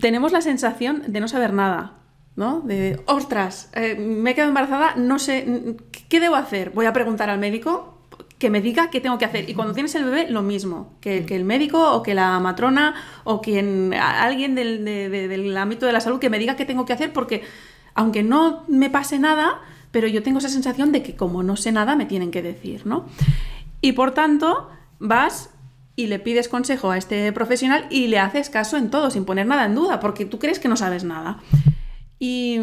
tenemos 0.00 0.32
la 0.32 0.40
sensación 0.40 1.02
de 1.06 1.20
no 1.20 1.28
saber 1.28 1.52
nada, 1.52 1.94
¿no? 2.36 2.60
De, 2.60 3.02
ostras, 3.06 3.70
eh, 3.74 3.96
me 3.96 4.30
he 4.30 4.34
quedado 4.34 4.50
embarazada, 4.50 4.94
no 4.96 5.18
sé, 5.18 5.76
¿qué 6.08 6.20
debo 6.20 6.36
hacer? 6.36 6.70
Voy 6.70 6.86
a 6.86 6.92
preguntar 6.92 7.30
al 7.30 7.38
médico 7.38 7.98
que 8.38 8.48
me 8.48 8.62
diga 8.62 8.88
qué 8.90 9.00
tengo 9.00 9.18
que 9.18 9.26
hacer. 9.26 9.50
Y 9.50 9.54
cuando 9.54 9.74
tienes 9.74 9.94
el 9.94 10.04
bebé, 10.04 10.30
lo 10.30 10.40
mismo, 10.40 10.94
que, 11.00 11.26
el 11.28 11.44
médico 11.44 11.92
o 11.92 12.02
que 12.02 12.14
la 12.14 12.40
matrona 12.40 12.94
o 13.24 13.42
quien, 13.42 13.92
alguien 13.94 14.54
del, 14.54 14.84
del 14.84 15.56
ámbito 15.56 15.84
de 15.84 15.92
la 15.92 16.00
salud 16.00 16.18
que 16.18 16.30
me 16.30 16.38
diga 16.38 16.56
qué 16.56 16.64
tengo 16.64 16.86
que 16.86 16.94
hacer, 16.94 17.12
porque 17.12 17.42
aunque 17.94 18.22
no 18.22 18.64
me 18.66 18.88
pase 18.88 19.18
nada, 19.18 19.60
pero 19.90 20.08
yo 20.08 20.22
tengo 20.22 20.38
esa 20.38 20.48
sensación 20.48 20.90
de 20.90 21.02
que 21.02 21.16
como 21.16 21.42
no 21.42 21.56
sé 21.56 21.70
nada, 21.70 21.96
me 21.96 22.06
tienen 22.06 22.30
que 22.30 22.42
decir, 22.42 22.86
¿no? 22.86 23.06
Y 23.80 23.92
por 23.92 24.12
tanto, 24.12 24.68
vas 24.98 25.50
y 25.96 26.06
le 26.06 26.18
pides 26.18 26.48
consejo 26.48 26.90
a 26.90 26.98
este 26.98 27.32
profesional 27.32 27.86
y 27.90 28.06
le 28.06 28.18
haces 28.18 28.50
caso 28.50 28.76
en 28.76 28.90
todo, 28.90 29.10
sin 29.10 29.24
poner 29.24 29.46
nada 29.46 29.66
en 29.66 29.74
duda, 29.74 30.00
porque 30.00 30.24
tú 30.24 30.38
crees 30.38 30.58
que 30.58 30.68
no 30.68 30.76
sabes 30.76 31.04
nada. 31.04 31.38
Y 32.18 32.58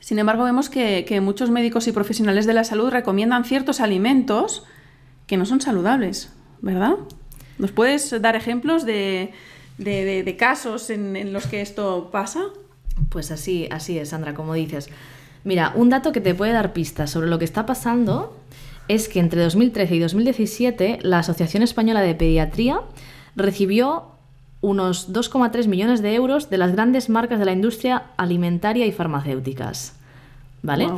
sin 0.00 0.18
embargo, 0.18 0.44
vemos 0.44 0.68
que, 0.68 1.20
muchos 1.22 1.50
médicos 1.50 1.86
y 1.86 1.92
profesionales 1.92 2.46
de 2.46 2.54
la 2.54 2.64
salud 2.64 2.90
recomiendan 2.90 3.44
ciertos 3.44 3.80
alimentos 3.80 4.64
que 5.26 5.36
no 5.36 5.46
son 5.46 5.60
saludables, 5.60 6.32
¿verdad? 6.60 6.94
¿Nos 7.58 7.72
puedes 7.72 8.20
dar 8.20 8.36
ejemplos 8.36 8.84
de, 8.84 9.32
casos 10.38 10.90
en, 10.90 11.16
en, 11.16 11.32
los 11.32 11.46
que 11.46 11.60
esto 11.60 12.10
pasa? 12.10 12.42
Pues 13.10 13.30
así, 13.30 13.68
así 13.70 13.98
es, 13.98 14.10
Sandra, 14.10 14.34
como 14.34 14.54
dices. 14.54 14.88
Mira, 15.44 15.72
un 15.74 15.90
dato 15.90 16.12
que 16.12 16.20
te 16.20 16.34
puede 16.34 16.52
dar 16.52 16.72
pistas 16.72 17.10
sobre 17.10 17.28
lo 17.28 17.38
que 17.38 17.44
está 17.44 17.66
pasando 17.66 18.36
es 18.88 19.08
que 19.08 19.20
entre 19.20 19.42
2013 19.42 19.94
y 19.94 19.98
2017 19.98 20.98
la 21.02 21.20
Asociación 21.20 21.62
Española 21.62 22.00
de 22.00 22.14
Pediatría 22.14 22.80
recibió 23.36 24.14
unos 24.60 25.12
2,3 25.12 25.66
millones 25.68 26.00
de 26.00 26.14
euros 26.14 26.48
de 26.48 26.58
las 26.58 26.72
grandes 26.72 27.08
marcas 27.10 27.38
de 27.38 27.44
la 27.44 27.52
industria 27.52 28.04
alimentaria 28.16 28.86
y 28.86 28.92
farmacéuticas. 28.92 29.94
¿Vale? 30.62 30.88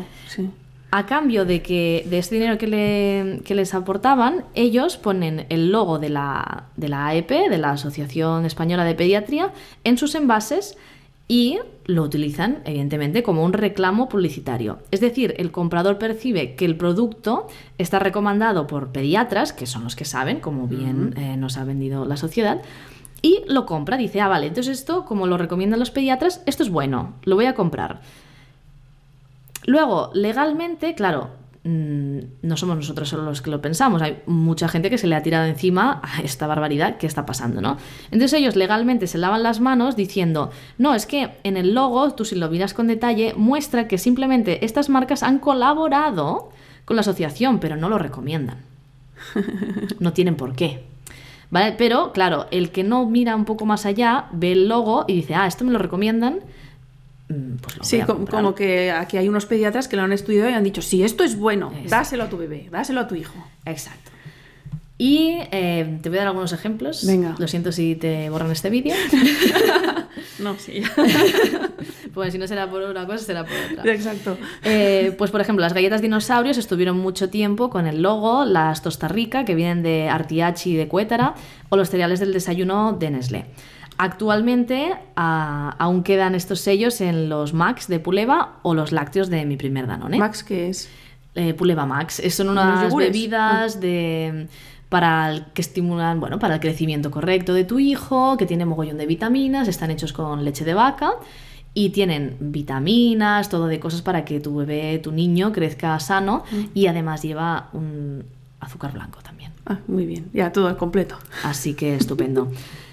A 0.92 1.04
cambio 1.04 1.44
de 1.44 1.62
que 1.62 2.06
de 2.08 2.18
este 2.18 2.36
dinero 2.36 2.58
que, 2.58 3.54
les 3.54 3.74
aportaban, 3.74 4.44
ellos 4.54 4.96
ponen 4.96 5.46
el 5.48 5.72
logo 5.72 5.98
de 5.98 6.10
la, 6.10 6.66
de 6.76 6.88
la 6.88 7.08
AEP, 7.08 7.50
de 7.50 7.58
la 7.58 7.70
Asociación 7.72 8.46
Española 8.46 8.84
de 8.84 8.94
Pediatría, 8.94 9.52
en 9.82 9.98
sus 9.98 10.14
envases 10.14 10.78
y 11.28 11.58
lo 11.86 12.02
utilizan, 12.02 12.58
evidentemente, 12.64 13.22
como 13.22 13.44
un 13.44 13.52
reclamo 13.52 14.08
publicitario. 14.08 14.78
Es 14.90 15.00
decir, 15.00 15.34
el 15.38 15.50
comprador 15.50 15.98
percibe 15.98 16.54
que 16.54 16.64
el 16.64 16.76
producto 16.76 17.46
está 17.78 17.98
recomendado 17.98 18.66
por 18.66 18.88
pediatras, 18.92 19.52
que 19.52 19.66
son 19.66 19.84
los 19.84 19.96
que 19.96 20.04
saben, 20.04 20.40
como 20.40 20.66
bien 20.66 21.14
eh, 21.16 21.36
nos 21.36 21.56
ha 21.56 21.64
vendido 21.64 22.04
la 22.04 22.16
sociedad, 22.16 22.62
y 23.22 23.42
lo 23.48 23.66
compra, 23.66 23.96
dice, 23.96 24.20
ah, 24.20 24.28
vale, 24.28 24.46
entonces 24.46 24.78
esto, 24.78 25.04
como 25.04 25.26
lo 25.26 25.38
recomiendan 25.38 25.80
los 25.80 25.90
pediatras, 25.90 26.42
esto 26.46 26.62
es 26.62 26.70
bueno, 26.70 27.14
lo 27.24 27.34
voy 27.34 27.46
a 27.46 27.54
comprar. 27.54 28.00
Luego, 29.64 30.10
legalmente, 30.14 30.94
claro, 30.94 31.30
Mm, 31.66 32.18
no 32.42 32.56
somos 32.56 32.76
nosotros 32.76 33.08
solo 33.08 33.24
los 33.24 33.42
que 33.42 33.50
lo 33.50 33.60
pensamos, 33.60 34.00
hay 34.00 34.18
mucha 34.26 34.68
gente 34.68 34.88
que 34.88 34.98
se 34.98 35.08
le 35.08 35.16
ha 35.16 35.22
tirado 35.24 35.46
encima 35.46 36.00
a 36.04 36.20
esta 36.22 36.46
barbaridad 36.46 36.96
que 36.96 37.08
está 37.08 37.26
pasando, 37.26 37.60
¿no? 37.60 37.76
Entonces 38.12 38.34
ellos 38.34 38.54
legalmente 38.54 39.08
se 39.08 39.18
lavan 39.18 39.42
las 39.42 39.58
manos 39.58 39.96
diciendo, 39.96 40.52
no, 40.78 40.94
es 40.94 41.06
que 41.06 41.30
en 41.42 41.56
el 41.56 41.74
logo, 41.74 42.12
tú 42.12 42.24
si 42.24 42.36
lo 42.36 42.48
miras 42.50 42.72
con 42.72 42.86
detalle, 42.86 43.34
muestra 43.36 43.88
que 43.88 43.98
simplemente 43.98 44.64
estas 44.64 44.88
marcas 44.88 45.24
han 45.24 45.40
colaborado 45.40 46.50
con 46.84 46.94
la 46.94 47.00
asociación, 47.00 47.58
pero 47.58 47.74
no 47.74 47.88
lo 47.88 47.98
recomiendan. 47.98 48.58
No 49.98 50.12
tienen 50.12 50.36
por 50.36 50.54
qué. 50.54 50.84
¿Vale? 51.50 51.74
Pero, 51.76 52.12
claro, 52.12 52.46
el 52.52 52.70
que 52.70 52.84
no 52.84 53.06
mira 53.06 53.34
un 53.34 53.44
poco 53.44 53.66
más 53.66 53.86
allá, 53.86 54.26
ve 54.30 54.52
el 54.52 54.68
logo 54.68 55.04
y 55.08 55.14
dice, 55.14 55.34
ah, 55.34 55.48
esto 55.48 55.64
me 55.64 55.72
lo 55.72 55.78
recomiendan, 55.78 56.40
Mm, 57.28 57.56
pues 57.56 57.76
sí, 57.82 58.00
como 58.30 58.54
que 58.54 58.92
aquí 58.92 59.16
hay 59.16 59.28
unos 59.28 59.46
pediatras 59.46 59.88
que 59.88 59.96
lo 59.96 60.02
han 60.02 60.12
estudiado 60.12 60.48
y 60.50 60.52
han 60.52 60.64
dicho, 60.64 60.82
si 60.82 61.02
esto 61.02 61.24
es 61.24 61.36
bueno, 61.36 61.72
dáselo 61.88 62.24
a 62.24 62.28
tu 62.28 62.36
bebé, 62.36 62.68
dáselo 62.70 63.00
a 63.00 63.08
tu 63.08 63.14
hijo. 63.14 63.34
Exacto. 63.64 64.12
Y 64.98 65.40
eh, 65.50 65.98
te 66.00 66.08
voy 66.08 66.18
a 66.18 66.20
dar 66.22 66.28
algunos 66.28 66.52
ejemplos. 66.54 67.04
Venga. 67.06 67.34
Lo 67.38 67.46
siento 67.48 67.70
si 67.70 67.96
te 67.96 68.30
borran 68.30 68.50
este 68.50 68.70
vídeo. 68.70 68.94
no, 70.38 70.56
sí. 70.58 70.82
pues 72.14 72.32
si 72.32 72.38
no 72.38 72.48
será 72.48 72.70
por 72.70 72.82
una 72.82 73.06
cosa, 73.06 73.18
será 73.18 73.44
por 73.44 73.52
otra. 73.72 73.92
Exacto. 73.92 74.38
Eh, 74.64 75.14
pues 75.18 75.30
por 75.30 75.42
ejemplo, 75.42 75.62
las 75.62 75.74
galletas 75.74 76.00
dinosaurios 76.00 76.56
estuvieron 76.56 76.96
mucho 76.96 77.28
tiempo 77.28 77.68
con 77.68 77.86
el 77.86 78.00
logo, 78.00 78.46
las 78.46 78.82
Tosta 78.82 79.06
Rica, 79.06 79.44
que 79.44 79.54
vienen 79.54 79.82
de 79.82 80.08
Artiachi 80.08 80.72
y 80.72 80.76
de 80.76 80.88
Cuétara, 80.88 81.34
o 81.68 81.76
los 81.76 81.90
cereales 81.90 82.18
del 82.18 82.32
desayuno 82.32 82.94
de 82.94 83.10
Nestlé. 83.10 83.46
Actualmente 83.98 84.94
aún 85.14 86.02
quedan 86.02 86.34
estos 86.34 86.60
sellos 86.60 87.00
en 87.00 87.28
los 87.28 87.54
Max 87.54 87.88
de 87.88 87.98
Puleva 87.98 88.58
o 88.62 88.74
los 88.74 88.92
lácteos 88.92 89.30
de 89.30 89.44
mi 89.46 89.56
primer 89.56 89.86
Danone. 89.86 90.18
¿Max 90.18 90.44
qué 90.44 90.68
es? 90.68 90.88
Eh, 91.34 91.54
Puleva 91.54 91.86
Max. 91.86 92.22
Son 92.30 92.48
unas 92.48 92.94
bebidas 92.94 93.76
ah. 93.76 93.80
de 93.80 94.48
para 94.88 95.30
el, 95.30 95.46
que 95.46 95.62
estimulan, 95.62 96.20
bueno, 96.20 96.38
para 96.38 96.54
el 96.54 96.60
crecimiento 96.60 97.10
correcto 97.10 97.54
de 97.54 97.64
tu 97.64 97.78
hijo, 97.78 98.36
que 98.36 98.46
tiene 98.46 98.64
mogollón 98.64 98.98
de 98.98 99.06
vitaminas, 99.06 99.68
están 99.68 99.90
hechos 99.90 100.12
con 100.12 100.44
leche 100.44 100.64
de 100.64 100.74
vaca 100.74 101.12
y 101.74 101.90
tienen 101.90 102.36
vitaminas, 102.40 103.48
todo 103.48 103.66
de 103.66 103.80
cosas 103.80 104.02
para 104.02 104.24
que 104.24 104.40
tu 104.40 104.56
bebé, 104.56 104.98
tu 104.98 105.12
niño 105.12 105.52
crezca 105.52 105.98
sano 106.00 106.44
mm. 106.50 106.64
y 106.74 106.86
además 106.86 107.22
lleva 107.22 107.68
un 107.72 108.24
azúcar 108.60 108.92
blanco 108.92 109.18
también. 109.22 109.52
Ah, 109.66 109.78
muy 109.88 110.06
bien, 110.06 110.30
ya 110.32 110.52
todo 110.52 110.68
al 110.68 110.76
completo. 110.76 111.16
Así 111.42 111.74
que 111.74 111.94
estupendo. 111.94 112.50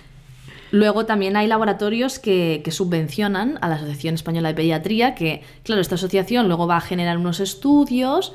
Luego 0.73 1.05
también 1.05 1.37
hay 1.37 1.45
laboratorios 1.45 2.17
que, 2.17 2.63
subvencionan 2.71 3.59
a 3.61 3.69
la 3.69 3.75
Asociación 3.75 4.15
Española 4.15 4.47
de 4.47 4.55
Pediatría, 4.55 5.13
que, 5.13 5.43
claro, 5.61 5.79
esta 5.79 5.93
asociación 5.93 6.47
luego 6.47 6.65
va 6.65 6.77
a 6.77 6.81
generar 6.81 7.19
unos 7.19 7.39
estudios 7.39 8.33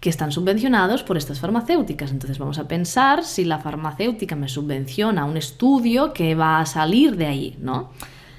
que 0.00 0.10
están 0.10 0.32
subvencionados 0.32 1.04
por 1.04 1.16
estas 1.16 1.38
farmacéuticas. 1.38 2.10
Entonces 2.10 2.40
vamos 2.40 2.58
a 2.58 2.66
pensar 2.66 3.22
si 3.22 3.44
la 3.44 3.60
farmacéutica 3.60 4.34
me 4.34 4.48
subvenciona 4.48 5.24
un 5.24 5.36
estudio 5.36 6.12
que 6.12 6.34
va 6.34 6.58
a 6.58 6.66
salir 6.66 7.16
de 7.16 7.26
ahí, 7.26 7.56
¿no? 7.60 7.90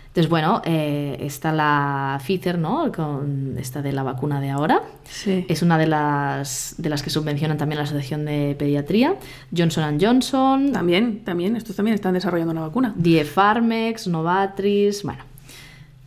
Entonces, 0.09 0.27
bueno, 0.29 0.61
eh, 0.65 1.17
está 1.21 1.51
la 1.53 2.19
Pfizer, 2.25 2.57
¿no? 2.57 2.91
Con 2.91 3.55
esta 3.59 3.83
de 3.83 3.91
la 3.93 4.01
vacuna 4.01 4.41
de 4.41 4.49
ahora. 4.49 4.81
Sí. 5.07 5.45
Es 5.47 5.61
una 5.61 5.77
de 5.77 5.85
las, 5.85 6.73
de 6.79 6.89
las 6.89 7.03
que 7.03 7.11
subvencionan 7.11 7.57
también 7.59 7.77
la 7.77 7.83
Asociación 7.83 8.25
de 8.25 8.55
Pediatría. 8.57 9.15
Johnson 9.55 9.99
Johnson, 10.01 10.71
También, 10.71 11.23
también, 11.23 11.55
estos 11.55 11.75
también 11.75 11.93
están 11.93 12.15
desarrollando 12.15 12.51
una 12.51 12.61
vacuna. 12.61 12.93
Die 12.97 13.23
Pharmex, 13.23 14.07
Novatris, 14.07 15.03
bueno. 15.03 15.23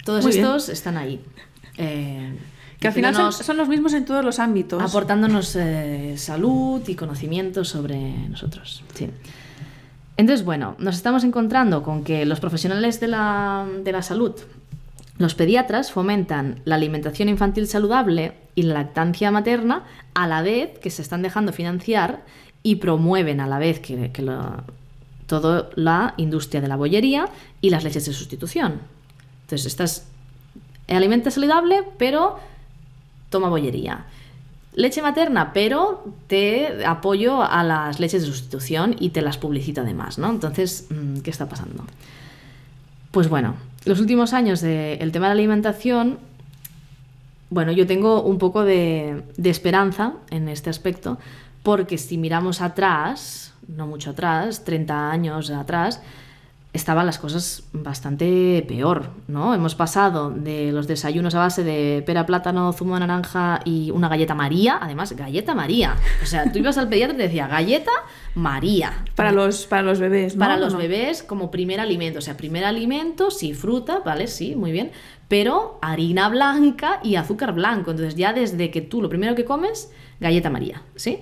Todos 0.04 0.24
Muy 0.24 0.32
bien. 0.32 0.44
estos 0.46 0.68
están 0.68 0.96
ahí. 0.96 1.20
Eh, 1.78 2.36
Que 2.80 2.88
al 2.88 2.94
final 2.94 3.32
son 3.32 3.56
los 3.56 3.68
mismos 3.68 3.94
en 3.94 4.04
todos 4.04 4.24
los 4.24 4.40
ámbitos. 4.40 4.82
aportándonos 4.82 5.54
eh, 5.54 6.14
salud 6.18 6.82
y 6.88 6.96
conocimiento 6.96 7.64
sobre 7.64 8.12
nosotros. 8.28 8.82
Sí. 8.94 9.08
Entonces, 10.22 10.46
bueno, 10.46 10.76
nos 10.78 10.94
estamos 10.94 11.24
encontrando 11.24 11.82
con 11.82 12.04
que 12.04 12.24
los 12.24 12.38
profesionales 12.38 13.00
de 13.00 13.08
la, 13.08 13.66
de 13.82 13.90
la 13.90 14.02
salud, 14.02 14.30
los 15.18 15.34
pediatras, 15.34 15.90
fomentan 15.90 16.60
la 16.64 16.76
alimentación 16.76 17.28
infantil 17.28 17.66
saludable 17.66 18.34
y 18.54 18.62
la 18.62 18.74
lactancia 18.74 19.32
materna 19.32 19.82
a 20.14 20.28
la 20.28 20.40
vez 20.42 20.78
que 20.78 20.90
se 20.90 21.02
están 21.02 21.22
dejando 21.22 21.52
financiar 21.52 22.22
y 22.62 22.76
promueven 22.76 23.40
a 23.40 23.48
la 23.48 23.58
vez 23.58 23.80
que, 23.80 24.12
que 24.12 24.24
toda 25.26 25.70
la 25.74 26.14
industria 26.18 26.60
de 26.60 26.68
la 26.68 26.76
bollería 26.76 27.28
y 27.60 27.70
las 27.70 27.82
leches 27.82 28.06
de 28.06 28.12
sustitución. 28.12 28.74
Entonces, 29.40 29.66
estás 29.66 30.06
alimenta 30.86 31.32
saludable, 31.32 31.82
pero 31.98 32.38
toma 33.28 33.48
bollería. 33.48 34.06
Leche 34.74 35.02
materna, 35.02 35.52
pero 35.52 36.04
te 36.28 36.86
apoyo 36.86 37.42
a 37.42 37.62
las 37.62 38.00
leches 38.00 38.22
de 38.22 38.28
sustitución 38.28 38.96
y 38.98 39.10
te 39.10 39.20
las 39.20 39.36
publicito 39.36 39.82
además, 39.82 40.18
¿no? 40.18 40.30
Entonces, 40.30 40.86
mm, 40.88 41.18
¿qué 41.18 41.30
está 41.30 41.48
pasando? 41.48 41.84
Pues 43.10 43.28
bueno, 43.28 43.54
los 43.84 44.00
últimos 44.00 44.32
años 44.32 44.62
del 44.62 45.12
tema 45.12 45.26
de 45.26 45.34
la 45.34 45.40
alimentación, 45.40 46.18
bueno, 47.50 47.72
yo 47.72 47.86
tengo 47.86 48.22
un 48.22 48.38
poco 48.38 48.64
de, 48.64 49.22
de 49.36 49.50
esperanza 49.50 50.14
en 50.30 50.48
este 50.48 50.70
aspecto, 50.70 51.18
porque 51.62 51.98
si 51.98 52.16
miramos 52.16 52.62
atrás, 52.62 53.52
no 53.68 53.86
mucho 53.86 54.10
atrás, 54.10 54.64
30 54.64 55.10
años 55.10 55.50
atrás, 55.50 56.00
estaban 56.72 57.04
las 57.04 57.18
cosas 57.18 57.64
bastante 57.72 58.64
peor, 58.66 59.10
¿no? 59.28 59.54
Hemos 59.54 59.74
pasado 59.74 60.30
de 60.30 60.72
los 60.72 60.86
desayunos 60.86 61.34
a 61.34 61.40
base 61.40 61.64
de 61.64 62.02
pera, 62.06 62.24
plátano, 62.24 62.72
zumo 62.72 62.94
de 62.94 63.00
naranja 63.00 63.60
y 63.66 63.90
una 63.90 64.08
galleta 64.08 64.34
María, 64.34 64.78
además, 64.80 65.12
galleta 65.12 65.54
María. 65.54 65.96
O 66.22 66.26
sea, 66.26 66.50
tú 66.50 66.58
ibas 66.60 66.78
al 66.78 66.88
pediatra 66.88 67.14
y 67.14 67.18
te 67.18 67.22
decía 67.24 67.46
galleta 67.46 67.90
María. 68.34 69.04
Para 69.14 69.32
los, 69.32 69.66
para 69.66 69.82
los 69.82 70.00
bebés, 70.00 70.34
¿no? 70.34 70.40
Para 70.40 70.56
los 70.56 70.74
bebés 70.74 71.22
como 71.22 71.50
primer 71.50 71.78
alimento. 71.78 72.20
O 72.20 72.22
sea, 72.22 72.38
primer 72.38 72.64
alimento, 72.64 73.30
sí, 73.30 73.52
fruta, 73.52 73.98
¿vale? 73.98 74.26
Sí, 74.26 74.56
muy 74.56 74.72
bien. 74.72 74.92
Pero 75.28 75.78
harina 75.82 76.30
blanca 76.30 77.00
y 77.02 77.16
azúcar 77.16 77.52
blanco. 77.52 77.90
Entonces 77.90 78.14
ya 78.14 78.32
desde 78.32 78.70
que 78.70 78.80
tú 78.80 79.02
lo 79.02 79.10
primero 79.10 79.34
que 79.34 79.44
comes, 79.44 79.92
galleta 80.20 80.48
María, 80.48 80.82
¿sí? 80.96 81.18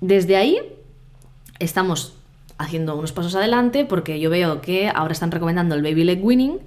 Desde 0.00 0.36
ahí 0.36 0.60
estamos 1.58 2.17
haciendo 2.58 2.96
unos 2.96 3.12
pasos 3.12 3.34
adelante 3.34 3.84
porque 3.84 4.20
yo 4.20 4.30
veo 4.30 4.60
que 4.60 4.90
ahora 4.94 5.12
están 5.12 5.30
recomendando 5.30 5.74
el 5.74 5.82
Baby 5.82 6.04
Leg 6.04 6.24
Winning, 6.24 6.58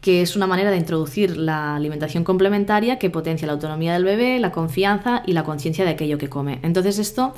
que 0.00 0.22
es 0.22 0.36
una 0.36 0.46
manera 0.46 0.70
de 0.70 0.76
introducir 0.76 1.36
la 1.36 1.76
alimentación 1.76 2.24
complementaria 2.24 2.98
que 2.98 3.10
potencia 3.10 3.46
la 3.46 3.54
autonomía 3.54 3.94
del 3.94 4.04
bebé, 4.04 4.38
la 4.38 4.52
confianza 4.52 5.22
y 5.26 5.32
la 5.32 5.44
conciencia 5.44 5.84
de 5.84 5.90
aquello 5.90 6.18
que 6.18 6.28
come. 6.28 6.58
Entonces 6.62 6.98
esto 6.98 7.34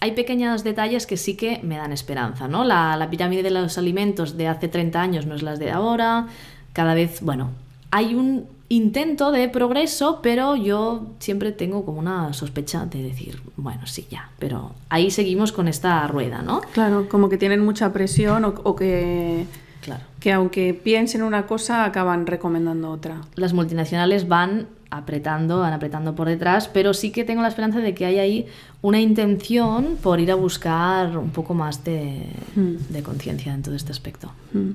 hay 0.00 0.12
pequeños 0.12 0.62
detalles 0.62 1.06
que 1.06 1.16
sí 1.16 1.36
que 1.36 1.60
me 1.62 1.76
dan 1.76 1.92
esperanza, 1.92 2.46
¿no? 2.46 2.64
La, 2.64 2.96
la 2.96 3.10
pirámide 3.10 3.42
de 3.42 3.50
los 3.50 3.78
alimentos 3.78 4.36
de 4.36 4.46
hace 4.46 4.68
30 4.68 5.00
años 5.00 5.26
no 5.26 5.34
es 5.34 5.42
la 5.42 5.56
de 5.56 5.70
ahora, 5.70 6.28
cada 6.72 6.94
vez, 6.94 7.20
bueno, 7.20 7.50
hay 7.90 8.14
un 8.14 8.46
intento 8.70 9.32
de 9.32 9.48
progreso, 9.48 10.20
pero 10.22 10.54
yo 10.56 11.06
siempre 11.20 11.52
tengo 11.52 11.84
como 11.84 11.98
una 12.00 12.32
sospecha 12.34 12.84
de 12.86 13.02
decir, 13.02 13.40
bueno, 13.56 13.86
sí, 13.86 14.06
ya, 14.10 14.30
pero 14.38 14.72
ahí 14.90 15.10
seguimos 15.10 15.52
con 15.52 15.68
esta 15.68 16.06
rueda, 16.06 16.42
¿no? 16.42 16.60
Claro, 16.72 17.08
como 17.08 17.28
que 17.28 17.38
tienen 17.38 17.64
mucha 17.64 17.92
presión 17.92 18.44
o, 18.44 18.48
o 18.64 18.76
que, 18.76 19.46
Claro. 19.80 20.02
que 20.20 20.32
aunque 20.32 20.74
piensen 20.74 21.22
una 21.22 21.46
cosa, 21.46 21.84
acaban 21.84 22.26
recomendando 22.26 22.90
otra. 22.90 23.22
Las 23.36 23.54
multinacionales 23.54 24.28
van 24.28 24.66
apretando, 24.90 25.60
van 25.60 25.72
apretando 25.72 26.14
por 26.14 26.28
detrás, 26.28 26.68
pero 26.68 26.92
sí 26.94 27.10
que 27.10 27.24
tengo 27.24 27.40
la 27.42 27.48
esperanza 27.48 27.78
de 27.78 27.94
que 27.94 28.04
hay 28.06 28.18
ahí 28.18 28.46
una 28.82 29.00
intención 29.00 29.96
por 30.02 30.18
ir 30.20 30.30
a 30.30 30.34
buscar 30.34 31.16
un 31.16 31.30
poco 31.30 31.54
más 31.54 31.84
de, 31.84 32.26
Mm. 32.54 32.76
de 32.92 33.02
conciencia 33.02 33.52
en 33.54 33.62
todo 33.62 33.74
este 33.74 33.92
aspecto. 33.92 34.30
Mm. 34.52 34.70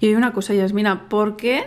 Y 0.00 0.06
hay 0.08 0.14
una 0.14 0.32
cosa, 0.32 0.52
Yasmina, 0.54 1.08
¿por 1.08 1.36
qué 1.36 1.64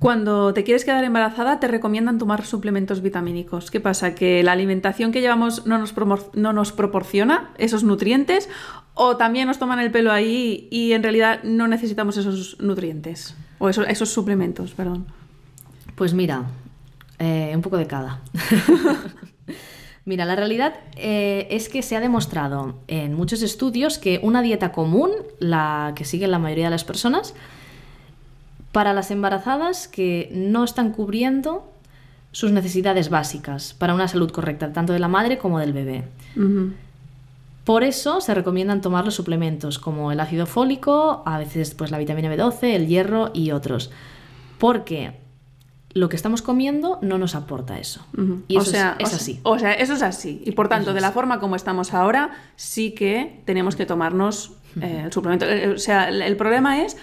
cuando 0.00 0.54
te 0.54 0.64
quieres 0.64 0.86
quedar 0.86 1.04
embarazada 1.04 1.60
te 1.60 1.68
recomiendan 1.68 2.16
tomar 2.16 2.46
suplementos 2.46 3.02
vitamínicos? 3.02 3.70
¿Qué 3.70 3.80
pasa? 3.80 4.14
¿Que 4.14 4.42
la 4.42 4.52
alimentación 4.52 5.12
que 5.12 5.20
llevamos 5.20 5.66
no 5.66 5.76
nos, 5.76 5.94
no 6.34 6.54
nos 6.54 6.72
proporciona 6.72 7.50
esos 7.58 7.84
nutrientes? 7.84 8.48
¿O 8.94 9.18
también 9.18 9.46
nos 9.46 9.58
toman 9.58 9.78
el 9.78 9.90
pelo 9.90 10.10
ahí 10.10 10.68
y 10.70 10.92
en 10.92 11.02
realidad 11.02 11.42
no 11.44 11.68
necesitamos 11.68 12.16
esos 12.16 12.58
nutrientes? 12.60 13.34
O 13.58 13.68
esos, 13.68 13.86
esos 13.88 14.08
suplementos, 14.08 14.72
perdón. 14.72 15.06
Pues 15.96 16.14
mira, 16.14 16.46
eh, 17.18 17.52
un 17.54 17.60
poco 17.60 17.76
de 17.76 17.86
cada. 17.86 18.22
mira, 20.06 20.24
la 20.24 20.34
realidad 20.34 20.76
eh, 20.96 21.46
es 21.50 21.68
que 21.68 21.82
se 21.82 21.94
ha 21.94 22.00
demostrado 22.00 22.80
en 22.88 23.12
muchos 23.12 23.42
estudios 23.42 23.98
que 23.98 24.18
una 24.22 24.40
dieta 24.40 24.72
común, 24.72 25.10
la 25.40 25.92
que 25.94 26.06
siguen 26.06 26.30
la 26.30 26.38
mayoría 26.38 26.64
de 26.64 26.70
las 26.70 26.84
personas, 26.84 27.34
para 28.72 28.92
las 28.92 29.10
embarazadas 29.10 29.88
que 29.88 30.30
no 30.32 30.64
están 30.64 30.92
cubriendo 30.92 31.70
sus 32.32 32.52
necesidades 32.52 33.10
básicas 33.10 33.74
para 33.74 33.94
una 33.94 34.06
salud 34.06 34.30
correcta, 34.30 34.72
tanto 34.72 34.92
de 34.92 35.00
la 35.00 35.08
madre 35.08 35.38
como 35.38 35.58
del 35.58 35.72
bebé. 35.72 36.04
Por 37.64 37.84
eso 37.84 38.20
se 38.20 38.34
recomiendan 38.34 38.80
tomar 38.80 39.04
los 39.04 39.14
suplementos 39.14 39.78
como 39.78 40.12
el 40.12 40.20
ácido 40.20 40.46
fólico, 40.46 41.22
a 41.26 41.38
veces 41.38 41.74
pues 41.74 41.90
la 41.90 41.98
vitamina 41.98 42.34
B12, 42.34 42.62
el 42.74 42.86
hierro 42.88 43.30
y 43.34 43.50
otros. 43.50 43.90
Porque 44.58 45.12
lo 45.92 46.08
que 46.08 46.16
estamos 46.16 46.40
comiendo 46.42 46.98
no 47.02 47.18
nos 47.18 47.34
aporta 47.34 47.78
eso. 47.78 48.04
Y 48.48 48.56
o 48.56 48.60
eso 48.60 48.70
es- 48.70 48.76
sea, 48.76 48.96
es, 48.98 49.12
o 49.12 49.16
así. 49.16 49.40
O 49.42 49.58
sea, 49.58 49.72
eso 49.74 49.92
es 49.94 50.02
así. 50.02 50.42
Y 50.46 50.52
por 50.52 50.68
tanto, 50.68 50.94
de 50.94 51.00
la 51.00 51.12
forma 51.12 51.38
como 51.40 51.56
estamos 51.56 51.92
ahora, 51.94 52.30
sí 52.56 52.92
que 52.92 53.40
tenemos 53.44 53.76
que 53.76 53.86
tomarnos 53.86 54.52
eh, 54.80 55.02
el 55.06 55.12
suplemento. 55.12 55.46
Eh, 55.46 55.72
O 55.74 55.78
sea, 55.78 56.08
el, 56.08 56.22
el 56.22 56.36
problema 56.36 56.82
es 56.82 56.96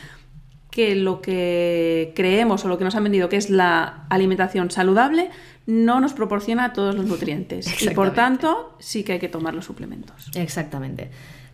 que 0.78 0.94
lo 0.94 1.22
que 1.22 2.14
creemos 2.16 2.64
o 2.64 2.68
lo 2.68 2.78
que 2.78 2.84
nos 2.84 2.94
han 2.94 3.04
vendido 3.04 3.30
que 3.30 3.38
es 3.38 3.50
la 3.50 4.06
alimentación 4.10 4.70
saludable 4.70 5.32
no 5.66 6.00
nos 6.00 6.14
proporciona 6.14 6.72
todos 6.72 6.94
los 6.94 7.06
nutrientes. 7.08 7.82
Y 7.82 7.90
por 7.90 8.14
tanto, 8.14 8.76
sí 8.78 9.04
que 9.04 9.14
hay 9.14 9.20
que 9.20 9.28
tomar 9.28 9.56
los 9.56 9.66
suplementos. 9.66 10.30
Exactamente. 10.36 11.10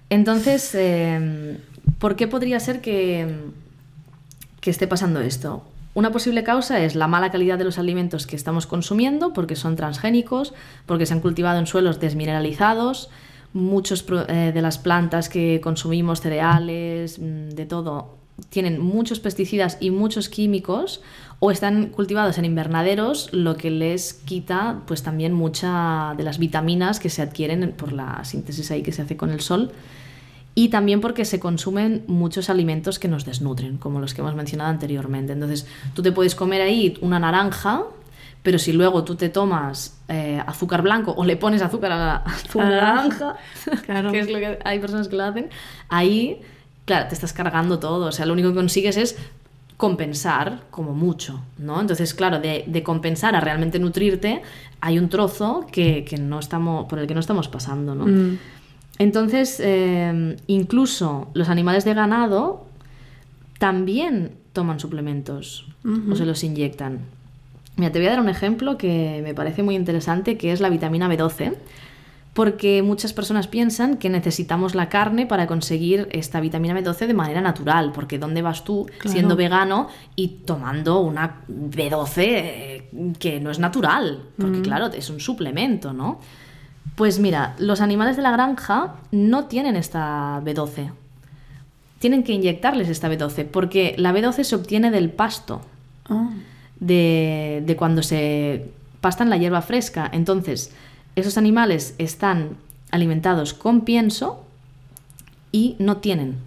Entonces, 0.09 0.76
eh, 0.76 1.57
¿por 1.99 2.17
qué 2.17 2.28
podría 2.28 2.59
ser 2.59 2.82
que, 2.82 3.34
que 4.59 4.69
esté 4.69 4.88
pasando 4.88 5.21
esto? 5.21 5.63
Una 5.93 6.11
posible 6.11 6.43
causa 6.43 6.84
es 6.84 6.93
la 6.93 7.07
mala 7.07 7.32
calidad 7.32 7.57
de 7.57 7.63
los 7.63 7.80
alimentos 7.80 8.28
que 8.28 8.36
estamos 8.36 8.67
consumiendo, 8.67 9.32
porque 9.32 9.55
son 9.55 9.78
transgénicos, 9.78 10.53
porque 10.86 11.05
se 11.05 11.13
han 11.13 11.21
cultivado 11.21 11.59
en 11.59 11.65
suelos 11.65 12.01
desmineralizados, 12.01 13.09
muchos 13.53 14.05
eh, 14.28 14.51
de 14.53 14.61
las 14.61 14.80
plantas 14.80 15.30
que 15.30 15.61
consumimos, 15.63 16.19
cereales, 16.19 17.19
mm, 17.19 17.51
de 17.51 17.65
todo, 17.65 18.22
tienen 18.49 18.79
muchos 18.79 19.19
pesticidas 19.19 19.77
y 19.79 19.91
muchos 19.91 20.29
químicos 20.29 21.01
o 21.39 21.51
están 21.51 21.88
cultivados 21.88 22.38
en 22.38 22.45
invernaderos, 22.45 23.29
lo 23.34 23.57
que 23.57 23.69
les 23.69 24.13
quita 24.13 24.81
pues 24.88 25.03
también 25.03 25.34
mucha 25.34 26.13
de 26.17 26.23
las 26.23 26.39
vitaminas 26.39 26.99
que 26.99 27.09
se 27.09 27.21
adquieren 27.21 27.73
por 27.75 27.91
la 27.91 28.23
síntesis 28.23 28.71
ahí 28.71 28.81
que 28.81 28.91
se 28.91 29.01
hace 29.01 29.17
con 29.17 29.29
el 29.29 29.41
sol 29.41 29.71
y 30.55 30.69
también 30.69 31.01
porque 31.01 31.25
se 31.25 31.39
consumen 31.39 32.03
muchos 32.07 32.49
alimentos 32.49 32.99
que 32.99 33.07
nos 33.07 33.25
desnutren, 33.25 33.77
como 33.77 33.99
los 33.99 34.13
que 34.13 34.21
hemos 34.21 34.36
mencionado 34.36 34.69
anteriormente. 34.69 35.34
Entonces, 35.34 35.65
tú 35.95 36.03
te 36.03 36.11
puedes 36.11 36.36
comer 36.36 36.61
ahí 36.61 36.95
una 37.01 37.17
naranja, 37.19 37.84
pero 38.43 38.59
si 38.59 38.71
luego 38.71 39.03
tú 39.03 39.15
te 39.15 39.29
tomas 39.29 39.97
eh, 40.09 40.41
azúcar 40.45 40.84
blanco 40.84 41.13
o 41.17 41.25
le 41.25 41.38
pones 41.38 41.61
azúcar 41.63 41.91
a 41.93 41.97
la, 41.97 42.15
a 42.17 42.23
Ah, 42.25 42.69
naranja, 42.69 43.36
claro. 43.86 44.11
que 44.13 44.19
es 44.19 44.29
lo 44.29 44.38
que 44.38 44.59
hay 44.63 44.79
personas 44.79 45.07
que 45.07 45.15
lo 45.15 45.23
hacen, 45.23 45.49
ahí, 45.89 46.41
claro, 46.86 47.07
te 47.07 47.15
estás 47.15 47.34
cargando 47.34 47.79
todo. 47.79 48.07
O 48.07 48.11
sea, 48.11 48.25
lo 48.25 48.34
único 48.34 48.49
que 48.49 48.55
consigues 48.55 48.97
es 48.97 49.15
compensar 49.77 50.63
como 50.69 50.93
mucho, 50.93 51.41
¿no? 51.57 51.81
Entonces, 51.81 52.13
claro, 52.13 52.39
de, 52.39 52.63
de 52.67 52.84
compensar 52.84 53.36
a 53.36 53.39
realmente 53.39 53.79
nutrirte, 53.79 54.41
hay 54.81 54.99
un 54.99 55.09
trozo 55.09 55.65
que, 55.71 56.05
que 56.05 56.17
no 56.17 56.39
estamos, 56.39 56.86
por 56.88 56.99
el 56.99 57.07
que 57.07 57.13
no 57.13 57.19
estamos 57.19 57.47
pasando, 57.47 57.95
¿no? 57.95 58.05
Mm. 58.05 58.38
Entonces, 58.99 59.59
eh, 59.59 60.38
incluso 60.47 61.27
los 61.34 61.49
animales 61.49 61.84
de 61.84 61.93
ganado 61.93 62.65
también 63.57 64.31
toman 64.53 64.79
suplementos 64.79 65.67
o 66.09 66.15
se 66.15 66.25
los 66.25 66.43
inyectan. 66.43 66.99
Mira, 67.75 67.91
te 67.91 67.99
voy 67.99 68.07
a 68.07 68.11
dar 68.11 68.19
un 68.19 68.29
ejemplo 68.29 68.77
que 68.77 69.21
me 69.23 69.34
parece 69.34 69.63
muy 69.63 69.75
interesante, 69.75 70.38
que 70.38 70.51
es 70.51 70.61
la 70.61 70.69
vitamina 70.69 71.09
B12. 71.09 71.55
Porque 72.34 72.81
muchas 72.81 73.13
personas 73.13 73.47
piensan 73.47 73.97
que 73.97 74.09
necesitamos 74.09 74.73
la 74.73 74.89
carne 74.89 75.27
para 75.27 75.45
conseguir 75.45 76.09
esta 76.11 76.39
vitamina 76.39 76.79
B12 76.79 77.05
de 77.05 77.13
manera 77.13 77.41
natural, 77.41 77.91
porque 77.93 78.17
¿dónde 78.17 78.41
vas 78.41 78.63
tú 78.63 78.88
siendo 79.05 79.36
vegano 79.36 79.88
y 80.15 80.29
tomando 80.45 81.01
una 81.01 81.41
B12 81.47 82.17
eh, 82.17 82.89
que 83.19 83.39
no 83.39 83.51
es 83.51 83.59
natural? 83.59 84.23
Porque 84.38 84.57
mm. 84.57 84.63
claro, 84.63 84.88
es 84.88 85.11
un 85.11 85.19
suplemento, 85.19 85.93
¿no? 85.93 86.19
Pues 86.95 87.19
mira, 87.19 87.55
los 87.59 87.81
animales 87.81 88.17
de 88.17 88.23
la 88.23 88.31
granja 88.31 88.95
no 89.11 89.45
tienen 89.45 89.75
esta 89.75 90.41
B12. 90.43 90.91
Tienen 91.99 92.23
que 92.23 92.34
inyectarles 92.34 92.89
esta 92.89 93.09
B12, 93.11 93.45
porque 93.45 93.93
la 93.97 94.11
B12 94.11 94.43
se 94.43 94.55
obtiene 94.55 94.89
del 94.89 95.11
pasto, 95.11 95.61
ah. 96.09 96.31
de, 96.79 97.63
de 97.63 97.75
cuando 97.75 98.01
se 98.01 98.71
pastan 99.01 99.29
la 99.29 99.38
hierba 99.38 99.61
fresca. 99.61 100.09
Entonces, 100.11 100.71
esos 101.16 101.38
animales 101.38 101.95
están 101.97 102.57
alimentados 102.91 103.53
con 103.53 103.82
pienso 103.82 104.45
y 105.51 105.76
no 105.80 105.97
tienen 105.97 106.38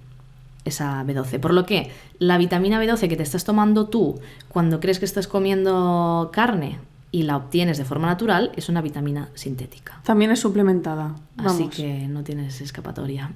esa 0.65 1.05
B12. 1.05 1.41
Por 1.41 1.55
lo 1.55 1.65
que 1.65 1.91
la 2.19 2.39
vitamina 2.39 2.83
B12 2.83 3.09
que 3.09 3.17
te 3.17 3.23
estás 3.23 3.45
tomando 3.45 3.87
tú 3.89 4.21
cuando 4.49 4.81
crees 4.81 4.99
que 4.99 5.05
estás 5.05 5.29
comiendo 5.29 6.31
carne 6.33 6.79
y 7.13 7.23
la 7.23 7.37
obtienes 7.37 7.79
de 7.79 7.85
forma 7.85 8.09
natural 8.09 8.51
es 8.57 8.69
una 8.69 8.83
vitamina 8.83 9.29
sintética. 9.35 10.01
También 10.03 10.33
es 10.33 10.41
suplementada. 10.41 11.15
Así 11.39 11.69
que 11.69 12.09
no 12.09 12.25
tienes 12.25 12.61
escapatoria. 12.61 13.31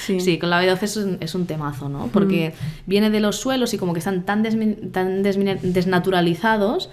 Sí, 0.00 0.20
sí. 0.20 0.38
con 0.38 0.50
la 0.50 0.62
B12 0.62 1.18
es 1.20 1.34
un, 1.34 1.46
temazo, 1.46 1.88
¿no? 1.88 2.08
Porque 2.08 2.54
viene 2.86 3.10
de 3.10 3.20
los 3.20 3.36
suelos 3.36 3.72
y 3.72 3.78
como 3.78 3.92
que 3.92 4.00
están 4.00 4.24
tan, 4.24 4.42
tan 4.90 5.22
desnaturalizados 5.22 6.90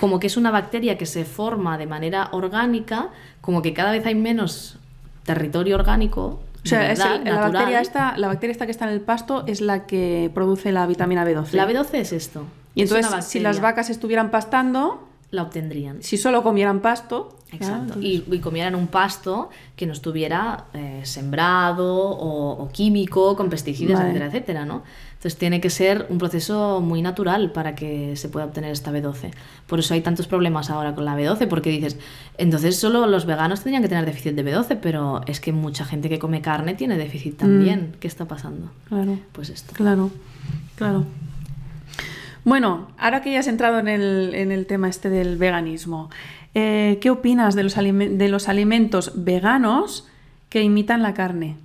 como 0.00 0.20
que 0.20 0.26
es 0.26 0.36
una 0.36 0.50
bacteria 0.50 0.98
que 0.98 1.06
se 1.06 1.24
forma 1.24 1.78
de 1.78 1.86
manera 1.86 2.28
orgánica, 2.32 3.08
como 3.40 3.62
que 3.62 3.72
cada 3.72 3.92
vez 3.92 4.04
hay 4.06 4.14
menos 4.14 4.78
territorio 5.24 5.76
orgánico. 5.76 6.40
O 6.64 6.68
sea, 6.68 6.94
la, 6.94 7.48
bacteria 7.48 7.80
esta, 7.80 8.16
la 8.18 8.26
bacteria 8.26 8.52
esta 8.52 8.66
que 8.66 8.72
está 8.72 8.86
en 8.86 8.92
el 8.92 9.00
pasto 9.00 9.44
es 9.46 9.60
la 9.60 9.86
que 9.86 10.30
produce 10.34 10.72
la 10.72 10.86
vitamina 10.86 11.24
B12. 11.24 11.52
La 11.52 11.68
B12 11.68 11.94
es 11.94 12.12
esto. 12.12 12.44
Y 12.74 12.82
entonces, 12.82 13.24
si 13.24 13.38
las 13.40 13.60
vacas 13.60 13.88
estuvieran 13.88 14.30
pastando, 14.30 15.06
la 15.30 15.42
obtendrían. 15.42 16.02
Si 16.02 16.16
solo 16.16 16.42
comieran 16.42 16.80
pasto. 16.80 17.32
Exacto. 17.52 17.98
Y, 18.00 18.20
comieran 18.40 18.74
un 18.74 18.88
pasto 18.88 19.50
que 19.76 19.86
no 19.86 19.92
estuviera 19.92 20.64
eh, 20.74 21.02
sembrado 21.04 21.86
o, 21.88 22.68
químico, 22.72 23.36
con 23.36 23.48
pesticidas, 23.48 24.00
etcétera, 24.00 24.26
etcétera, 24.26 24.64
¿no? 24.64 24.82
Entonces 25.26 25.40
tiene 25.40 25.60
que 25.60 25.70
ser 25.70 26.06
un 26.08 26.18
proceso 26.18 26.80
muy 26.80 27.02
natural 27.02 27.50
para 27.50 27.74
que 27.74 28.14
se 28.14 28.28
pueda 28.28 28.46
obtener 28.46 28.70
esta 28.70 28.92
B12. 28.92 29.32
Por 29.66 29.80
eso 29.80 29.92
hay 29.92 30.00
tantos 30.00 30.28
problemas 30.28 30.70
ahora 30.70 30.94
con 30.94 31.04
la 31.04 31.18
B12, 31.18 31.48
porque 31.48 31.68
dices, 31.68 31.98
entonces 32.38 32.78
solo 32.78 33.08
los 33.08 33.26
veganos 33.26 33.60
tendrían 33.60 33.82
que 33.82 33.88
tener 33.88 34.06
déficit 34.06 34.36
de 34.36 34.44
B12, 34.44 34.78
pero 34.80 35.22
es 35.26 35.40
que 35.40 35.50
mucha 35.50 35.84
gente 35.84 36.08
que 36.08 36.20
come 36.20 36.42
carne 36.42 36.74
tiene 36.74 36.96
déficit 36.96 37.38
también. 37.38 37.88
Mm. 37.88 37.98
¿Qué 37.98 38.06
está 38.06 38.26
pasando? 38.26 38.70
Claro. 38.88 39.18
Pues 39.32 39.50
esto. 39.50 39.74
Claro, 39.74 40.12
claro. 40.76 41.04
Bueno, 42.44 42.86
ahora 42.96 43.20
que 43.20 43.32
ya 43.32 43.40
has 43.40 43.48
entrado 43.48 43.80
en 43.80 43.88
el, 43.88 44.66
tema 44.66 44.88
este 44.88 45.10
del 45.10 45.38
veganismo, 45.38 46.08
eh, 46.54 46.98
¿qué 47.00 47.10
opinas 47.10 47.56
de 47.56 47.64
los, 47.64 47.74
de 47.74 48.28
los 48.28 48.48
alimentos 48.48 49.10
veganos 49.16 50.06
que 50.50 50.62
imitan 50.62 51.02
la 51.02 51.14
carne? 51.14 51.56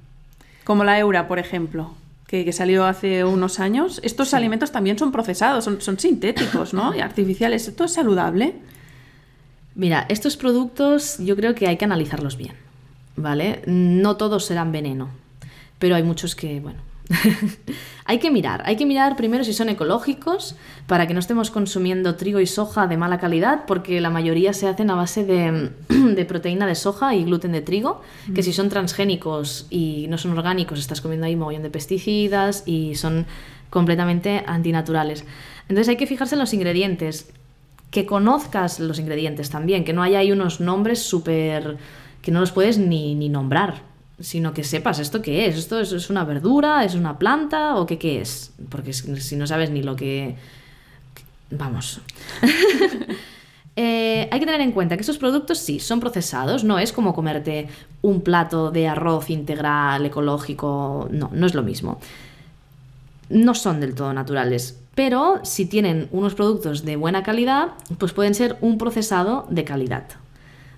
Como 0.63 0.83
la 0.83 0.97
eura, 0.97 1.27
por 1.27 1.37
ejemplo, 1.37 1.93
que, 2.31 2.53
salió 2.53 2.85
hace 2.85 3.25
unos 3.25 3.59
años. 3.59 3.99
Estos 4.03 4.33
alimentos 4.33 4.71
también 4.71 4.97
son 4.97 5.11
procesados, 5.11 5.65
son, 5.65 5.99
sintéticos, 5.99 6.73
¿no? 6.73 6.95
Y 6.95 7.01
artificiales. 7.01 7.67
¿Esto 7.67 7.83
es 7.83 7.93
saludable? 7.93 8.55
Mira, 9.75 10.05
estos 10.07 10.37
productos 10.37 11.17
yo 11.19 11.35
creo 11.35 11.55
que 11.55 11.67
hay 11.67 11.75
que 11.75 11.83
analizarlos 11.83 12.37
bien, 12.37 12.53
¿vale? 13.17 13.61
No 13.65 14.15
todos 14.15 14.45
serán 14.45 14.71
veneno, 14.71 15.09
pero 15.77 15.95
hay 15.95 16.03
muchos 16.03 16.35
que, 16.35 16.61
bueno, 16.61 16.79
hay 18.05 18.19
que 18.19 18.31
mirar, 18.31 18.61
hay 18.65 18.75
que 18.75 18.85
mirar 18.85 19.15
primero 19.15 19.43
si 19.43 19.53
son 19.53 19.69
ecológicos 19.69 20.55
para 20.87 21.07
que 21.07 21.13
no 21.13 21.19
estemos 21.19 21.51
consumiendo 21.51 22.15
trigo 22.15 22.39
y 22.39 22.47
soja 22.47 22.87
de 22.87 22.97
mala 22.97 23.19
calidad, 23.19 23.65
porque 23.65 24.01
la 24.01 24.09
mayoría 24.09 24.53
se 24.53 24.67
hacen 24.67 24.89
a 24.89 24.95
base 24.95 25.25
de, 25.25 26.25
proteína 26.27 26.65
de 26.65 26.75
soja 26.75 27.15
y 27.15 27.23
gluten 27.23 27.51
de 27.51 27.61
trigo, 27.61 28.01
que 28.33 28.43
si 28.43 28.53
son 28.53 28.69
transgénicos 28.69 29.67
y 29.69 30.07
no 30.09 30.17
son 30.17 30.37
orgánicos, 30.37 30.79
estás 30.79 31.01
comiendo 31.01 31.27
ahí 31.27 31.35
mogollón 31.35 31.63
de 31.63 31.69
pesticidas 31.69 32.63
y 32.65 32.95
son 32.95 33.25
completamente 33.69 34.43
antinaturales. 34.45 35.25
Entonces 35.69 35.89
hay 35.89 35.97
que 35.97 36.07
fijarse 36.07 36.35
en 36.35 36.39
los 36.39 36.53
ingredientes, 36.53 37.31
que 37.91 38.05
conozcas 38.05 38.79
los 38.79 38.99
ingredientes 38.99 39.49
también, 39.49 39.83
que 39.83 39.93
no 39.93 40.03
haya 40.03 40.19
ahí 40.19 40.31
unos 40.31 40.61
nombres 40.61 40.99
súper 40.99 41.77
que 42.21 42.31
no 42.31 42.39
los 42.39 42.51
puedes 42.51 42.77
ni, 42.77 43.15
ni 43.15 43.29
nombrar, 43.29 43.81
sino 44.21 44.53
que 44.53 44.63
sepas 44.63 44.99
esto 44.99 45.21
qué 45.21 45.45
es. 45.45 45.57
¿Esto 45.57 45.79
es, 45.79 46.09
una 46.09 46.23
verdura? 46.23 46.83
¿Es 46.85 46.95
una 46.95 47.17
planta? 47.17 47.75
¿O 47.75 47.85
qué, 47.85 47.97
qué 47.97 48.21
es? 48.21 48.53
Porque 48.69 48.93
si 48.93 49.35
no 49.35 49.47
sabes 49.47 49.69
ni 49.69 49.83
lo 49.83 49.95
que... 49.95 50.35
Vamos. 51.49 52.01
Eh, 53.77 54.27
hay 54.29 54.39
que 54.41 54.45
tener 54.45 54.59
en 54.59 54.73
cuenta 54.73 54.97
que 54.97 55.01
estos 55.01 55.17
productos 55.17 55.57
sí, 55.57 55.79
son 55.79 56.01
procesados, 56.01 56.65
no 56.65 56.77
es 56.77 56.91
como 56.91 57.13
comerte 57.13 57.69
un 58.01 58.19
plato 58.19 58.69
de 58.69 58.89
arroz 58.89 59.29
integral, 59.29 60.05
ecológico, 60.05 61.07
no, 61.09 61.29
no 61.33 61.45
es 61.47 61.55
lo 61.55 61.63
mismo. 61.63 61.97
No 63.29 63.55
son 63.55 63.79
del 63.79 63.95
todo 63.95 64.13
naturales, 64.13 64.77
pero 64.93 65.39
si 65.43 65.65
tienen 65.67 66.09
unos 66.11 66.35
productos 66.35 66.83
de 66.83 66.97
buena 66.97 67.23
calidad, 67.23 67.69
pues 67.97 68.11
pueden 68.11 68.35
ser 68.35 68.57
un 68.59 68.77
procesado 68.77 69.47
de 69.49 69.63
calidad. 69.63 70.03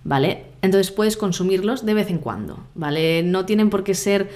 ¿vale? 0.03 0.45
Entonces 0.63 0.91
puedes 0.91 1.17
consumirlos 1.17 1.85
de 1.85 1.93
vez 1.93 2.09
en 2.09 2.17
cuando, 2.17 2.57
¿vale? 2.73 3.21
No 3.21 3.45
tienen 3.45 3.69
por 3.69 3.83
qué 3.83 3.93
ser 3.93 4.29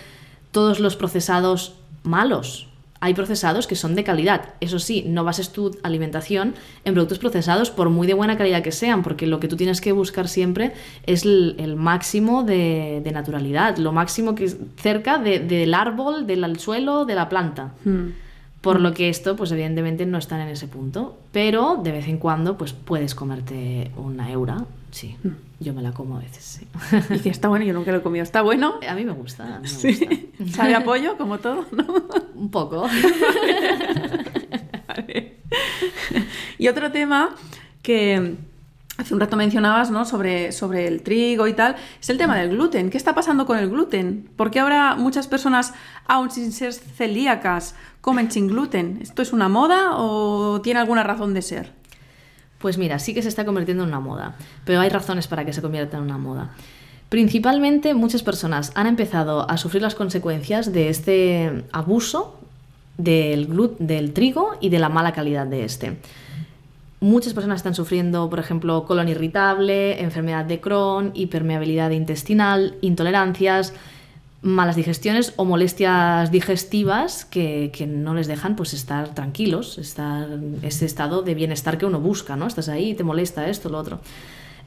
todos 0.52 0.80
los 0.82 0.98
procesados 0.98 1.76
malos. 2.04 2.68
Hay 3.00 3.14
procesados 3.14 3.66
que 3.66 3.76
son 3.76 3.96
de 3.96 4.04
calidad. 4.04 4.54
Eso 4.60 4.78
sí, 4.78 5.06
no 5.08 5.24
bases 5.24 5.54
tu 5.54 5.78
alimentación 5.84 6.54
en 6.84 6.94
productos 6.96 7.20
procesados 7.20 7.72
por 7.72 7.90
muy 7.90 8.08
de 8.08 8.14
buena 8.14 8.38
calidad 8.38 8.62
que 8.62 8.74
sean, 8.74 9.04
porque 9.04 9.26
lo 9.26 9.40
que 9.40 9.48
tú 9.48 9.56
tienes 9.56 9.80
que 9.80 9.94
buscar 9.94 10.28
siempre 10.28 10.74
es 11.06 11.24
el, 11.24 11.76
máximo 11.78 12.44
de, 12.44 13.10
naturalidad, 13.14 13.78
lo 13.78 13.94
máximo 13.94 14.36
que 14.36 14.50
cerca 14.76 15.20
del 15.20 15.74
árbol, 15.74 16.28
del 16.28 16.60
suelo, 16.60 17.06
de 17.06 17.16
la 17.16 17.30
planta. 17.30 17.72
Hmm. 17.86 18.08
Por 18.60 18.82
lo 18.82 18.94
que 18.94 19.08
esto, 19.08 19.38
pues 19.38 19.52
evidentemente 19.54 20.06
no 20.06 20.18
están 20.18 20.42
en 20.42 20.50
ese 20.50 20.68
punto. 20.68 21.18
Pero 21.32 21.80
de 21.82 21.94
vez 21.94 22.10
en 22.10 22.18
cuando, 22.18 22.58
pues 22.58 22.74
puedes 22.74 23.16
comerte 23.16 23.92
una 23.96 24.30
eura 24.30 24.66
Sí, 24.98 25.16
mm. 25.22 25.30
yo 25.60 25.76
me 25.76 25.84
la 25.84 25.92
como 25.92 26.18
a 26.18 26.22
veces, 26.22 26.44
sí. 26.44 26.68
Y 27.14 27.20
si 27.20 27.30
está 27.30 27.50
bueno, 27.50 27.64
yo 27.64 27.72
nunca 27.72 27.92
lo 27.92 28.00
he 28.00 28.02
comido. 28.02 28.24
¿Está 28.24 28.42
bueno? 28.42 28.80
A 28.90 28.96
mí 28.96 29.06
me 29.06 29.12
gusta. 29.12 29.62
¿Sabe 30.56 30.74
apoyo, 30.74 31.18
como 31.18 31.38
todo? 31.38 31.68
¿no? 31.72 31.86
Un 32.34 32.50
poco. 32.50 32.88
Y 36.58 36.68
otro 36.68 36.92
tema 36.92 37.36
que 37.84 38.38
hace 38.98 39.14
un 39.14 39.20
rato 39.20 39.38
mencionabas, 39.38 39.92
¿no? 39.92 40.04
Sobre, 40.04 40.52
sobre 40.52 40.88
el 40.88 41.04
trigo 41.04 41.48
y 41.48 41.54
tal, 41.54 41.76
es 42.02 42.10
el 42.10 42.18
tema 42.18 42.36
del 42.36 42.50
gluten. 42.50 42.90
¿Qué 42.90 42.98
está 42.98 43.14
pasando 43.14 43.46
con 43.46 43.60
el 43.60 43.70
gluten? 43.70 44.28
¿Por 44.36 44.50
qué 44.50 44.62
ahora 44.62 44.96
muchas 44.96 45.28
personas, 45.28 45.76
aún 46.08 46.32
sin 46.32 46.52
ser 46.52 46.74
celíacas, 46.74 47.76
comen 48.02 48.32
sin 48.32 48.48
gluten? 48.48 48.98
¿Esto 49.00 49.22
es 49.22 49.32
una 49.32 49.48
moda 49.48 49.92
o 49.96 50.60
tiene 50.62 50.80
alguna 50.80 51.04
razón 51.04 51.36
de 51.36 51.44
ser? 51.44 51.78
Pues 52.60 52.78
mira, 52.78 53.00
sí 53.00 53.14
que 53.14 53.22
se 53.22 53.30
está 53.30 53.46
convirtiendo 53.46 53.84
en 53.84 53.90
una 53.90 54.00
moda, 54.00 54.36
pero 54.66 54.80
hay 54.80 54.90
razones 54.90 55.28
para 55.28 55.46
que 55.46 55.54
se 55.54 55.62
convierta 55.62 55.98
en 55.98 56.04
una 56.04 56.18
moda. 56.18 56.52
Principalmente 57.10 57.94
muchas 57.94 58.24
personas 58.24 58.72
han 58.76 58.88
empezado 58.88 59.50
a 59.50 59.58
sufrir 59.58 59.82
las 59.82 59.96
consecuencias 59.96 60.74
de 60.74 60.90
este 60.90 61.64
abuso 61.72 62.38
del, 62.98 63.48
del 63.80 64.14
trigo 64.14 64.56
y 64.60 64.70
de 64.70 64.80
la 64.80 64.90
mala 64.90 65.14
calidad 65.14 65.48
de 65.48 65.64
este. 65.64 65.98
Muchas 67.00 67.34
personas 67.34 67.58
están 67.58 67.76
sufriendo, 67.76 68.28
por 68.30 68.40
ejemplo, 68.40 68.84
colon 68.86 69.08
irritable, 69.08 70.02
enfermedad 70.02 70.46
de 70.46 70.60
Crohn, 70.60 71.12
hipermeabilidad 71.14 71.92
intestinal, 71.92 72.76
intolerancias, 72.82 73.74
malas 74.42 74.76
digestiones 74.76 75.34
o 75.36 75.46
molestias 75.46 76.32
digestivas 76.32 77.26
que, 77.26 77.72
no 77.88 78.14
les 78.14 78.28
dejan 78.28 78.56
pues 78.56 78.74
estar 78.74 79.14
tranquilos, 79.16 79.78
estar 79.78 80.28
ese 80.62 80.86
estado 80.86 81.24
de 81.24 81.34
bienestar 81.34 81.78
que 81.78 81.86
uno 81.86 82.00
busca, 82.00 82.36
¿no? 82.36 82.48
Estás 82.48 82.70
ahí, 82.70 82.94
te 82.94 83.04
molesta 83.04 83.48
esto, 83.48 83.70
lo 83.70 83.78
otro. 83.78 84.00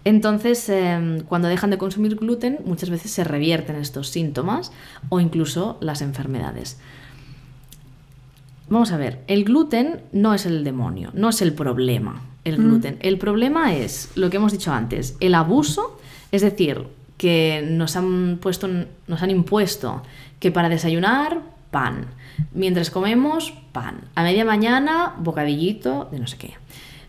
Entonces, 0.05 0.69
em, 0.69 1.21
cuando 1.21 1.49
dejan 1.49 1.71
de 1.71 1.79
consumir 1.79 2.17
gluten, 2.17 2.59
muchas 2.65 2.91
veces 2.91 3.11
se 3.11 3.23
revierten 3.23 3.77
estos 3.77 4.09
síntomas 4.09 4.73
o 5.09 5.21
incluso 5.21 5.77
las 5.81 6.01
enfermedades. 6.01 6.79
Vamos 8.69 8.93
a 8.93 8.97
ver, 8.97 9.21
el 9.27 9.45
gluten 9.45 10.01
no 10.13 10.33
es 10.33 10.47
el 10.47 10.65
demonio, 10.65 11.11
no 11.13 11.29
es 11.29 11.43
el 11.43 11.53
problema, 11.53 12.23
el 12.45 12.59
mm. 12.59 12.63
gluten. 12.63 12.97
El 13.01 13.19
problema 13.19 13.75
es 13.75 14.11
lo 14.15 14.31
que 14.31 14.39
hemos 14.39 14.53
dicho 14.53 14.73
antes, 14.73 15.17
el 15.21 15.35
abuso, 15.35 15.99
es 16.33 16.43
decir, 16.43 16.87
que 17.21 17.63
nos 17.69 17.97
han, 17.97 18.39
puesto, 18.41 18.67
nos 19.07 19.23
han 19.23 19.29
impuesto 19.29 20.03
que 20.39 20.51
para 20.51 20.71
desayunar, 20.71 21.43
pan. 21.71 22.07
Mientras 22.55 22.89
comemos, 22.89 23.53
pan. 23.73 24.01
A 24.15 24.23
media 24.23 24.43
mañana, 24.47 25.17
bocadillito 25.19 26.09
de 26.11 26.19
no 26.19 26.27
sé 26.27 26.39
qué. 26.39 26.55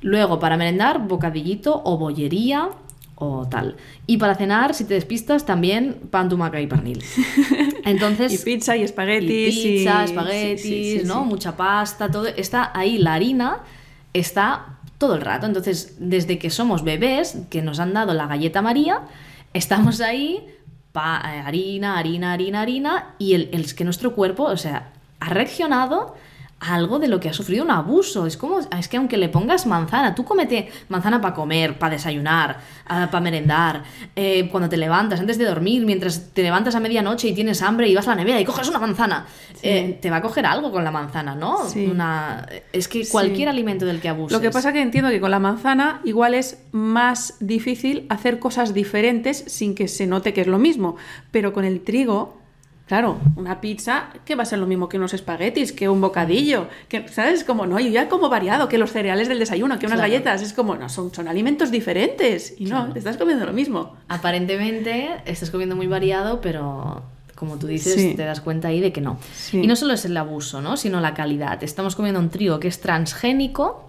Luego, 0.02 0.38
para 0.38 0.58
merendar, 0.58 1.08
bocadillito 1.08 1.82
o 1.86 1.98
bollería 1.98 2.72
o 3.16 3.48
tal. 3.48 3.78
Y 4.06 4.18
para 4.18 4.36
cenar, 4.36 4.74
si 4.74 4.84
te 4.84 4.96
despistas, 4.96 5.46
también 5.46 6.02
pan, 6.12 6.28
tumaca 6.28 6.60
y 6.60 6.68
pernil. 6.68 7.02
Entonces, 7.86 8.34
y 8.34 8.38
pizza 8.44 8.76
y 8.76 8.84
espaguetis. 8.84 9.56
Y 9.56 9.78
pizza, 9.78 10.04
espaguetis, 10.04 11.06
¿no? 11.06 11.24
Mucha 11.24 11.56
pasta, 11.56 12.12
todo. 12.12 12.28
Está 12.28 12.78
ahí 12.78 12.98
la 12.98 13.14
harina, 13.14 13.60
está 14.12 14.78
todo 14.98 15.16
el 15.16 15.22
rato. 15.22 15.46
Entonces, 15.46 15.96
desde 16.00 16.38
que 16.38 16.50
somos 16.50 16.84
bebés, 16.84 17.38
que 17.50 17.62
nos 17.62 17.80
han 17.80 17.94
dado 17.94 18.14
la 18.14 18.28
galleta 18.28 18.62
María, 18.62 19.04
estamos 19.54 20.02
ahí, 20.02 20.46
eh, 20.94 21.00
harina, 21.00 21.98
harina, 21.98 22.34
harina, 22.34 22.62
harina, 22.62 23.16
y 23.18 23.34
el, 23.34 23.50
el, 23.54 23.74
que 23.76 23.84
nuestro 23.84 24.14
cuerpo, 24.14 24.44
o 24.44 24.58
sea, 24.58 24.94
ha 25.20 25.30
reaccionado 25.30 26.16
algo 26.62 27.00
de 27.00 27.08
lo 27.08 27.20
que 27.20 27.28
ha 27.28 27.34
sufrido 27.34 27.66
un 27.66 27.72
abuso. 27.72 28.28
Es 28.28 28.38
como, 28.38 28.60
es 28.60 28.88
que 28.88 28.98
aunque 28.98 29.18
le 29.18 29.30
pongas 29.30 29.66
manzana, 29.66 30.14
tú 30.14 30.24
comete 30.24 30.70
manzana 30.90 31.20
para 31.20 31.34
comer, 31.34 31.78
para 31.78 31.94
desayunar, 31.94 32.60
ah, 32.88 33.10
para 33.12 33.22
merendar, 33.22 33.84
eh, 34.16 34.48
cuando 34.50 34.70
te 34.70 34.78
levantas, 34.78 35.20
antes 35.20 35.38
de 35.40 35.46
dormir, 35.46 35.86
mientras 35.86 36.30
te 36.34 36.44
levantas 36.44 36.76
a 36.76 36.80
medianoche 36.80 37.28
y 37.28 37.34
tienes 37.34 37.62
hambre 37.64 37.88
y 37.90 37.96
vas 37.96 38.08
a 38.08 38.12
la 38.12 38.18
nevera 38.18 38.40
y 38.40 38.46
coges 38.46 38.70
una 38.70 38.78
manzana, 38.78 39.26
eh, 39.64 39.98
te 40.00 40.10
va 40.12 40.18
a 40.18 40.22
coger 40.22 40.46
algo 40.46 40.72
con 40.72 40.84
la 40.84 40.92
manzana, 40.92 41.36
¿no? 41.36 41.58
Una, 41.76 42.46
es 42.72 42.88
que 42.88 43.08
cualquier 43.08 43.50
alimento 43.50 43.86
del 43.86 44.00
que 44.00 44.10
abuses. 44.10 44.32
Lo 44.32 44.42
que 44.42 44.52
pasa 44.52 44.72
que 44.72 44.82
entiendo 44.82 45.10
que 45.10 45.20
con 45.20 45.32
la 45.32 45.40
manzana 45.40 46.02
igual 46.04 46.36
es 46.36 46.60
más 46.72 47.36
difícil 47.40 48.06
hacer 48.10 48.38
cosas 48.38 48.74
diferentes 48.74 49.44
sin 49.48 49.74
que 49.74 49.88
se 49.88 50.06
note 50.06 50.34
que 50.34 50.42
es 50.42 50.48
lo 50.48 50.60
mismo, 50.60 50.96
pero 51.32 51.54
con 51.54 51.66
el 51.66 51.82
trigo 51.82 52.41
Claro, 52.92 53.22
una 53.38 53.62
pizza 53.62 54.10
que 54.26 54.36
va 54.36 54.44
a 54.44 54.46
ser 54.46 54.60
lo 54.60 54.68
mismo 54.68 54.90
que 54.90 54.98
unos 54.98 55.14
espaguetis, 55.14 55.72
que 55.72 55.88
un 55.88 56.02
bocadillo, 56.02 56.68
que, 56.90 57.08
¿sabes? 57.08 57.46
Como 57.46 57.66
no, 57.66 57.80
y 57.80 57.90
ya 57.90 58.10
como 58.10 58.28
variado, 58.28 58.68
que 58.68 58.78
los 58.78 58.92
cereales 58.92 59.30
del 59.30 59.40
desayuno, 59.40 59.80
que 59.80 59.86
unas 59.86 60.02
galletas, 60.02 60.42
es 60.42 60.52
como, 60.52 60.76
no, 60.76 60.90
son, 60.90 61.14
son 61.14 61.30
alimentos 61.30 61.72
diferentes 61.72 62.54
y 62.58 62.66
no, 62.66 62.92
te 62.92 63.00
estás 63.00 63.16
comiendo 63.16 63.46
lo 63.46 63.54
mismo. 63.54 63.96
Aparentemente 64.10 65.22
estás 65.24 65.52
comiendo 65.52 65.78
muy 65.78 65.88
variado, 65.88 66.42
pero 66.42 67.02
como 67.34 67.56
tú 67.58 67.68
dices, 67.68 68.14
te 68.18 68.26
das 68.26 68.42
cuenta 68.42 68.68
ahí 68.68 68.82
de 68.82 68.92
que 68.92 69.00
no. 69.00 69.18
Y 69.54 69.68
no 69.68 69.78
solo 69.78 69.94
es 69.94 70.04
el 70.04 70.18
abuso, 70.18 70.62
¿no? 70.62 70.76
sino 70.76 71.00
la 71.00 71.14
calidad. 71.14 71.64
Estamos 71.64 71.96
comiendo 71.96 72.20
un 72.20 72.30
trigo 72.30 72.60
que 72.60 72.68
es 72.68 72.82
transgénico 72.82 73.88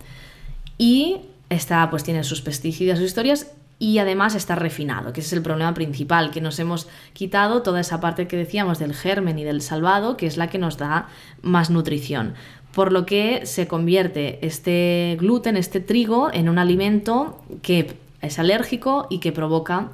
y 0.79 1.23
está, 1.51 1.91
pues 1.91 2.05
tiene 2.05 2.23
sus 2.23 2.41
pesticidas, 2.41 3.01
sus 3.01 3.09
historias, 3.09 3.51
y 3.83 3.99
además 3.99 4.37
está 4.37 4.55
refinado, 4.55 5.13
que 5.13 5.23
ese 5.23 5.31
es 5.31 5.33
el 5.33 5.43
problema 5.43 5.75
principal, 5.75 6.31
que 6.31 6.41
nos 6.41 6.61
hemos 6.61 6.87
quitado 7.15 7.63
toda 7.63 7.81
esa 7.81 7.99
parte 7.99 8.29
que 8.29 8.37
decíamos 8.37 8.79
del 8.79 8.95
germen 8.95 9.41
y 9.41 9.43
del 9.43 9.61
salvado, 9.61 10.17
que 10.17 10.29
es 10.29 10.37
la 10.37 10.47
que 10.47 10.59
nos 10.59 10.79
da 10.79 11.09
más 11.43 11.69
nutrición. 11.69 12.35
Por 12.73 12.93
lo 12.93 13.07
que 13.07 13.45
se 13.45 13.67
convierte 13.67 14.39
este 14.47 15.17
gluten, 15.19 15.57
este 15.57 15.81
trigo, 15.81 16.33
en 16.33 16.49
un 16.49 16.61
alimento 16.61 17.43
que 17.63 17.97
es 18.21 18.39
alérgico 18.39 19.09
y 19.11 19.19
que 19.19 19.33
provoca 19.33 19.89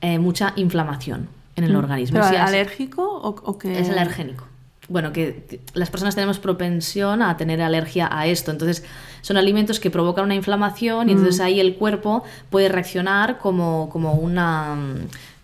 eh, 0.00 0.18
mucha 0.18 0.54
inflamación 0.56 1.28
en 1.54 1.64
el 1.64 1.74
mm. 1.74 1.76
organismo. 1.76 2.20
¿Pero 2.22 2.42
alérgico 2.42 3.02
o, 3.02 3.28
o 3.28 3.58
que... 3.58 3.78
Es 3.78 3.90
alergénico 3.90 4.46
bueno, 4.88 5.12
que 5.12 5.60
las 5.74 5.90
personas 5.90 6.14
tenemos 6.14 6.38
propensión 6.38 7.22
a 7.22 7.36
tener 7.36 7.62
alergia 7.62 8.08
a 8.10 8.26
esto. 8.26 8.50
Entonces, 8.50 8.84
son 9.22 9.36
alimentos 9.36 9.80
que 9.80 9.90
provocan 9.90 10.24
una 10.24 10.34
inflamación 10.34 11.08
y 11.08 11.12
entonces 11.12 11.40
mm. 11.40 11.42
ahí 11.42 11.60
el 11.60 11.76
cuerpo 11.76 12.24
puede 12.50 12.68
reaccionar 12.68 13.38
como, 13.38 13.88
como 13.90 14.14
una 14.14 14.76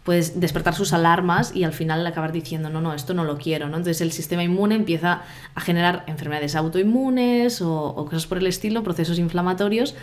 puedes 0.05 0.41
despertar 0.41 0.75
sus 0.75 0.93
alarmas 0.93 1.55
y 1.55 1.65
al 1.65 1.73
final 1.73 2.07
acabar 2.07 2.33
diciendo, 2.33 2.71
no, 2.71 2.81
no, 2.81 2.95
esto 2.95 3.15
no 3.15 3.25
lo 3.25 3.39
quiero, 3.39 3.69
¿no? 3.69 3.77
Entonces 3.77 4.01
el 4.01 4.13
sistema 4.13 4.43
inmune 4.43 4.75
empieza 4.75 5.23
a 5.55 5.61
generar 5.61 6.05
enfermedades 6.07 6.57
autoinmunes 6.57 7.61
o, 7.61 7.95
cosas 8.09 8.27
por 8.27 8.39
el 8.39 8.47
estilo, 8.47 8.83
procesos 8.83 9.19
inflamatorios 9.19 9.95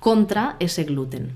contra 0.00 0.56
ese 0.58 0.84
gluten. 0.84 1.30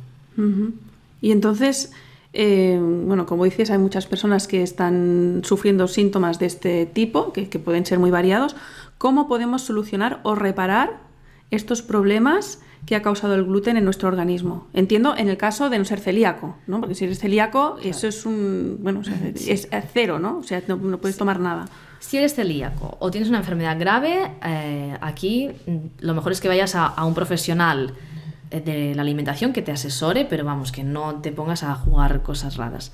Y 1.20 1.32
entonces, 1.32 1.92
eh, 2.32 2.78
bueno, 2.80 3.26
como 3.26 3.44
dices, 3.44 3.70
hay 3.70 3.78
muchas 3.78 4.06
personas 4.06 4.46
que 4.46 4.62
están 4.62 5.42
sufriendo 5.44 5.88
síntomas 5.88 6.38
de 6.38 6.46
este 6.46 6.86
tipo, 6.86 7.32
que, 7.32 7.46
pueden 7.58 7.86
ser 7.86 7.98
muy 7.98 8.10
variados. 8.10 8.54
¿Cómo 8.98 9.28
podemos 9.28 9.62
solucionar 9.62 10.20
o 10.24 10.34
reparar 10.34 11.00
estos 11.50 11.82
problemas 11.82 12.60
que 12.84 12.96
ha 12.96 13.02
causado 13.02 13.34
el 13.34 13.44
gluten 13.44 13.76
en 13.76 13.84
nuestro 13.84 14.08
organismo? 14.08 14.66
Entiendo 14.74 15.16
en 15.16 15.28
el 15.28 15.36
caso 15.36 15.70
de 15.70 15.78
no 15.78 15.84
ser 15.84 16.00
celíaco, 16.00 16.56
¿no? 16.66 16.80
Porque 16.80 16.94
si 16.94 17.04
eres 17.04 17.18
celíaco, 17.18 17.78
eso 17.82 18.06
es 18.06 18.26
un. 18.26 18.78
Bueno, 18.80 19.02
es 19.34 19.68
cero, 19.92 20.18
¿no? 20.18 20.38
O 20.38 20.42
sea, 20.42 20.62
no, 20.66 20.98
puedes 20.98 21.16
tomar 21.16 21.40
nada. 21.40 21.66
Si 22.00 22.18
eres 22.18 22.34
celíaco 22.34 22.96
o 23.00 23.10
tienes 23.10 23.28
una 23.28 23.38
enfermedad 23.38 23.78
grave, 23.78 24.32
eh, 24.44 24.96
aquí 25.00 25.50
lo 26.00 26.14
mejor 26.14 26.32
es 26.32 26.40
que 26.40 26.48
vayas 26.48 26.74
a 26.74 27.04
un 27.04 27.14
profesional 27.14 27.94
de 28.50 28.94
la 28.94 29.02
alimentación 29.02 29.52
que 29.52 29.62
te 29.62 29.72
asesore, 29.72 30.24
pero 30.24 30.44
vamos, 30.44 30.72
que 30.72 30.84
no 30.84 31.16
te 31.16 31.32
pongas 31.32 31.62
a 31.62 31.74
jugar 31.74 32.22
cosas 32.22 32.56
raras. 32.56 32.92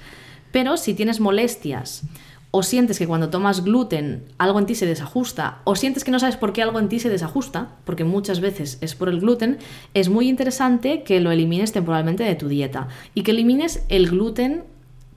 Pero 0.53 0.77
si 0.77 0.95
tienes 0.95 1.21
molestias 1.21 2.03
o 2.51 2.63
sientes 2.63 2.99
que 2.99 3.09
cuando 3.09 3.31
tomas 3.31 3.65
gluten 3.65 4.25
algo 4.39 4.61
en 4.61 4.67
ti 4.67 4.77
se 4.77 4.87
desajusta, 4.87 5.59
o 5.65 5.75
sientes 5.75 6.05
que 6.05 6.13
no 6.13 6.21
sabes 6.21 6.37
por 6.37 6.53
qué 6.53 6.63
algo 6.63 6.79
en 6.79 6.89
ti 6.89 7.01
se 7.01 7.09
desajusta, 7.09 7.71
porque 7.85 8.05
muchas 8.05 8.41
veces 8.41 8.79
es 8.81 8.95
por 8.95 9.09
el 9.09 9.21
gluten, 9.21 9.59
es 9.93 10.09
muy 10.09 10.29
interesante 10.29 11.03
que 11.03 11.21
lo 11.21 11.33
elimines 11.33 11.73
temporalmente 11.73 12.23
de 12.23 12.37
tu 12.37 12.47
dieta 12.49 12.89
y 13.15 13.23
que 13.23 13.33
elimines 13.33 13.85
el 13.89 14.09
gluten, 14.09 14.63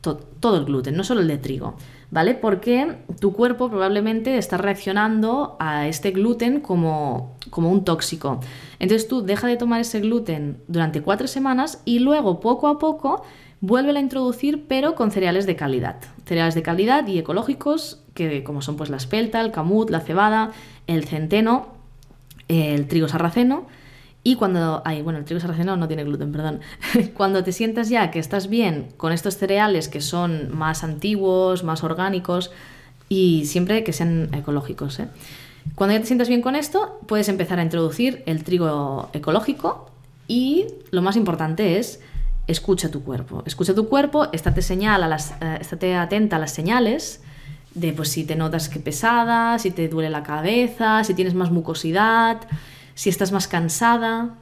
todo 0.02 0.58
el 0.58 0.66
gluten, 0.66 0.96
no 0.96 1.04
solo 1.04 1.22
el 1.22 1.28
de 1.28 1.38
trigo. 1.38 1.76
¿vale? 2.12 2.36
Porque 2.36 2.98
tu 3.20 3.34
cuerpo 3.34 3.70
probablemente 3.70 4.38
está 4.38 4.58
reaccionando 4.58 5.56
a 5.60 5.88
este 5.88 6.12
gluten 6.12 6.62
como, 6.62 7.36
como 7.50 7.72
un 7.72 7.84
tóxico. 7.84 8.40
Entonces 8.80 9.08
tú 9.08 9.22
deja 9.22 9.48
de 9.48 9.58
tomar 9.58 9.82
ese 9.82 10.00
gluten 10.00 10.58
durante 10.68 11.02
cuatro 11.02 11.28
semanas 11.28 11.82
y 11.86 12.00
luego 12.00 12.40
poco 12.40 12.68
a 12.68 12.80
poco 12.80 13.24
vuelve 13.60 13.92
a 13.98 14.00
introducir 14.00 14.66
pero 14.68 14.96
con 14.96 15.12
cereales 15.12 15.46
de 15.46 15.56
calidad. 15.56 15.98
Cereales 16.26 16.56
de 16.56 16.62
calidad 16.62 17.08
y 17.08 17.18
ecológicos 17.18 18.04
que 18.14 18.44
como 18.44 18.62
son 18.62 18.78
pues 18.78 18.90
la 18.90 18.98
espelta, 18.98 19.42
el 19.42 19.52
camut, 19.52 19.90
la 19.90 20.02
cebada, 20.02 20.52
el 20.86 21.06
centeno, 21.06 21.68
el 22.48 22.88
trigo 22.88 23.08
sarraceno 23.08 23.68
y 24.24 24.36
cuando, 24.36 24.82
ay, 24.84 25.02
bueno, 25.04 25.20
el 25.20 25.26
trigo 25.26 25.40
sarraceno 25.40 25.78
no 25.78 25.88
tiene 25.88 26.04
gluten, 26.04 26.32
perdón. 26.34 26.60
cuando 27.14 27.44
te 27.44 27.54
sientas 27.54 27.88
ya 27.90 28.12
que 28.12 28.20
estás 28.20 28.50
bien 28.50 28.90
con 28.98 29.14
estos 29.14 29.38
cereales 29.38 29.88
que 29.88 30.02
son 30.02 30.54
más 30.54 30.84
antiguos, 30.84 31.64
más 31.64 31.84
orgánicos 31.84 32.52
y 33.08 33.46
siempre 33.46 33.86
que 33.86 33.94
sean 33.94 34.30
ecológicos, 34.34 35.00
¿eh? 35.00 35.08
Cuando 35.76 35.96
ya 35.96 36.02
te 36.02 36.08
sientas 36.08 36.28
bien 36.28 36.42
con 36.42 36.56
esto, 36.56 37.00
puedes 37.08 37.30
empezar 37.30 37.60
a 37.60 37.64
introducir 37.64 38.24
el 38.26 38.44
trigo 38.44 39.10
ecológico 39.14 39.90
y 40.28 40.68
lo 40.92 41.02
más 41.02 41.16
importante 41.16 41.78
es 41.78 42.00
escucha 42.48 42.90
tu 42.90 43.04
cuerpo. 43.04 43.44
Escucha 43.46 43.76
tu 43.76 43.88
cuerpo, 43.88 44.28
estate, 44.32 44.62
señala 44.62 45.08
las, 45.08 45.32
eh, 45.42 45.58
estate 45.60 45.96
atenta 45.96 46.38
a 46.38 46.40
las 46.40 46.54
señales 46.54 47.22
de 47.74 47.94
pues, 47.94 48.10
si 48.10 48.24
te 48.24 48.36
notas 48.36 48.70
que 48.70 48.80
pesada, 48.80 49.60
si 49.60 49.72
te 49.72 49.88
duele 49.88 50.10
la 50.10 50.24
cabeza, 50.24 51.04
si 51.04 51.14
tienes 51.14 51.34
más 51.34 51.52
mucosidad 51.52 52.40
si 52.98 53.10
estás 53.10 53.32
más 53.32 53.48
cansada, 53.48 54.34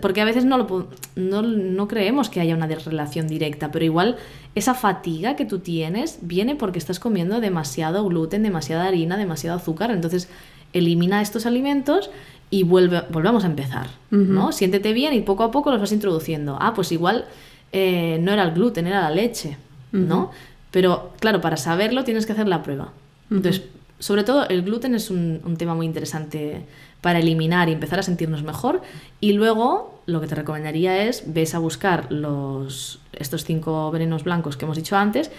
porque 0.00 0.22
a 0.22 0.24
veces 0.24 0.46
no, 0.46 0.56
lo, 0.56 0.86
no, 1.14 1.88
creemos 1.88 2.30
que 2.30 2.40
haya 2.40 2.54
una 2.54 2.66
relación 2.66 3.28
directa, 3.28 3.70
pero 3.70 3.84
igual 3.84 4.16
esa 4.54 4.72
fatiga 4.72 5.36
que 5.36 5.44
tú 5.44 5.58
tienes 5.58 6.18
viene 6.22 6.56
porque 6.56 6.78
estás 6.78 7.00
comiendo 7.00 7.38
demasiado 7.42 8.06
gluten, 8.06 8.42
demasiada 8.42 8.86
harina, 8.86 9.18
demasiado 9.18 9.58
azúcar, 9.58 9.90
entonces 9.90 10.30
elimina 10.72 11.22
estos 11.22 11.46
alimentos 11.46 12.10
y 12.50 12.62
vuelve, 12.62 13.02
volvemos 13.10 13.44
a 13.44 13.46
empezar, 13.46 13.88
¿no? 14.10 14.52
Siéntete 14.52 14.92
bien 14.92 15.12
y 15.12 15.20
poco 15.20 15.42
a 15.42 15.50
poco 15.50 15.70
los 15.70 15.80
vas 15.80 15.92
introduciendo. 15.92 16.56
Ah, 16.60 16.72
pues 16.74 16.92
igual 16.92 17.26
eh, 17.72 18.18
no 18.20 18.32
era 18.32 18.42
el 18.44 18.52
gluten, 18.52 18.86
era 18.86 19.02
la 19.02 19.10
leche, 19.10 19.56
¿no? 19.92 20.30
Pero 20.70 21.12
claro, 21.20 21.40
para 21.40 21.56
saberlo 21.56 22.04
tienes 22.04 22.26
que 22.26 22.32
hacer 22.32 22.48
la 22.48 22.62
prueba. 22.62 22.92
Entonces, 23.30 23.64
sobre 23.98 24.24
todo 24.24 24.48
el 24.48 24.62
gluten 24.62 24.94
es 24.94 25.10
un, 25.10 25.40
un 25.44 25.56
tema 25.56 25.74
muy 25.74 25.84
interesante 25.84 26.64
para 27.00 27.18
eliminar 27.18 27.68
y 27.68 27.72
empezar 27.72 27.98
a 27.98 28.02
sentirnos 28.02 28.42
mejor. 28.42 28.82
Y 29.20 29.32
luego 29.32 30.00
lo 30.06 30.20
que 30.20 30.26
te 30.26 30.34
recomendaría 30.34 31.04
es 31.04 31.24
ves 31.26 31.54
a 31.54 31.58
buscar 31.58 32.10
los, 32.10 33.00
estos 33.12 33.44
cinco 33.44 33.90
venenos 33.90 34.24
blancos 34.24 34.56
que 34.56 34.64
hemos 34.64 34.76
dicho 34.76 34.96
antes 34.96 35.30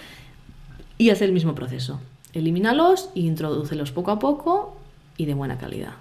y 0.96 1.10
haz 1.10 1.22
el 1.22 1.32
mismo 1.32 1.54
proceso. 1.54 2.00
Elimínalos 2.32 3.10
e 3.16 3.20
introdúcelos 3.20 3.90
poco 3.90 4.12
a 4.12 4.18
poco 4.18 4.76
y 5.20 5.26
de 5.26 5.34
buena 5.34 5.58
calidad. 5.58 5.92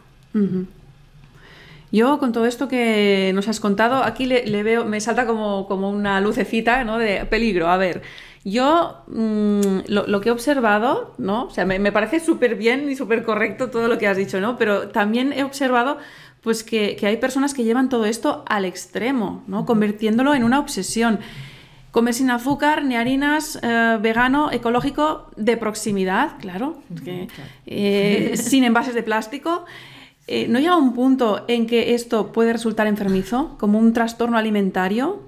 Yo 1.91 2.19
con 2.19 2.31
todo 2.31 2.45
esto 2.45 2.69
que 2.69 3.31
nos 3.35 3.49
has 3.49 3.59
contado, 3.59 4.03
aquí 4.03 4.25
le, 4.25 4.63
veo, 4.63 4.85
me 4.85 5.01
salta 5.01 5.25
como, 5.25 5.67
como 5.67 5.89
una 5.89 6.21
lucecita 6.21 6.85
¿no? 6.85 6.97
de 6.97 7.25
peligro. 7.25 7.67
A 7.67 7.75
ver, 7.75 8.01
yo 8.45 9.03
mm, 9.07 9.89
lo, 9.89 10.21
que 10.21 10.29
he 10.29 10.31
observado, 10.31 11.15
¿no? 11.17 11.45
O 11.45 11.49
sea, 11.49 11.65
me, 11.65 11.91
parece 11.91 12.21
súper 12.21 12.55
bien 12.55 12.89
y 12.89 12.95
súper 12.95 13.23
correcto 13.23 13.69
todo 13.69 13.89
lo 13.89 13.97
que 13.97 14.07
has 14.07 14.15
dicho, 14.15 14.39
¿no? 14.39 14.57
Pero 14.57 14.87
también 14.87 15.33
he 15.33 15.43
observado 15.43 15.97
pues 16.41 16.63
que, 16.63 16.97
hay 17.01 17.17
personas 17.17 17.53
que 17.53 17.65
llevan 17.65 17.89
todo 17.89 18.05
esto 18.05 18.45
al 18.47 18.63
extremo, 18.63 19.43
¿no? 19.47 19.65
Convirtiéndolo 19.65 20.33
en 20.33 20.45
una 20.45 20.59
obsesión. 20.59 21.19
Comer 21.91 22.13
sin 22.13 22.29
azúcar, 22.29 22.85
ni 22.85 22.95
harinas, 22.95 23.59
eh, 23.61 23.97
vegano, 23.99 24.51
ecológico, 24.51 25.31
de 25.35 25.57
proximidad, 25.57 26.37
claro, 26.39 26.81
eh, 27.65 28.33
sin 28.37 28.63
envases 28.63 28.93
de 28.93 29.01
plástico. 29.01 29.65
Eh, 30.27 30.47
¿No 30.47 30.59
llega 30.59 30.75
un 30.75 30.93
punto 30.93 31.45
en 31.47 31.65
que 31.65 31.95
esto 31.95 32.31
puede 32.31 32.53
resultar 32.53 32.85
enfermizo, 32.85 33.55
como 33.57 33.79
un 33.79 33.93
trastorno 33.93 34.37
alimentario? 34.37 35.23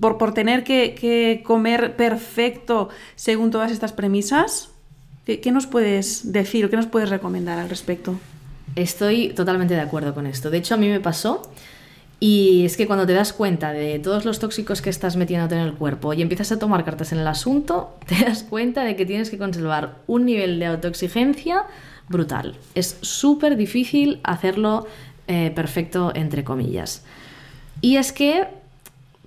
por, 0.00 0.18
por 0.18 0.32
tener 0.34 0.64
que, 0.64 0.94
que, 0.94 1.42
comer 1.44 1.96
perfecto 1.96 2.88
según 3.16 3.50
todas 3.50 3.70
estas 3.70 3.92
premisas? 3.92 4.70
¿Qué, 5.26 5.40
¿Qué, 5.40 5.52
nos 5.52 5.66
puedes 5.66 6.32
decir 6.32 6.64
o 6.64 6.70
qué 6.70 6.76
nos 6.76 6.86
puedes 6.86 7.10
recomendar 7.10 7.58
al 7.58 7.68
respecto? 7.68 8.18
Estoy 8.76 9.28
totalmente 9.30 9.74
de 9.74 9.80
acuerdo 9.80 10.14
con 10.14 10.26
esto. 10.26 10.50
De 10.50 10.58
hecho, 10.58 10.74
a 10.74 10.78
mí 10.78 10.88
me 10.88 11.00
pasó 11.00 11.50
y 12.26 12.64
es 12.64 12.78
que 12.78 12.86
cuando 12.86 13.06
te 13.06 13.12
das 13.12 13.34
cuenta 13.34 13.74
de 13.74 13.98
todos 13.98 14.24
los 14.24 14.38
tóxicos 14.38 14.80
que 14.80 14.88
estás 14.88 15.14
metiéndote 15.14 15.56
en 15.56 15.60
el 15.60 15.74
cuerpo 15.74 16.14
y 16.14 16.22
empiezas 16.22 16.52
a 16.52 16.58
tomar 16.58 16.82
cartas 16.82 17.12
en 17.12 17.18
el 17.18 17.26
asunto, 17.26 17.98
te 18.06 18.24
das 18.24 18.44
cuenta 18.44 18.82
de 18.82 18.96
que 18.96 19.04
tienes 19.04 19.28
que 19.28 19.36
conservar 19.36 19.96
un 20.06 20.24
nivel 20.24 20.58
de 20.58 20.64
autoexigencia 20.64 21.64
brutal. 22.08 22.56
Es 22.74 22.96
súper 23.02 23.58
difícil 23.58 24.20
hacerlo 24.22 24.86
eh, 25.28 25.52
perfecto, 25.54 26.12
entre 26.14 26.44
comillas. 26.44 27.04
Y 27.82 27.98
es 27.98 28.10
que 28.10 28.46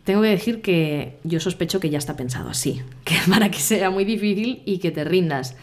tengo 0.04 0.24
que 0.24 0.30
decir 0.30 0.64
que 0.64 1.20
yo 1.24 1.40
sospecho 1.40 1.80
que 1.80 1.92
ya 1.92 2.00
está 2.00 2.16
pensado 2.16 2.50
así, 2.50 2.82
que 3.04 3.14
para 3.30 3.52
que 3.52 3.60
sea 3.60 3.92
muy 3.92 4.06
difícil 4.06 4.64
y 4.66 4.80
que 4.80 4.90
te 4.90 5.04
rindas. 5.04 5.56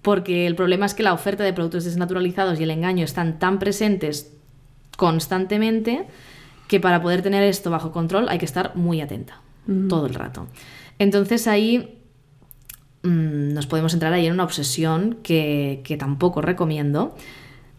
Porque 0.00 0.46
el 0.46 0.56
problema 0.56 0.86
es 0.86 0.94
que 0.94 1.02
la 1.02 1.12
oferta 1.12 1.44
de 1.44 1.52
productos 1.52 1.84
desnaturalizados 1.84 2.58
y 2.58 2.62
el 2.62 2.70
engaño 2.70 3.04
están 3.04 3.38
tan 3.38 3.58
presentes 3.58 4.32
constantemente 4.96 6.06
que 6.68 6.80
para 6.80 7.00
poder 7.02 7.22
tener 7.22 7.42
esto 7.42 7.70
bajo 7.70 7.92
control 7.92 8.28
hay 8.28 8.38
que 8.38 8.44
estar 8.44 8.76
muy 8.76 9.00
atenta 9.00 9.40
mm. 9.66 9.88
todo 9.88 10.06
el 10.06 10.14
rato. 10.14 10.46
Entonces 10.98 11.46
ahí 11.46 11.98
mmm, 13.02 13.52
nos 13.52 13.66
podemos 13.66 13.94
entrar 13.94 14.12
ahí 14.12 14.26
en 14.26 14.32
una 14.32 14.44
obsesión 14.44 15.18
que, 15.22 15.80
que 15.84 15.96
tampoco 15.96 16.40
recomiendo 16.42 17.14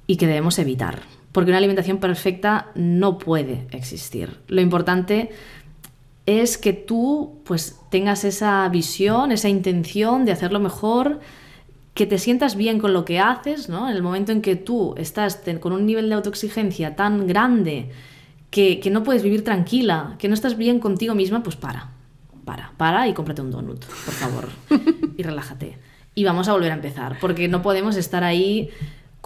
y 0.05 0.17
que 0.17 0.27
debemos 0.27 0.59
evitar. 0.59 1.01
Porque 1.31 1.51
una 1.51 1.57
alimentación 1.57 1.99
perfecta 1.99 2.67
no 2.73 3.17
puede 3.17 3.67
existir. 3.71 4.39
Lo 4.47 4.61
importante 4.61 5.29
es 6.25 6.57
que 6.57 6.73
tú 6.73 7.41
pues 7.45 7.79
tengas 7.89 8.23
esa 8.23 8.67
visión, 8.69 9.31
esa 9.31 9.49
intención 9.49 10.25
de 10.25 10.31
hacerlo 10.31 10.59
mejor, 10.59 11.19
que 11.93 12.05
te 12.05 12.19
sientas 12.19 12.55
bien 12.55 12.79
con 12.79 12.93
lo 12.93 13.05
que 13.05 13.19
haces, 13.19 13.69
¿no? 13.69 13.89
En 13.89 13.95
el 13.95 14.03
momento 14.03 14.31
en 14.31 14.41
que 14.41 14.55
tú 14.55 14.93
estás 14.97 15.41
con 15.59 15.73
un 15.73 15.85
nivel 15.85 16.09
de 16.09 16.15
autoexigencia 16.15 16.95
tan 16.95 17.27
grande 17.27 17.89
que, 18.50 18.80
que, 18.80 18.89
no 18.89 19.04
puedes 19.04 19.24
vivir 19.24 19.43
tranquila, 19.43 20.16
que 20.20 20.28
no 20.28 20.34
estás 20.34 20.58
bien 20.58 20.80
contigo 20.80 21.16
misma, 21.16 21.43
pues 21.43 21.56
para, 21.56 21.91
para, 22.45 22.72
para 22.78 23.08
y 23.08 23.14
cómprate 23.14 23.41
un 23.41 23.52
donut, 23.52 23.84
por 23.86 24.14
favor, 24.14 24.50
y 25.18 25.24
relájate. 25.24 25.78
Y 26.16 26.24
vamos 26.24 26.48
a 26.48 26.54
volver 26.54 26.72
a 26.72 26.76
empezar, 26.76 27.18
porque 27.20 27.48
no 27.48 27.62
podemos 27.62 27.95
estar 27.95 28.24
ahí 28.24 28.70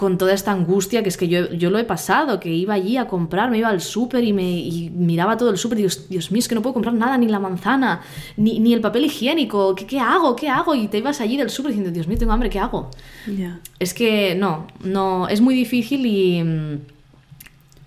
con 0.02 0.18
toda 0.18 0.34
esta 0.34 0.52
angustia, 0.52 1.04
que 1.04 1.10
es 1.10 1.16
que 1.16 1.28
yo, 1.28 1.52
yo 1.52 1.70
lo 1.70 1.78
he 1.78 1.84
pasado, 1.84 2.40
que 2.40 2.50
iba 2.50 2.74
allí 2.74 2.98
a 2.98 3.08
comprar, 3.08 3.52
me 3.52 3.60
iba 3.60 3.68
al 3.68 3.82
súper 3.82 4.24
y, 4.24 4.34
me, 4.34 4.50
y 4.50 4.90
miraba 4.90 5.38
todo 5.38 5.52
el 5.52 5.58
súper 5.58 5.78
y 5.78 5.82
Dios, 5.82 6.10
Dios 6.10 6.32
mío, 6.32 6.40
es 6.40 6.48
que 6.48 6.56
no 6.56 6.64
puedo 6.64 6.74
comprar 6.74 6.96
nada, 6.96 7.20
ni 7.20 7.28
la 7.28 7.40
manzana, 7.40 8.02
ni, 8.36 8.60
ni 8.60 8.74
el 8.74 8.82
papel 8.82 9.06
higiénico, 9.06 9.76
¿Qué, 9.76 9.86
¿qué, 9.86 10.00
hago? 10.00 10.36
¿Qué 10.36 10.50
hago? 10.50 10.74
Y 10.74 10.88
te 10.88 10.98
ibas 10.98 11.22
allí 11.22 11.38
del 11.38 11.52
súper 11.52 11.74
diciendo, 11.74 11.92
Dios 11.92 12.08
mío, 12.08 12.18
tengo 12.18 12.32
hambre, 12.32 12.50
¿qué 12.50 12.58
hago? 12.58 12.90
Yeah. 13.28 13.60
Es 13.78 13.94
que 13.94 14.34
no, 14.34 14.66
no, 14.84 15.28
es 15.28 15.40
muy 15.40 15.54
difícil 15.54 16.04
y, 16.08 16.80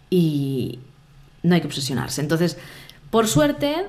y 0.08 0.78
no 1.44 1.54
hay 1.54 1.60
que 1.60 1.68
obsesionarse. 1.68 2.20
Entonces, 2.20 2.58
por 3.10 3.28
suerte, 3.28 3.86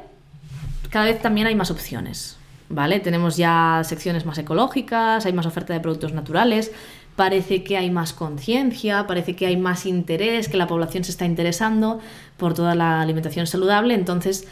cada 0.91 1.05
vez 1.05 1.19
también 1.19 1.47
hay 1.47 1.55
más 1.55 1.71
opciones. 1.71 2.37
¿Vale? 2.67 2.99
Tenemos 2.99 3.37
ya 3.37 3.81
secciones 3.83 4.25
más 4.25 4.39
ecológicas, 4.39 5.25
hay 5.27 5.33
más 5.33 5.45
oferta 5.45 5.71
de 5.71 5.79
productos 5.79 6.13
naturales, 6.13 6.71
parece 7.15 7.63
que 7.63 7.77
hay 7.77 7.91
más 7.91 8.11
conciencia, 8.11 9.05
parece 9.05 9.35
que 9.35 9.45
hay 9.45 9.55
más 9.55 9.85
interés, 9.85 10.49
que 10.49 10.57
la 10.57 10.65
población 10.65 11.03
se 11.03 11.11
está 11.11 11.25
interesando 11.25 11.99
por 12.37 12.55
toda 12.55 12.73
la 12.73 13.01
alimentación 13.01 13.45
saludable. 13.45 13.93
Entonces, 13.93 14.47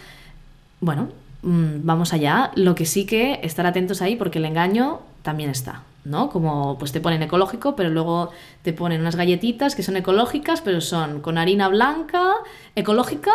bueno, 0.79 1.09
mm, 1.41 1.77
vamos 1.83 2.13
allá. 2.13 2.51
Lo 2.55 2.75
que 2.75 2.85
sí 2.85 3.05
que 3.05 3.39
estar 3.41 3.65
atentos 3.65 4.01
ahí 4.03 4.15
porque 4.15 4.37
el 4.37 4.45
engaño 4.45 4.99
también 5.23 5.49
está. 5.49 5.81
¿No? 6.05 6.29
Como 6.29 6.77
pues 6.77 6.91
te 6.91 6.99
ponen 6.99 7.23
ecológico, 7.23 7.75
pero 7.75 7.89
luego 7.89 8.31
te 8.61 8.73
ponen 8.73 9.01
unas 9.01 9.15
galletitas 9.15 9.75
que 9.75 9.83
son 9.83 9.97
ecológicas, 9.97 10.61
pero 10.61 10.81
son 10.81 11.21
con 11.21 11.37
harina 11.37 11.67
blanca, 11.67 12.33
ecológica 12.75 13.31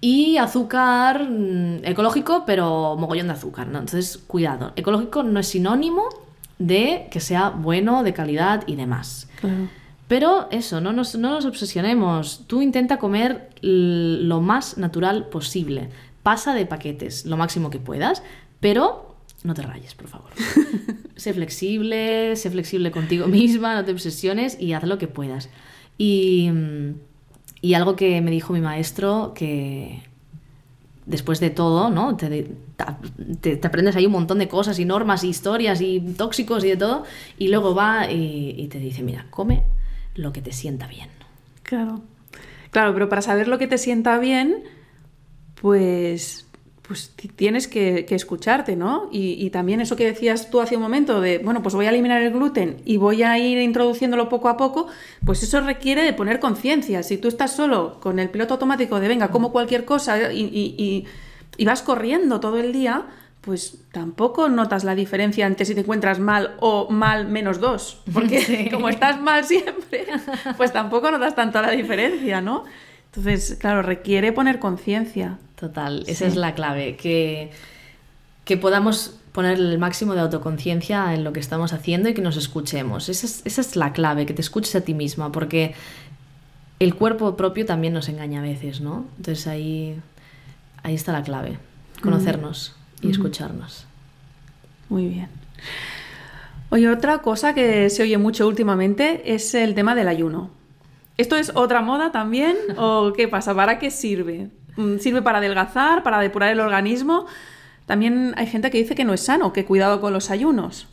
y 0.00 0.36
azúcar 0.36 1.28
mm, 1.28 1.84
ecológico, 1.84 2.44
pero 2.46 2.96
mogollón 2.98 3.28
de 3.28 3.32
azúcar, 3.32 3.68
¿no? 3.68 3.78
Entonces, 3.78 4.18
cuidado. 4.18 4.72
Ecológico 4.76 5.22
no 5.22 5.40
es 5.40 5.48
sinónimo 5.48 6.04
de 6.58 7.08
que 7.10 7.20
sea 7.20 7.50
bueno, 7.50 8.02
de 8.02 8.12
calidad 8.12 8.64
y 8.66 8.76
demás. 8.76 9.28
Claro. 9.40 9.68
Pero 10.06 10.48
eso, 10.50 10.80
no 10.80 10.92
nos, 10.92 11.16
no 11.16 11.30
nos 11.30 11.46
obsesionemos. 11.46 12.42
Tú 12.46 12.60
intenta 12.60 12.98
comer 12.98 13.50
lo 13.62 14.40
más 14.40 14.76
natural 14.76 15.28
posible. 15.28 15.88
Pasa 16.22 16.54
de 16.54 16.66
paquetes 16.66 17.24
lo 17.24 17.36
máximo 17.36 17.70
que 17.70 17.78
puedas, 17.78 18.22
pero 18.60 19.13
no 19.44 19.54
te 19.54 19.62
rayes, 19.62 19.94
por 19.94 20.08
favor. 20.08 20.30
sé 21.16 21.32
flexible, 21.32 22.34
sé 22.34 22.50
flexible 22.50 22.90
contigo 22.90 23.26
misma, 23.28 23.74
no 23.74 23.84
te 23.84 23.92
obsesiones 23.92 24.60
y 24.60 24.72
haz 24.72 24.84
lo 24.84 24.98
que 24.98 25.06
puedas. 25.06 25.50
Y, 25.98 26.50
y 27.60 27.74
algo 27.74 27.94
que 27.94 28.20
me 28.22 28.30
dijo 28.30 28.52
mi 28.54 28.60
maestro, 28.60 29.32
que 29.34 30.02
después 31.04 31.40
de 31.40 31.50
todo, 31.50 31.90
¿no? 31.90 32.16
Te, 32.16 32.50
te, 33.40 33.66
aprendes 33.66 33.94
ahí 33.96 34.06
un 34.06 34.12
montón 34.12 34.38
de 34.38 34.48
cosas 34.48 34.78
y 34.78 34.86
normas 34.86 35.22
y 35.24 35.28
historias 35.28 35.82
y 35.82 36.00
tóxicos 36.00 36.64
y 36.64 36.70
de 36.70 36.76
todo, 36.78 37.04
y 37.38 37.48
luego 37.48 37.74
va 37.74 38.10
y, 38.10 38.54
y, 38.56 38.68
te 38.68 38.78
dice, 38.78 39.02
mira, 39.02 39.26
come 39.30 39.64
lo 40.14 40.32
que 40.32 40.40
te 40.40 40.52
sienta 40.52 40.86
bien. 40.86 41.10
Claro, 41.62 42.00
claro, 42.70 42.94
pero 42.94 43.10
para 43.10 43.20
saber 43.20 43.46
lo 43.48 43.58
que 43.58 43.66
te 43.66 43.76
sienta 43.76 44.18
bien, 44.18 44.64
pues 45.60 46.46
pues 46.86 47.14
tienes 47.36 47.66
que, 47.66 48.04
que 48.04 48.14
escucharte, 48.14 48.76
¿no? 48.76 49.08
Y, 49.10 49.42
y, 49.42 49.48
también 49.48 49.80
eso 49.80 49.96
que 49.96 50.04
decías 50.04 50.50
tú 50.50 50.60
hace 50.60 50.76
un 50.76 50.82
momento 50.82 51.22
de, 51.22 51.38
bueno, 51.38 51.62
pues 51.62 51.74
voy 51.74 51.86
a 51.86 51.88
eliminar 51.88 52.20
el 52.20 52.30
gluten 52.30 52.82
y 52.84 52.98
voy 52.98 53.22
a 53.22 53.38
ir 53.38 53.58
introduciéndolo 53.58 54.28
poco 54.28 54.50
a 54.50 54.58
poco, 54.58 54.88
pues 55.24 55.42
eso 55.42 55.62
requiere 55.62 56.02
de 56.02 56.12
poner 56.12 56.40
conciencia. 56.40 57.02
Si 57.02 57.16
tú 57.16 57.28
estás 57.28 57.56
solo 57.56 58.00
con 58.00 58.18
el 58.18 58.28
piloto 58.28 58.54
automático 58.54 59.00
de, 59.00 59.08
venga, 59.08 59.28
como 59.28 59.50
cualquier 59.50 59.86
cosa 59.86 60.30
y, 60.30 60.42
y, 60.42 61.06
y, 61.56 61.64
vas 61.64 61.80
corriendo 61.80 62.38
todo 62.40 62.58
el 62.58 62.74
día, 62.74 63.06
pues 63.40 63.78
tampoco 63.90 64.50
notas 64.50 64.84
la 64.84 64.94
diferencia 64.94 65.46
entre 65.46 65.64
si 65.64 65.74
te 65.74 65.80
encuentras 65.80 66.18
mal 66.18 66.56
o 66.60 66.90
mal 66.90 67.26
menos 67.28 67.60
dos. 67.60 68.02
Porque 68.12 68.42
sí. 68.42 68.68
como 68.70 68.90
estás 68.90 69.18
mal 69.22 69.44
siempre, 69.44 70.06
pues 70.58 70.70
tampoco 70.74 71.10
notas 71.10 71.34
tanto 71.34 71.62
la 71.62 71.70
diferencia, 71.70 72.42
¿no? 72.42 72.64
Entonces, 73.06 73.56
claro, 73.58 73.80
requiere 73.80 74.32
poner 74.32 74.58
conciencia. 74.58 75.38
Total, 75.56 76.04
esa 76.06 76.26
es 76.26 76.36
la 76.36 76.54
clave, 76.54 76.96
que, 76.96 77.50
que 78.44 78.56
podamos 78.56 79.16
poner 79.32 79.58
el 79.58 79.78
máximo 79.78 80.14
de 80.14 80.20
autoconciencia 80.20 81.14
en 81.14 81.24
lo 81.24 81.32
que 81.32 81.40
estamos 81.40 81.72
haciendo 81.72 82.08
y 82.08 82.14
que 82.14 82.22
nos 82.22 82.36
escuchemos. 82.36 83.08
Esa 83.08 83.26
es, 83.26 83.42
esa 83.44 83.60
es, 83.60 83.76
la 83.76 83.92
clave, 83.92 84.26
que 84.26 84.34
te 84.34 84.40
escuches 84.40 84.74
a 84.76 84.80
ti 84.82 84.94
misma, 84.94 85.32
porque 85.32 85.74
el 86.78 86.94
cuerpo 86.94 87.36
propio 87.36 87.66
también 87.66 87.92
nos 87.92 88.08
engaña 88.08 88.40
a 88.40 88.42
veces, 88.42 88.80
¿no? 88.80 89.06
Entonces 89.16 89.46
ahí, 89.46 89.96
ahí 90.82 90.94
está 90.94 91.12
la 91.12 91.22
clave, 91.22 91.58
conocernos 92.02 92.74
mm. 93.02 93.06
y 93.06 93.10
escucharnos. 93.10 93.86
Muy 94.88 95.06
bien. 95.06 95.28
Oye, 96.70 96.88
otra 96.88 97.18
cosa 97.18 97.54
que 97.54 97.90
se 97.90 98.02
oye 98.02 98.18
mucho 98.18 98.46
últimamente 98.46 99.34
es 99.34 99.54
el 99.54 99.74
tema 99.74 99.94
del 99.94 100.08
ayuno. 100.08 100.50
¿Esto 101.16 101.36
es 101.36 101.52
otra 101.54 101.82
moda 101.82 102.10
también? 102.10 102.56
¿O 102.76 103.12
qué 103.12 103.28
pasa? 103.28 103.54
¿Para 103.54 103.78
qué 103.78 103.90
sirve? 103.90 104.50
Mm, 104.76 104.98
¿Sirve 104.98 105.22
para 105.22 105.38
adelgazar, 105.38 106.02
para 106.02 106.18
depurar 106.20 106.50
el 106.50 106.60
organismo? 106.60 107.26
También 107.86 108.34
hay 108.36 108.46
gente 108.46 108.70
que 108.70 108.78
dice 108.78 108.94
que 108.94 109.04
no 109.04 109.14
es 109.14 109.20
sano, 109.20 109.52
que 109.52 109.64
cuidado 109.64 110.00
con 110.00 110.12
los 110.12 110.30
ayunos. 110.30 110.88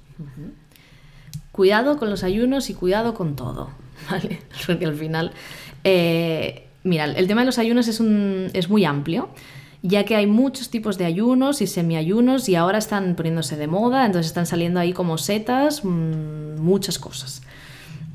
Cuidado 1.51 1.97
con 1.97 2.09
los 2.09 2.23
ayunos 2.23 2.69
y 2.69 2.73
cuidado 2.73 3.13
con 3.13 3.35
todo, 3.35 3.71
¿vale? 4.09 4.39
Porque 4.65 4.85
al 4.85 4.95
final... 4.95 5.31
Eh, 5.83 6.67
mira, 6.83 7.05
el 7.05 7.27
tema 7.27 7.41
de 7.41 7.45
los 7.45 7.57
ayunos 7.57 7.87
es, 7.87 7.99
un, 7.99 8.49
es 8.53 8.69
muy 8.69 8.85
amplio 8.85 9.29
ya 9.83 10.05
que 10.05 10.15
hay 10.15 10.27
muchos 10.27 10.69
tipos 10.69 10.97
de 10.97 11.05
ayunos 11.05 11.61
y 11.61 11.67
semiayunos 11.67 12.47
y 12.49 12.55
ahora 12.55 12.77
están 12.77 13.15
poniéndose 13.15 13.57
de 13.57 13.67
moda, 13.67 14.05
entonces 14.05 14.27
están 14.27 14.45
saliendo 14.45 14.79
ahí 14.79 14.93
como 14.93 15.17
setas, 15.17 15.83
mmm, 15.83 16.59
muchas 16.59 16.99
cosas. 16.99 17.41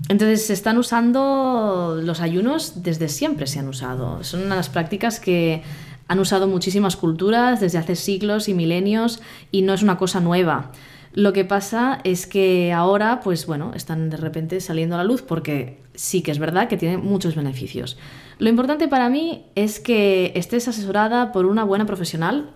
Entonces 0.09 0.47
se 0.47 0.53
están 0.53 0.79
usando 0.79 2.01
los 2.03 2.21
ayunos 2.21 2.83
desde 2.83 3.09
siempre 3.09 3.47
se 3.47 3.59
han 3.59 3.69
usado. 3.69 4.23
Son 4.23 4.43
unas 4.43 4.69
prácticas 4.69 5.19
que 5.19 5.63
han 6.09 6.21
usado 6.21 6.47
muchísimas 6.47 6.97
culturas 6.97 7.61
desde 7.61 7.79
hace 7.79 7.97
siglos 7.97 8.49
y 8.49 8.55
milenios 8.55 9.21
y 9.51 9.63
no 9.63 9.75
es 9.75 9.83
una 9.83 9.99
cosa 9.99 10.21
nueva. 10.21 10.71
Lo 11.13 11.33
que 11.33 11.45
pasa 11.45 12.01
es 12.05 12.27
que 12.27 12.73
ahora, 12.73 13.21
pues 13.25 13.47
bueno, 13.47 13.73
están 13.75 14.11
de 14.11 14.17
repente 14.17 14.61
saliendo 14.61 14.95
a 14.95 14.99
la 14.99 15.05
luz 15.05 15.23
porque 15.23 15.79
sí 15.95 16.23
que 16.23 16.31
es 16.31 16.39
verdad 16.39 16.69
que 16.69 16.77
tiene 16.77 16.99
muchos 16.99 17.35
beneficios. 17.35 17.97
Lo 18.39 18.51
importante 18.51 18.87
para 18.87 19.09
mí 19.09 19.47
es 19.55 19.81
que 19.81 20.33
estés 20.37 20.69
asesorada 20.69 21.33
por 21.33 21.47
una 21.47 21.65
buena 21.65 21.87
profesional 21.87 22.51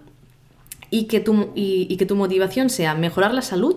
y 0.91 1.05
que 1.05 1.21
tu, 1.21 1.53
y, 1.55 1.87
y 1.89 1.97
que 1.97 2.07
tu 2.07 2.17
motivación 2.17 2.69
sea 2.69 2.95
mejorar 2.95 3.33
la 3.33 3.43
salud 3.43 3.77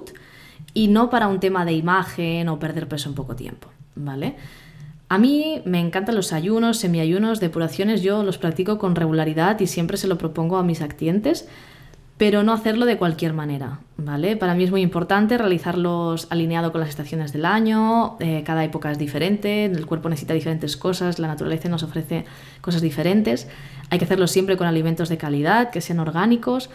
y 0.74 0.88
no 0.88 1.10
para 1.10 1.28
un 1.28 1.40
tema 1.40 1.66
de 1.66 1.74
imagen 1.74 2.50
o 2.50 2.60
perder 2.60 2.88
peso 2.88 3.10
en 3.10 3.16
poco 3.16 3.36
tiempo, 3.36 3.70
¿vale? 3.96 4.36
A 5.10 5.20
mí 5.20 5.62
me 5.66 5.80
encantan 5.80 6.16
los 6.16 6.34
ayunos, 6.34 6.78
semiayunos, 6.78 7.40
depuraciones, 7.40 8.02
yo 8.02 8.24
los 8.24 8.40
practico 8.40 8.80
con 8.80 8.96
regularidad 8.96 9.60
y 9.60 9.68
siempre 9.68 9.98
se 9.98 10.08
lo 10.08 10.18
propongo 10.18 10.58
a 10.58 10.64
mis 10.64 10.82
actientes, 10.82 11.48
pero 12.18 12.42
no 12.42 12.54
hacerlo 12.54 12.86
de 12.86 12.98
cualquier 12.98 13.34
manera, 13.34 13.80
¿vale? 13.98 14.38
Para 14.38 14.56
mí 14.56 14.64
es 14.64 14.72
muy 14.72 14.82
importante 14.82 15.38
realizarlos 15.38 16.28
alineado 16.30 16.72
con 16.72 16.82
las 16.82 16.90
estaciones 16.90 17.34
del 17.34 17.46
año, 17.46 18.18
eh, 18.20 18.44
cada 18.46 18.64
época 18.64 18.92
es 18.92 18.98
diferente, 18.98 19.66
el 19.66 19.86
cuerpo 19.86 20.10
necesita 20.10 20.34
diferentes 20.34 20.78
cosas, 20.78 21.20
la 21.20 21.28
naturaleza 21.28 21.70
nos 21.70 21.84
ofrece 21.84 22.26
cosas 22.62 22.82
diferentes, 22.82 23.48
hay 23.90 24.00
que 24.00 24.06
hacerlo 24.06 24.28
siempre 24.28 24.58
con 24.58 24.68
alimentos 24.68 25.10
de 25.10 25.18
calidad, 25.18 25.70
que 25.70 25.82
sean 25.82 26.00
orgánicos 26.00 26.70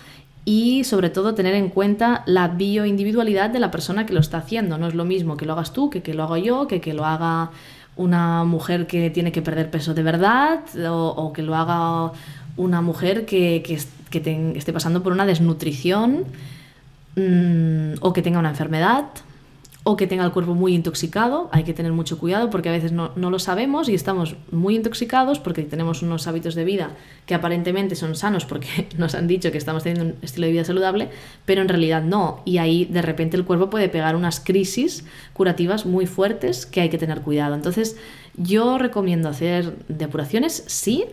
y 0.48 0.82
sobre 0.84 1.10
todo 1.10 1.34
tener 1.34 1.54
en 1.54 1.68
cuenta 1.68 2.22
la 2.24 2.48
bioindividualidad 2.48 3.50
de 3.50 3.58
la 3.58 3.70
persona 3.70 4.06
que 4.06 4.14
lo 4.14 4.20
está 4.20 4.38
haciendo. 4.38 4.78
No 4.78 4.88
es 4.88 4.94
lo 4.94 5.04
mismo 5.04 5.36
que 5.36 5.44
lo 5.44 5.52
hagas 5.52 5.74
tú, 5.74 5.90
que 5.90 6.00
que 6.00 6.14
lo 6.14 6.22
hago 6.22 6.38
yo, 6.38 6.66
que 6.66 6.80
que 6.80 6.94
lo 6.94 7.04
haga 7.04 7.50
una 7.96 8.44
mujer 8.44 8.86
que 8.86 9.10
tiene 9.10 9.30
que 9.30 9.42
perder 9.42 9.70
peso 9.70 9.92
de 9.92 10.02
verdad 10.02 10.60
o, 10.90 11.34
que 11.34 11.42
lo 11.42 11.54
haga 11.54 12.12
una 12.56 12.80
mujer 12.80 13.26
que, 13.26 13.62
esté 13.70 14.72
pasando 14.72 15.02
por 15.02 15.12
una 15.12 15.26
desnutrición 15.26 16.24
mm, 17.14 17.96
o 18.00 18.14
que 18.14 18.22
tenga 18.22 18.38
una 18.38 18.48
enfermedad 18.48 19.04
o 19.84 19.96
que 19.96 20.06
tenga 20.06 20.24
el 20.24 20.32
cuerpo 20.32 20.54
muy 20.54 20.74
intoxicado, 20.74 21.48
hay 21.52 21.64
que 21.64 21.72
tener 21.72 21.92
mucho 21.92 22.18
cuidado 22.18 22.50
porque 22.50 22.68
a 22.68 22.72
veces 22.72 22.92
no, 22.92 23.12
lo 23.16 23.38
sabemos 23.38 23.88
y 23.88 23.94
estamos 23.94 24.36
muy 24.50 24.76
intoxicados 24.76 25.38
porque 25.38 25.62
tenemos 25.62 26.02
unos 26.02 26.26
hábitos 26.26 26.54
de 26.54 26.64
vida 26.64 26.90
que 27.26 27.34
aparentemente 27.34 27.94
son 27.94 28.14
sanos 28.14 28.44
porque 28.44 28.88
nos 28.98 29.14
han 29.14 29.28
dicho 29.28 29.50
que 29.50 29.58
estamos 29.58 29.84
teniendo 29.84 30.14
un 30.14 30.22
estilo 30.22 30.46
de 30.46 30.52
vida 30.52 30.64
saludable, 30.64 31.08
pero 31.46 31.62
en 31.62 31.68
realidad 31.68 32.02
no. 32.02 32.42
Y 32.44 32.58
ahí 32.58 32.84
de 32.86 33.02
repente 33.02 33.36
el 33.36 33.44
cuerpo 33.44 33.70
puede 33.70 33.88
pegar 33.88 34.16
unas 34.16 34.40
crisis 34.40 35.04
curativas 35.32 35.86
muy 35.86 36.06
fuertes 36.06 36.66
que 36.66 36.80
hay 36.80 36.90
que 36.90 36.98
tener 36.98 37.22
cuidado. 37.22 37.54
Entonces 37.54 37.96
yo 38.36 38.78
recomiendo 38.78 39.28
hacer 39.28 39.74
depuraciones, 39.88 40.64
sí, 40.66 41.06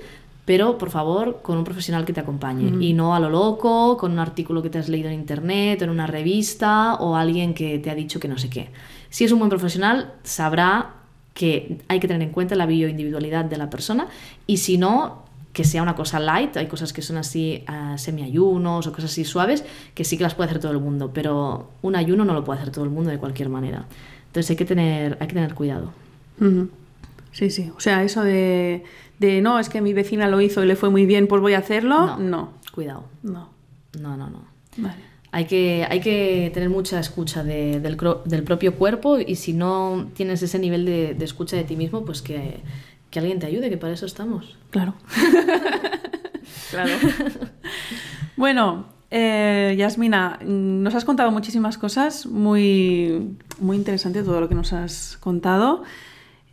pero 0.46 0.78
por 0.78 0.92
favor 0.92 1.42
con 1.42 1.58
un 1.58 1.64
profesional 1.64 2.06
que 2.06 2.14
te 2.14 2.20
acompañe 2.20 2.84
y 2.84 2.94
no 2.94 3.16
a 3.16 3.20
lo 3.20 3.30
loco, 3.30 3.98
con 3.98 4.12
un 4.12 4.20
artículo 4.20 4.62
que 4.62 4.70
te 4.70 4.78
has 4.78 4.88
leído 4.88 5.10
en 5.10 5.16
internet, 5.16 5.82
en 5.82 5.90
una 5.90 6.08
revista 6.08 6.96
o 6.96 7.16
alguien 7.16 7.54
que 7.54 7.80
te 7.80 7.90
ha 7.90 7.96
dicho 7.96 8.20
que 8.20 8.28
no 8.28 8.38
sé 8.38 8.50
qué. 8.50 8.70
Si 9.10 9.24
es 9.24 9.32
un 9.32 9.40
buen 9.40 9.50
profesional, 9.50 10.14
sabrá 10.24 10.94
que 11.34 11.80
hay 11.88 12.00
que 12.00 12.08
tener 12.08 12.22
en 12.22 12.32
cuenta 12.32 12.56
la 12.56 12.66
bioindividualidad 12.66 13.46
de 13.46 13.58
la 13.58 13.70
persona 13.70 14.08
y 14.46 14.58
si 14.58 14.78
no, 14.78 15.24
que 15.52 15.64
sea 15.64 15.82
una 15.82 15.96
cosa 15.96 16.20
light, 16.20 16.56
hay 16.58 16.68
cosas 16.68 16.94
que 16.94 17.02
son 17.02 17.18
así 17.18 17.64
uh, 17.68 17.98
semi-ayunos 17.98 18.86
o 18.86 18.92
cosas 18.92 19.12
así 19.12 19.26
suaves, 19.26 19.64
que 19.94 20.04
sí 20.04 20.18
que 20.18 20.24
las 20.24 20.36
puede 20.36 20.50
hacer 20.50 20.62
todo 20.62 20.74
el 20.74 20.80
mundo, 20.80 21.12
pero 21.14 21.72
un 21.82 21.96
ayuno 21.96 22.24
no 22.24 22.34
lo 22.34 22.44
puede 22.44 22.60
hacer 22.60 22.72
todo 22.72 22.86
el 22.86 22.92
mundo 22.92 23.10
de 23.10 23.18
cualquier 23.18 23.50
manera. 23.50 23.86
Entonces 24.28 24.52
hay 24.52 24.56
que 24.58 24.66
tener, 24.66 25.18
hay 25.20 25.28
que 25.28 25.34
tener 25.34 25.54
cuidado. 25.56 25.92
Sí, 27.36 27.52
sí. 27.52 27.72
O 27.76 27.80
sea, 27.80 28.02
eso 28.04 28.24
de 28.24 28.84
de 29.20 29.42
no, 29.42 29.60
es 29.60 29.70
que 29.70 29.82
mi 29.82 29.94
vecina 29.94 30.28
lo 30.28 30.42
hizo 30.42 30.64
y 30.64 30.68
le 30.68 30.76
fue 30.76 30.90
muy 30.90 31.06
bien, 31.06 31.28
pues 31.28 31.42
voy 31.42 31.54
a 31.54 31.60
hacerlo. 31.60 32.18
No. 32.18 32.52
Cuidado. 32.74 33.06
No. 33.24 33.50
No, 34.00 34.18
no, 34.18 34.30
no. 34.30 34.42
Hay 35.32 35.46
que, 35.46 35.86
hay 35.90 36.00
que 36.00 36.52
tener 36.54 36.70
mucha 36.70 37.00
escucha 37.00 37.44
del, 37.44 37.82
del, 38.26 38.44
propio 38.44 38.76
cuerpo 38.76 39.20
y 39.20 39.36
si 39.36 39.54
no 39.54 40.08
tienes 40.14 40.42
ese 40.42 40.60
nivel 40.60 40.86
de, 40.86 41.18
escucha 41.22 41.58
de 41.58 41.64
ti 41.64 41.76
mismo, 41.76 42.06
pues 42.06 42.22
que, 42.22 42.62
que, 43.10 43.20
alguien 43.20 43.40
te 43.40 43.46
ayude, 43.46 43.70
que 43.70 43.78
para 43.78 43.94
eso 43.94 44.06
estamos. 44.06 44.58
Claro. 44.70 44.96
claro. 46.72 46.92
bueno, 48.38 48.86
eh, 49.12 49.76
Yasmina, 49.78 50.40
nos 50.42 50.96
has 50.96 51.04
contado 51.04 51.32
muchísimas 51.32 51.78
cosas, 51.78 52.26
muy, 52.26 53.38
muy 53.60 53.76
interesante 53.76 54.24
todo 54.24 54.40
lo 54.40 54.48
que 54.48 54.56
nos 54.56 54.72
has 54.72 55.18
contado. 55.18 55.84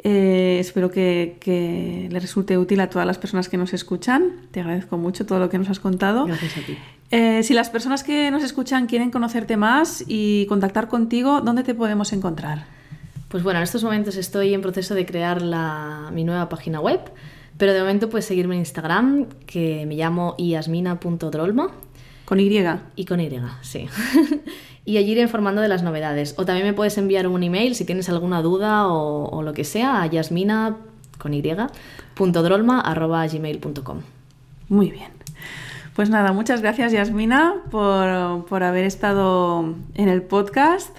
Eh, 0.05 0.59
espero 0.59 0.90
que, 0.90 2.09
le 2.11 2.20
resulte 2.20 2.59
útil 2.59 2.80
a 2.80 2.90
todas 2.90 3.07
las 3.07 3.18
personas 3.18 3.48
que 3.48 3.57
nos 3.57 3.72
escuchan. 3.72 4.48
Te 4.50 4.61
agradezco 4.61 4.98
mucho 4.98 5.26
todo 5.26 5.38
lo 5.38 5.48
que 5.48 5.59
nos 5.59 5.70
has 5.70 5.80
contado. 5.80 6.26
Gracias 6.26 6.57
a 6.59 6.61
ti. 6.66 6.76
Eh, 7.11 7.42
si 7.42 7.55
las 7.55 7.70
personas 7.70 8.03
que 8.03 8.30
nos 8.30 8.42
escuchan 8.42 8.86
quieren 8.86 9.11
conocerte 9.11 9.57
más 9.57 10.05
y 10.07 10.46
contactar 10.46 10.88
contigo, 10.88 11.40
¿dónde 11.40 11.62
te 11.62 11.74
podemos 11.74 12.12
encontrar? 12.12 12.64
Pues 13.28 13.42
bueno, 13.42 13.61
en 13.61 13.64
estos 13.64 13.84
momentos 13.84 14.16
estoy 14.16 14.55
en 14.55 14.61
proceso 14.61 14.94
de 14.94 15.07
crear 15.07 15.42
mi 16.12 16.24
nueva 16.24 16.48
página 16.48 16.80
web, 16.80 17.00
pero 17.57 17.72
de 17.72 17.80
momento 17.80 18.11
puedes 18.11 18.26
seguirme 18.26 18.55
en 18.57 18.61
Instagram, 18.61 19.26
que 19.46 19.86
me 19.86 19.94
llamo 19.94 20.34
iasmina.drolma. 20.38 21.70
Con 22.24 22.40
Y. 22.40 22.64
Y 22.96 23.05
con 23.05 23.20
Y, 23.20 23.30
sí. 23.62 23.86
y 24.85 24.97
allí 24.97 25.12
iré 25.12 25.22
informando 25.22 25.62
de 25.62 25.68
las 25.68 25.83
novedades. 25.83 26.35
O 26.39 26.45
también 26.45 26.66
me 26.66 26.72
puedes 26.72 26.99
enviar 26.99 27.26
un 27.26 27.43
email 27.43 27.74
si 27.74 27.85
tienes 27.85 28.09
alguna 28.09 28.43
duda 28.43 28.89
o, 28.89 29.43
lo 29.43 29.53
que 29.53 29.64
sea 29.64 30.03
a 30.03 30.07
yasmina 30.07 30.76
con 31.18 31.35
y, 31.35 31.43
Muy 34.68 34.91
bien. 34.91 35.11
Pues 35.95 36.09
nada, 36.09 36.33
muchas 36.33 36.62
gracias 36.62 36.91
Yasmina 36.93 37.55
por, 37.70 38.62
haber 38.62 38.85
estado 38.85 39.74
en 39.95 40.09
el 40.09 40.22
podcast. 40.22 40.99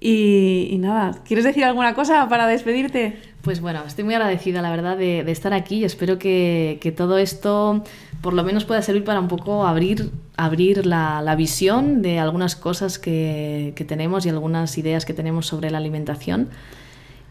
Y, 0.00 0.76
nada, 0.80 1.18
¿quieres 1.24 1.44
decir 1.44 1.64
alguna 1.64 1.94
cosa 1.94 2.28
para 2.28 2.46
despedirte? 2.46 3.16
Pues 3.42 3.60
bueno, 3.60 3.82
estoy 3.86 4.04
muy 4.04 4.14
agradecida, 4.14 4.60
la 4.60 4.70
verdad, 4.70 4.96
de, 4.96 5.20
estar 5.30 5.52
aquí 5.54 5.76
y 5.76 5.84
espero 5.84 6.18
que, 6.18 6.78
que 6.80 6.92
todo 6.92 7.16
esto 7.16 7.84
por 8.20 8.34
lo 8.34 8.42
menos 8.42 8.64
pueda 8.64 8.82
servir 8.82 9.04
para 9.04 9.20
un 9.20 9.28
poco 9.28 9.66
abrir, 9.66 10.10
abrir 10.36 10.86
la, 10.86 11.34
visión 11.36 12.02
de 12.02 12.18
algunas 12.18 12.56
cosas 12.56 12.98
que, 12.98 13.74
tenemos 13.86 14.26
y 14.26 14.28
algunas 14.28 14.76
ideas 14.78 15.04
que 15.04 15.14
tenemos 15.14 15.46
sobre 15.46 15.70
la 15.70 15.78
alimentación. 15.78 16.48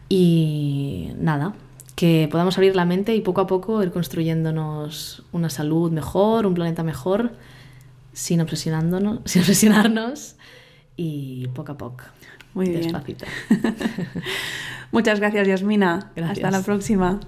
Y 0.08 1.10
nada, 1.18 1.54
que 1.94 2.28
podamos 2.30 2.56
abrir 2.56 2.74
la 2.74 2.86
mente 2.86 3.14
y 3.14 3.20
poco 3.20 3.42
a 3.42 3.46
poco 3.46 3.82
ir 3.82 3.90
construyéndonos 3.90 5.24
una 5.32 5.50
salud 5.50 5.92
mejor, 5.92 6.46
un 6.46 6.54
planeta 6.54 6.82
mejor, 6.82 7.32
sin 8.12 8.40
obsesionándonos, 8.40 9.20
sin 9.26 9.42
obsesionarnos 9.42 10.36
y 10.96 11.48
poco 11.48 11.72
a 11.72 11.78
poco. 11.78 12.04
Muy 12.54 12.70
bien. 12.70 12.90
Muchas 14.92 15.20
gracias, 15.20 15.46
Yasmina. 15.46 16.10
Hasta 16.16 16.50
la 16.50 16.62
próxima. 16.62 17.20